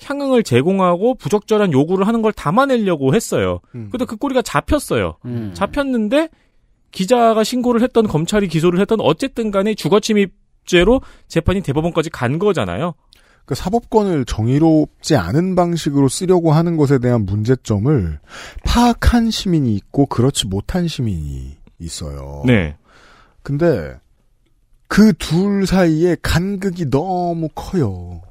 [0.02, 3.60] 향응을 제공하고 부적절한 요구를 하는 걸 담아내려고 했어요.
[3.74, 3.88] 음.
[3.90, 5.16] 근데 그 꼬리가 잡혔어요.
[5.24, 5.52] 음.
[5.54, 6.28] 잡혔는데
[6.92, 10.32] 기자가 신고를 했던 검찰이 기소를 했던 어쨌든 간에 주거침입
[10.66, 12.94] 죄로 재판이 대법원까지 간 거잖아요.
[13.44, 18.18] 그 사법권을 정의롭지 않은 방식으로 쓰려고 하는 것에 대한 문제점을
[18.64, 22.42] 파악한 시민이 있고 그렇지 못한 시민이 있어요.
[22.44, 22.76] 네.
[23.42, 23.96] 근데
[24.88, 28.22] 그 둘 사이에 간극이 너무 커요.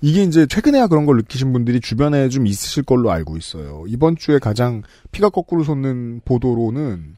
[0.00, 3.84] 이게 이제 최근에야 그런 걸 느끼신 분들이 주변에 좀 있으실 걸로 알고 있어요.
[3.86, 4.82] 이번 주에 가장
[5.12, 7.16] 피가 거꾸로 솟는 보도로는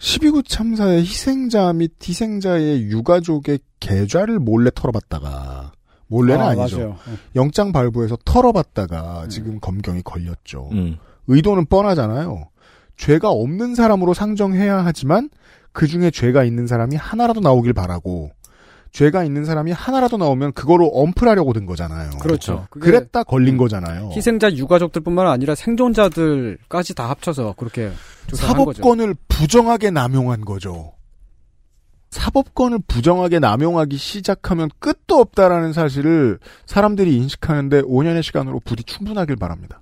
[0.00, 5.72] 12구 참사의 희생자 및 희생자의 유가족의 계좌를 몰래 털어봤다가
[6.08, 6.96] 몰래는 아, 아, 니죠 맞아요.
[7.36, 10.70] 영장 발부해서 털어봤다가 지금 검경이 걸렸죠.
[10.72, 10.96] 음.
[11.28, 12.48] 의도는 뻔하잖아요.
[12.96, 15.30] 죄가 없는 사람으로 상정해야 하지만
[15.72, 18.30] 그 중에 죄가 있는 사람이 하나라도 나오길 바라고
[18.92, 22.10] 죄가 있는 사람이 하나라도 나오면 그거로 엄플하려고 든 거잖아요.
[22.20, 22.66] 그렇죠.
[22.70, 24.10] 그랬다 걸린 거잖아요.
[24.12, 27.90] 희생자 유가족들뿐만 아니라 생존자들까지 다 합쳐서 그렇게
[28.26, 28.82] 조사한 거죠.
[28.82, 30.92] 사법권을 부정하게 남용한 거죠.
[32.10, 39.80] 사법권을 부정하게 남용하기 시작하면 끝도 없다라는 사실을 사람들이 인식하는데 5년의 시간으로 부디 충분하길 바랍니다.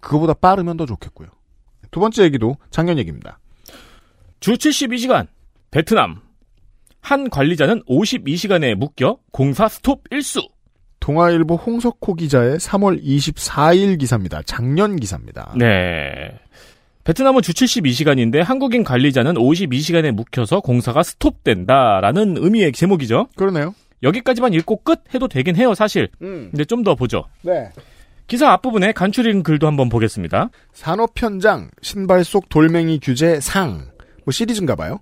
[0.00, 1.28] 그거보다 빠르면 더 좋겠고요.
[1.90, 3.38] 두 번째 얘기도 작년 얘기입니다.
[4.40, 5.26] 주 72시간
[5.70, 6.20] 베트남
[7.00, 10.42] 한 관리자는 52시간에 묶여 공사 스톱 일수.
[11.00, 14.42] 동아일보 홍석호 기자의 3월 24일 기사입니다.
[14.44, 15.54] 작년 기사입니다.
[15.56, 16.38] 네.
[17.04, 23.28] 베트남은 주 72시간인데 한국인 관리자는 52시간에 묵혀서 공사가 스톱된다라는 의미의 제목이죠.
[23.34, 23.74] 그러네요.
[24.02, 26.10] 여기까지만 읽고 끝 해도 되긴 해요, 사실.
[26.22, 26.48] 음.
[26.50, 27.24] 근데 좀 더 보죠.
[27.42, 27.70] 네.
[28.26, 30.50] 기사 앞부분에 간추린 글도 한번 보겠습니다.
[30.72, 33.86] 산업 현장 신발 속 돌멩이 규제 상.
[34.24, 35.00] 뭐 시리즈인가 봐요.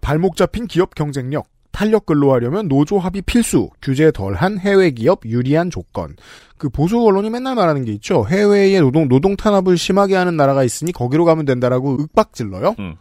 [0.00, 1.48] 발목 잡힌 기업 경쟁력.
[1.72, 3.68] 탄력 근로하려면 노조 합의 필수.
[3.82, 6.16] 규제 덜한 해외 기업 유리한 조건.
[6.56, 8.24] 그 보수 언론이 맨날 말하는 게 있죠.
[8.26, 12.76] 해외에 노동 노동 탄압을 심하게 하는 나라가 있으니 거기로 가면 된다라고 윽박질러요.
[12.78, 12.96] 음.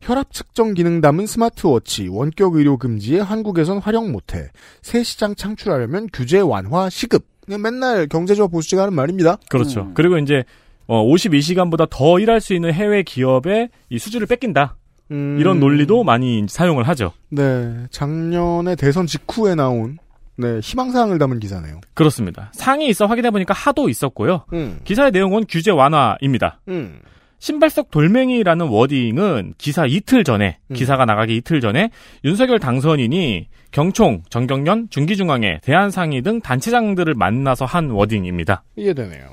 [0.00, 4.50] 혈압 측정 기능 담은 스마트워치, 원격 의료 금지에 한국에선 활용 못해.
[4.82, 7.24] 새 시장 창출하려면 규제 완화 시급.
[7.44, 9.38] 그냥 맨날 경제적 보수지가 하는 말입니다.
[9.48, 9.92] 그렇죠.
[9.94, 10.44] 그리고 이제
[10.86, 14.76] 어, 52시간보다 더 일할 수 있는 해외 기업의 이 수주를 뺏긴다.
[15.10, 15.36] 음.
[15.38, 17.12] 이런 논리도 많이 사용을 하죠.
[17.30, 19.98] 네, 작년에 대선 직후에 나온
[20.36, 21.80] 네 희망사항을 담은 기사네요.
[21.94, 22.50] 그렇습니다.
[22.52, 24.44] 상이 있어 확인해 보니까 하도 있었고요.
[24.52, 24.80] 음.
[24.84, 26.60] 기사의 내용은 규제 완화입니다.
[26.68, 27.00] 음.
[27.38, 30.74] 신발 속 돌멩이라는 워딩은 기사 이틀 전에 음.
[30.74, 31.90] 기사가 나가기 이틀 전에
[32.24, 38.62] 윤석열 당선인이 경총, 정경련, 중기중앙회, 대한상의 등 단체장들을 만나서 한 워딩입니다.
[38.76, 39.26] 이해되네요.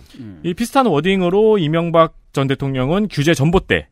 [0.44, 3.88] 이 비슷한 워딩으로 이명박 전 대통령은 규제 전봇대,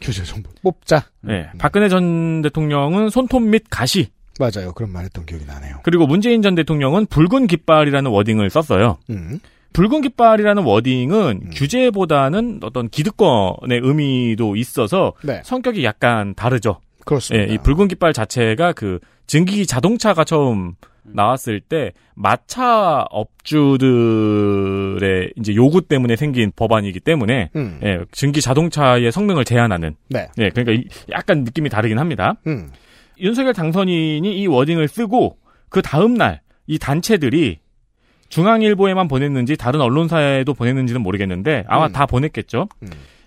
[0.00, 1.04] 규제 정보 뽑자.
[1.20, 4.72] 네, 박근혜 전 대통령은 손톱 및 가시, 맞아요.
[4.72, 5.80] 그런 말했던 기억이 나네요.
[5.82, 8.98] 그리고 문재인 전 대통령은 붉은 깃발이라는 워딩을 썼어요.
[9.10, 9.38] 음.
[9.72, 15.42] 붉은 깃발이라는 워딩은 규제보다는 어떤 기득권의 의미도 있어서 네.
[15.44, 16.80] 성격이 약간 다르죠.
[17.04, 17.48] 그렇습니다.
[17.48, 20.74] 예, 이 붉은 깃발 자체가 그 증기 자동차가 처음
[21.06, 23.04] 나왔을 때 마차
[24.04, 27.80] 업주들의 이제 요구 때문에 생긴 법안이기 때문에 음.
[27.82, 30.28] 예, 증기 자동차의 성능을 제한하는 네.
[30.38, 32.34] 예, 그러니까 이- 약간 느낌이 다르긴 합니다.
[32.46, 32.70] 음.
[33.18, 35.38] 윤석열 당선인이 이 워딩을 쓰고
[35.68, 37.58] 그 다음 날 이 단체들이
[38.30, 41.92] 중앙일보에만 보냈는지 다른 언론사에도 보냈는지는 모르겠는데 아마 음.
[41.92, 42.68] 다 보냈겠죠.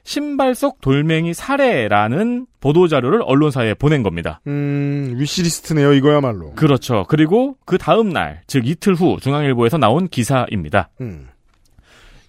[0.07, 0.27] 음.
[0.37, 4.39] 신발 속 돌멩이 사례라는 보도 자료를 언론사에 보낸 겁니다.
[4.47, 6.53] 음, 위시리스트네요, 이거야말로.
[6.53, 7.05] 그렇죠.
[7.09, 10.89] 그리고 그 다음 날, 즉 이틀 후 중앙일보에서 나온 기사입니다.
[11.01, 11.27] 음.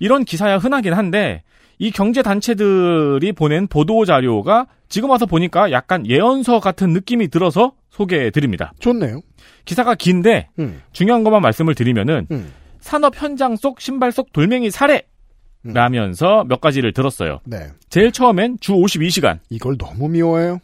[0.00, 1.42] 이런 기사야 흔하긴 한데
[1.78, 8.30] 이 경제 단체들이 보낸 보도 자료가 지금 와서 보니까 약간 예언서 같은 느낌이 들어서 소개해
[8.30, 8.72] 드립니다.
[8.80, 9.20] 좋네요.
[9.64, 10.82] 기사가 긴데 음.
[10.92, 12.52] 중요한 것만 말씀을 드리면은 음.
[12.80, 15.06] 산업 현장 속 신발 속 돌멩이 사례
[15.64, 17.40] 라면서 몇 가지를 들었어요.
[17.44, 17.68] 네.
[17.90, 19.38] 제일 처음엔 주 52시간.
[19.50, 20.60] 이걸 너무 미워해요.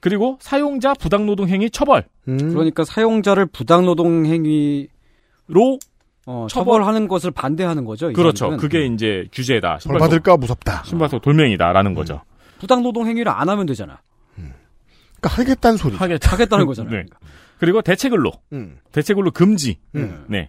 [0.00, 2.04] 그리고 사용자 부당노동 행위 처벌.
[2.28, 2.38] 음.
[2.38, 5.78] 그러니까 사용자를 부당노동 행위로
[6.26, 8.10] 어, 처벌- 처벌하는 것을 반대하는 거죠.
[8.10, 8.56] 이 그렇죠.
[8.56, 9.78] 그게 이제 규제다.
[9.86, 10.84] 벌 받을까 무섭다.
[10.84, 12.22] 신발 속 돌멩이다라는 거죠.
[12.60, 14.00] 부당노동 행위를 안 하면 되잖아.
[14.36, 15.96] 그러니까 하겠다는 소리.
[15.96, 16.32] 하겠다.
[16.32, 16.94] 하겠다는 거잖아요.
[16.96, 17.04] 네.
[17.58, 18.32] 그리고 대체근로.
[18.54, 18.78] 음.
[18.92, 19.78] 대체근로 금지.
[19.96, 20.24] 음.
[20.28, 20.48] 네.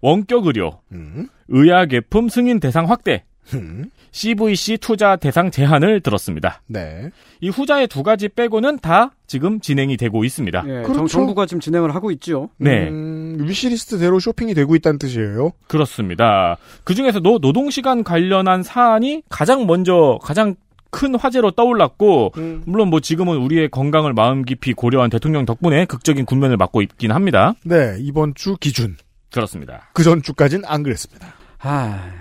[0.00, 0.80] 원격 의료.
[0.92, 1.28] 음.
[1.48, 3.24] 의약예품 승인 대상 확대.
[3.54, 3.90] 음.
[4.10, 6.62] CVC 투자 대상 제한을 들었습니다.
[6.66, 7.10] 네.
[7.40, 10.64] 이 후자의 두 가지 빼고는 다 지금 진행이 되고 있습니다.
[10.66, 10.94] 예, 그렇죠.
[10.94, 12.50] 정, 정부가 지금 진행을 하고 있죠.
[12.56, 12.88] 네.
[12.88, 15.52] 음, 위시리스트대로 쇼핑이 되고 있다는 뜻이에요.
[15.66, 16.56] 그렇습니다.
[16.84, 20.56] 그 중에서도 노동시간 관련한 사안이 가장 먼저, 가장
[20.90, 22.62] 큰 화제로 떠올랐고, 음.
[22.64, 27.54] 물론 뭐 지금은 우리의 건강을 마음 깊이 고려한 대통령 덕분에 극적인 군면을 맞고 있긴 합니다.
[27.62, 28.96] 네, 이번 주 기준.
[29.32, 29.90] 그렇습니다.
[29.92, 31.34] 그 전 주까지는 안 그랬습니다.
[31.60, 32.12] 아,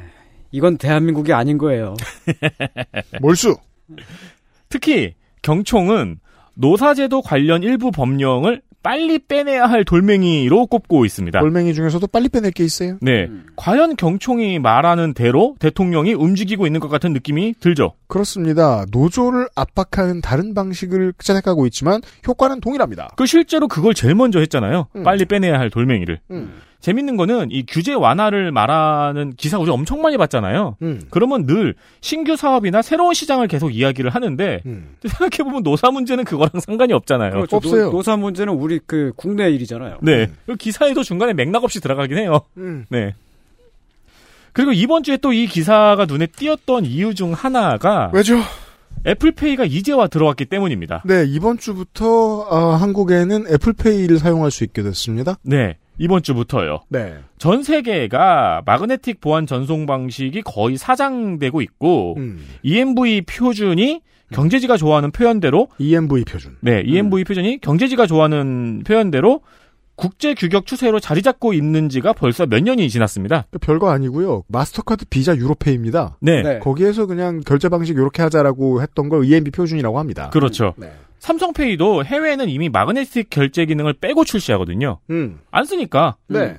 [0.51, 1.95] 이건 대한민국이 아닌 거예요.
[3.22, 3.58] 몰수.
[4.70, 6.20] 특히 경총은
[6.55, 11.39] 노사제도 관련 일부 법령을 빨리 빼내야 할 돌멩이로 꼽고 있습니다.
[11.39, 12.97] 돌멩이 중에서도 빨리 빼낼 게 있어요.
[13.01, 13.28] 네.
[13.58, 17.93] 과연 경총이 말하는 대로 대통령이 움직이고 있는 것 같은 느낌이 들죠.
[18.08, 18.86] 그렇습니다.
[18.91, 23.10] 노조를 압박하는 다른 방식을 찾아가고 있지만 효과는 동일합니다.
[23.18, 24.88] 그 실제로 그걸 제일 먼저 했잖아요.
[24.95, 25.03] 음.
[25.03, 26.20] 빨리 빼내야 할 돌멩이를.
[26.32, 26.53] 음.
[26.80, 30.78] 재밌는 거는 이 규제 완화를 말하는 기사 우리 엄청 많이 봤잖아요.
[30.82, 31.01] 음.
[31.09, 34.95] 그러면 늘 신규 사업이나 새로운 시장을 계속 이야기를 하는데 음.
[35.05, 37.32] 생각해 보면 노사 문제는 그거랑 상관이 없잖아요.
[37.32, 37.59] 그렇죠.
[37.59, 39.97] 노, 노사 문제는 우리 그 국내 일이잖아요.
[40.01, 40.30] 네.
[40.45, 42.41] 그 기사에도 중간에 맥락 없이 들어가긴 해요.
[42.57, 42.86] 음.
[42.89, 43.15] 네.
[44.53, 48.39] 그리고 이번 주에 또 이 기사가 눈에 띄었던 이유 중 하나가 왜죠?
[49.05, 51.03] 애플페이가 이제와 들어왔기 때문입니다.
[51.05, 55.38] 네, 이번 주부터 어, 한국에는 애플페이를 사용할 수 있게 됐습니다.
[55.43, 55.78] 네.
[55.97, 56.79] 이번 주부터요.
[56.89, 57.15] 네.
[57.37, 62.45] 전 세계가 마그네틱 보안 전송 방식이 거의 사장되고 있고 음.
[62.63, 66.57] EMV 표준이 경제지가 좋아하는 표현대로 EMV 표준.
[66.61, 69.41] 네, EMV 표준이 경제지가 좋아하는 표현대로
[69.95, 73.47] 국제 규격 추세로 자리 잡고 있는 지가 벌써 몇 년이 지났습니다.
[73.49, 74.43] 그 별거 아니고요.
[74.47, 76.17] 마스터카드, 비자, 유로페이입니다.
[76.21, 76.59] 네.
[76.59, 80.29] 거기에서 그냥 결제 방식 이렇게 하자라고 했던 걸 EMV 표준이라고 합니다.
[80.29, 80.75] 그렇죠.
[80.77, 80.91] 네.
[81.20, 84.99] 삼성페이도 해외에는 이미 마그네틱 결제 기능을 빼고 출시하거든요.
[85.09, 85.39] 음.
[85.51, 86.15] 안 쓰니까.
[86.28, 86.57] 네.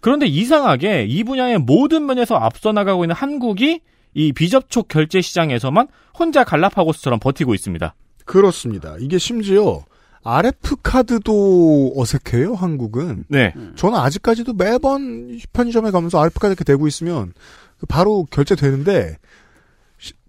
[0.00, 3.80] 그런데 이상하게 이 분야의 모든 면에서 앞서 나가고 있는 한국이
[4.14, 5.88] 이 비접촉 결제 시장에서만
[6.18, 7.94] 혼자 갈라파고스처럼 버티고 있습니다.
[8.24, 8.96] 그렇습니다.
[9.00, 9.84] 이게 심지어
[10.24, 13.24] RF 카드도 어색해요, 한국은.
[13.28, 13.54] 네.
[13.76, 17.32] 저는 아직까지도 매번 편의점에 가면서 RF 카드 이렇게 대고 있으면
[17.78, 19.16] 그 바로 결제되는데 시-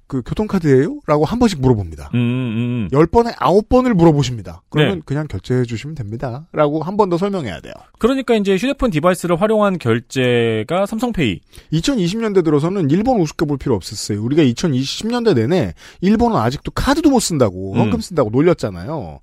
[0.09, 1.01] 그 교통카드예요?
[1.05, 2.09] 라고 한 번씩 물어봅니다.
[2.15, 2.89] 음, 음.
[2.91, 4.63] 열 번에 아홉 번을 물어보십니다.
[4.69, 5.01] 그러면 네.
[5.05, 6.47] 그냥 결제해 주시면 됩니다.
[6.51, 7.73] 라고 한 번 더 설명해야 돼요.
[7.99, 11.41] 그러니까 이제 휴대폰 device를 활용한 결제가 삼성페이.
[11.73, 14.21] 2020년대 들어서는 일본 우습게 볼 필요 없었어요.
[14.23, 17.77] 우리가 2020년대 내내 일본은 아직도 카드도 못 쓴다고 음.
[17.79, 19.19] 현금 쓴다고 놀렸잖아요.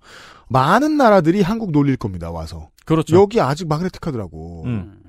[0.49, 2.30] 많은 나라들이 한국 놀릴 겁니다.
[2.30, 2.68] 와서.
[2.84, 3.16] 그렇죠.
[3.16, 4.62] 여기 아직 마그네틱 카드라고.
[4.66, 5.01] 음.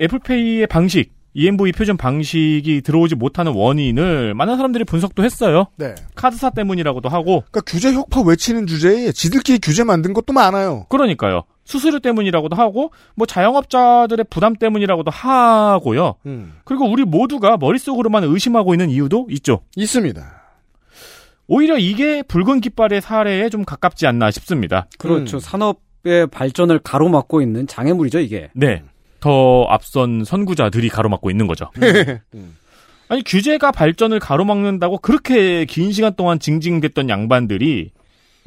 [0.00, 5.66] 애플페이의 방식, EMV 표준 방식이 들어오지 못하는 원인을 많은 사람들이 분석도 했어요.
[5.76, 5.94] 네.
[6.14, 7.44] 카드사 때문이라고도 하고.
[7.50, 10.86] 그러니까 규제 혁파 외치는 주제에 지들끼리 규제 만든 것도 많아요.
[10.88, 11.42] 그러니까요.
[11.64, 16.14] 수수료 때문이라고도 하고, 뭐 자영업자들의 부담 때문이라고도 하고요.
[16.24, 16.54] 음.
[16.64, 19.60] 그리고 우리 모두가 머릿속으로만 의심하고 있는 이유도 있죠.
[19.76, 20.42] 있습니다.
[21.48, 24.86] 오히려 이게 붉은 깃발의 사례에 좀 가깝지 않나 싶습니다.
[24.96, 25.38] 그렇죠.
[25.38, 28.48] 산업의 발전을 가로막고 있는 장애물이죠, 이게.
[28.54, 28.82] 네.
[29.26, 31.68] 더 앞선 선구자들이 가로막고 있는 거죠.
[33.08, 37.90] 아니, 규제가 발전을 가로막는다고 그렇게 긴 시간 동안 징징댔던 양반들이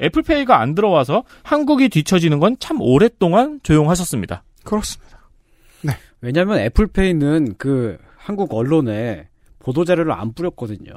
[0.00, 4.42] 애플페이가 안 들어와서 한국이 뒤처지는 건 참 오랫동안 조용하셨습니다.
[4.64, 5.18] 그렇습니다.
[6.22, 9.28] 왜냐하면 애플페이는 그 한국 언론에
[9.62, 10.90] 보도 자료를 안 뿌렸거든요.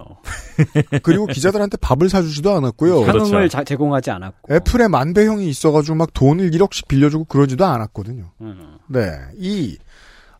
[1.03, 3.05] 그리고 기자들한테 밥을 사주지도 않았고요.
[3.05, 4.53] 상응을 자- 제공하지 않았고.
[4.53, 8.31] 애플에 만배형이 있어가지고 막 돈을 1억씩 빌려주고 그러지도 않았거든요.
[8.41, 8.77] 음.
[8.87, 9.11] 네.
[9.37, 9.77] 이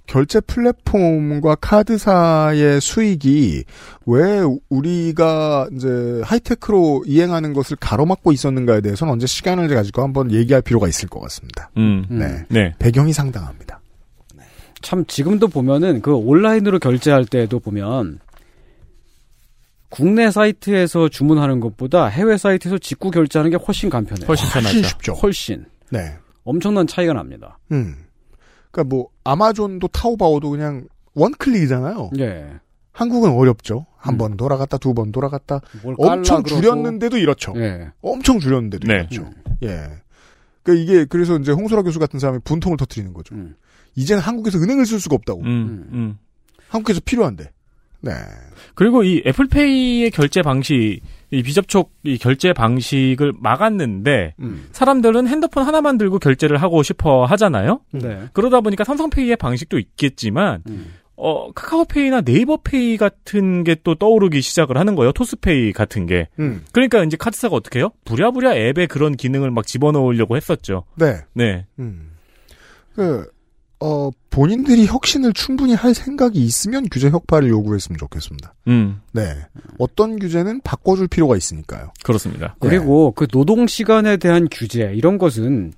[0.06, 3.64] 결제 플랫폼과 카드사의 수익이
[4.06, 10.88] 왜 우리가 이제 하이테크로 이행하는 것을 가로막고 있었는가에 대해서는 언제 시간을 가지고 한번 얘기할 필요가
[10.90, 11.70] 있을 것 같습니다.
[11.78, 12.06] 음.
[12.10, 12.44] 네.
[12.50, 12.74] 네.
[12.80, 13.80] 배경이 상당합니다.
[14.84, 18.20] 참 지금도 보면은 그 온라인으로 결제할 때도 보면
[19.90, 24.28] 국내 사이트에서 주문하는 것보다 해외 사이트에서 직구 결제하는 게 훨씬 간편해요.
[24.28, 24.68] 훨씬 편하죠.
[24.76, 25.14] 훨씬 쉽죠.
[25.14, 25.66] 훨씬.
[25.90, 26.16] 네.
[26.44, 27.58] 엄청난 차이가 납니다.
[27.72, 27.96] 음.
[28.72, 30.86] 그러니까 뭐 아마존도 타오바오도 그냥
[31.16, 32.12] 원클릭이잖아요.
[32.20, 32.48] 예.
[32.92, 33.86] 한국은 어렵죠.
[33.98, 35.62] 한번 돌아갔다 두 번 돌아갔다
[35.98, 36.44] 엄청.
[36.44, 37.54] 줄였는데도 이렇죠.
[37.58, 37.88] 예.
[38.02, 38.96] 엄청 줄였는데도 네.
[38.96, 39.30] 이렇죠.
[39.64, 39.88] 예.
[40.64, 43.36] 그러니까 이게 그래서 이제 홍소라 교수 같은 사람이 분통을 터뜨리는 거죠.
[43.36, 43.56] 음.
[43.96, 45.42] 이제는 한국에서 은행을 쓸 수가 없다고.
[45.42, 46.18] 음, 음.
[46.70, 47.52] 한국에서 필요한데.
[48.02, 48.12] 네.
[48.76, 51.00] 그리고 이 애플페이의 결제 방식,
[51.32, 54.68] 이 비접촉 이 결제 방식을 막았는데 음.
[54.72, 57.80] 사람들은 핸드폰 하나만 들고 결제를 하고 싶어 하잖아요.
[57.92, 58.28] 네.
[58.34, 60.94] 그러다 보니까 삼성페이의 방식도 있겠지만 음.
[61.16, 65.12] 어 카카오페이나 네이버페이 같은 게 또 떠오르기 시작을 하는 거예요.
[65.12, 66.28] 토스페이 같은 게.
[66.40, 66.64] 음.
[66.72, 67.92] 그러니까 이제 카드사가 어떻게 해요?
[68.06, 70.86] 부랴부랴 앱에 그런 기능을 막 집어넣으려고 했었죠.
[70.96, 71.22] 네.
[71.34, 71.66] 네.
[71.80, 72.12] 음.
[72.96, 73.28] 그,
[73.86, 78.54] 어, 본인들이 혁신을 충분히 할 생각이 있으면 규제 혁파를 요구했으면 좋겠습니다.
[78.70, 79.02] 음.
[79.12, 79.36] 네.
[79.78, 81.92] 어떤 규제는 바꿔줄 필요가 있으니까요.
[82.02, 82.56] 그렇습니다.
[82.62, 85.74] 그리고 그 노동 시간에 대한 규제 이런 것은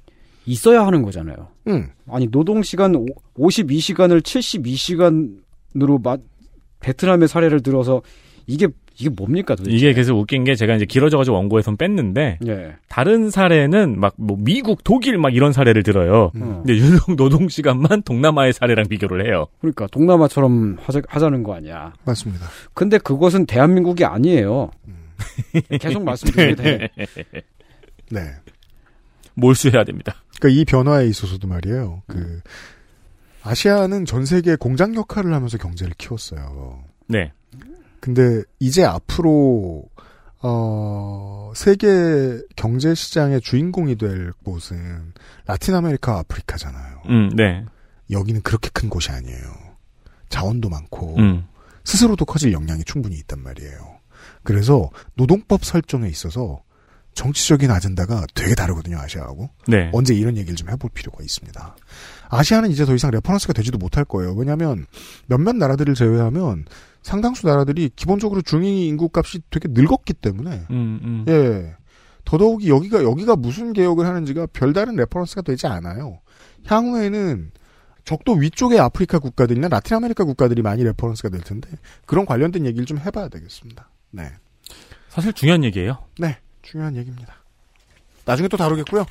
[0.45, 1.48] 있어야 하는 거잖아요.
[1.68, 1.90] 음.
[2.07, 2.94] 아니 노동 시간
[3.40, 6.18] 52시간을 72시간으로 마,
[6.82, 8.03] 베트남의 사례를 들어서
[8.45, 9.76] 이게 이게 뭡니까 도대체?
[9.76, 12.76] 이게 계속 웃긴 게 제가 이제 길어져가지고 원고에선 뺐는데 예.
[12.88, 16.31] 다른 사례는 막 뭐 미국, 독일 막 이런 사례를 들어요.
[16.35, 16.63] 음.
[16.63, 19.47] 근데 유독 노동 시간만 동남아의 사례랑 비교를 해요.
[19.59, 21.93] 그러니까 동남아처럼 하자, 하자는 거 아니야.
[22.05, 22.47] 맞습니다.
[22.73, 24.72] 근데 그것은 대한민국이 아니에요.
[25.80, 26.89] 계속 말씀드려야 돼.
[28.11, 28.22] 네.
[29.35, 30.15] 몰수해야 됩니다.
[30.39, 32.03] 그러니까 이 변화에 있어서도 말이에요.
[32.07, 32.41] 그,
[33.43, 36.84] 아시아는 전 세계 공장 역할을 하면서 경제를 키웠어요.
[37.07, 37.31] 네.
[38.06, 39.84] 근데 이제 앞으로
[40.44, 45.11] 어 세계 경제 시장의 주인공이 될 곳은
[45.48, 47.02] 라틴 아메리카, 아프리카잖아요.
[47.10, 47.65] 음, 네.
[48.11, 49.40] 여기는 그렇게 큰 곳이 아니에요.
[50.30, 51.48] 자원도 많고 음.
[51.84, 53.98] 스스로도 커질 역량이 충분히 있단 말이에요.
[54.44, 56.61] 그래서 노동법 설정에 있어서
[57.15, 59.49] 정치적인 agenda가 되게 다르거든요, 아시아하고.
[59.68, 59.90] 네.
[59.94, 61.76] 언제 이런 얘기를 좀 해볼 필요가 있습니다.
[62.30, 64.34] 아시아는 이제 더 이상 reference가 되지도 못할 거예요.
[64.34, 64.86] 왜냐하면
[65.26, 66.65] 몇몇 나라들을 제외하면
[67.06, 71.26] 상당수 나라들이 기본적으로 중위 인구 값이 되게 늙었기 때문에 음, 음.
[71.30, 71.76] 예
[72.26, 76.19] 더더욱이 여기가 여기가 무슨 개혁을 하는지가 별다른 reference가 되지 않아요.
[76.65, 77.52] 향후에는
[78.06, 81.69] 적도 위쪽의 아프리카 국가들이나 라틴 아메리카 국가들이 많이 reference가 될 텐데
[82.07, 83.88] 그런 관련된 얘기를 좀 해봐야 되겠습니다.
[84.10, 84.32] 네,
[85.10, 85.99] 사실 중요한 얘기예요.
[86.18, 87.36] 네 중요한 얘기입니다.
[88.26, 89.06] 나중에 또 다루겠고요.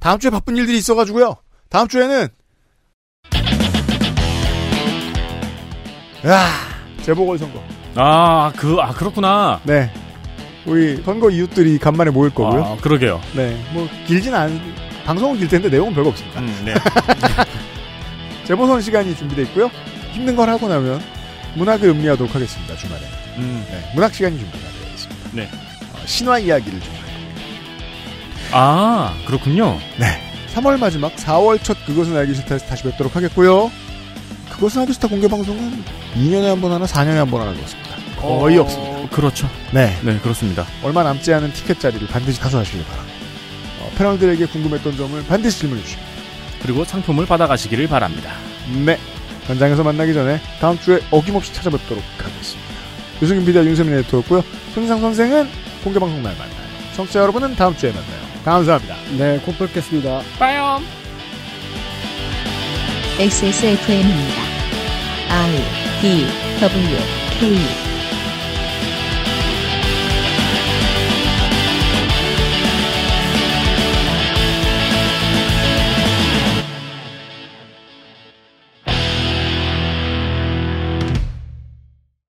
[0.00, 1.36] 다음 주에 바쁜 일들이 있어가지고요.
[1.68, 2.26] 다음 주에는
[6.26, 6.77] 야
[7.08, 7.62] 재보궐선거.
[7.94, 9.60] 아, 그, 아, 그렇구나.
[9.64, 9.90] 네.
[10.66, 12.62] 우리 선거 이웃들이 간만에 모일 거고요.
[12.62, 13.20] 아, 그러게요.
[13.34, 13.58] 네.
[13.72, 14.60] 뭐 길진 않
[15.06, 16.40] 방송은 길 텐데 내용은 별거 없습니다.
[16.40, 16.74] 음, 네.
[18.44, 19.70] 재보선 시간이 준비돼 있고요.
[20.12, 21.00] 힘든 걸 하고 나면
[21.54, 22.76] 문학을 음미하도록 하겠습니다.
[22.76, 23.00] 주말에.
[23.38, 23.66] 음.
[23.70, 23.90] 네.
[23.94, 25.30] 문학 시간이 준비가 되어 있습니다.
[25.32, 25.48] 네.
[25.94, 26.92] 어, 신화 이야기를 좀.
[28.52, 29.78] 아, 그렇군요.
[29.98, 30.06] 네.
[30.54, 33.70] 3월 마지막 4월 첫 그것은 알기 싫다 에서 다시 뵙도록 하겠고요.
[34.58, 35.84] 그것은 알기 싫다 공개 방송은
[36.16, 37.90] 2년에 한 번 하나 4년에 한 번 하나 그렇습니다.
[38.20, 39.08] 거의 어, 없습니다.
[39.10, 39.48] 그렇죠.
[39.72, 39.96] 네.
[40.02, 40.66] 네, 그렇습니다.
[40.82, 43.16] 얼마 남지 않은 티켓 자리를 반드시 타소하시길 바랍니다.
[43.80, 46.02] 어, 패널들에게 궁금했던 점을 반드시 질문해 주시고
[46.62, 48.32] 그리고 상품을 받아가시기를 바랍니다.
[48.84, 48.98] 네.
[49.46, 52.68] 현장에서 만나기 전에 다음 주에 어김없이 찾아뵙도록 하겠습니다.
[53.22, 54.42] 유승균 비디오 윤세민 에디터였고요.
[54.74, 55.48] 손희상 선생은
[55.84, 56.58] 공개방송 날 만나요.
[56.96, 58.28] 청취자 여러분은 다음 주에 만나요.
[58.44, 58.96] 감사합니다.
[59.16, 60.20] 네, 곧 뵙겠습니다.
[60.38, 60.82] 빠염.
[63.18, 64.42] XSFM입니다.
[65.28, 65.56] I
[66.00, 66.26] D
[66.60, 66.96] W
[67.40, 67.87] K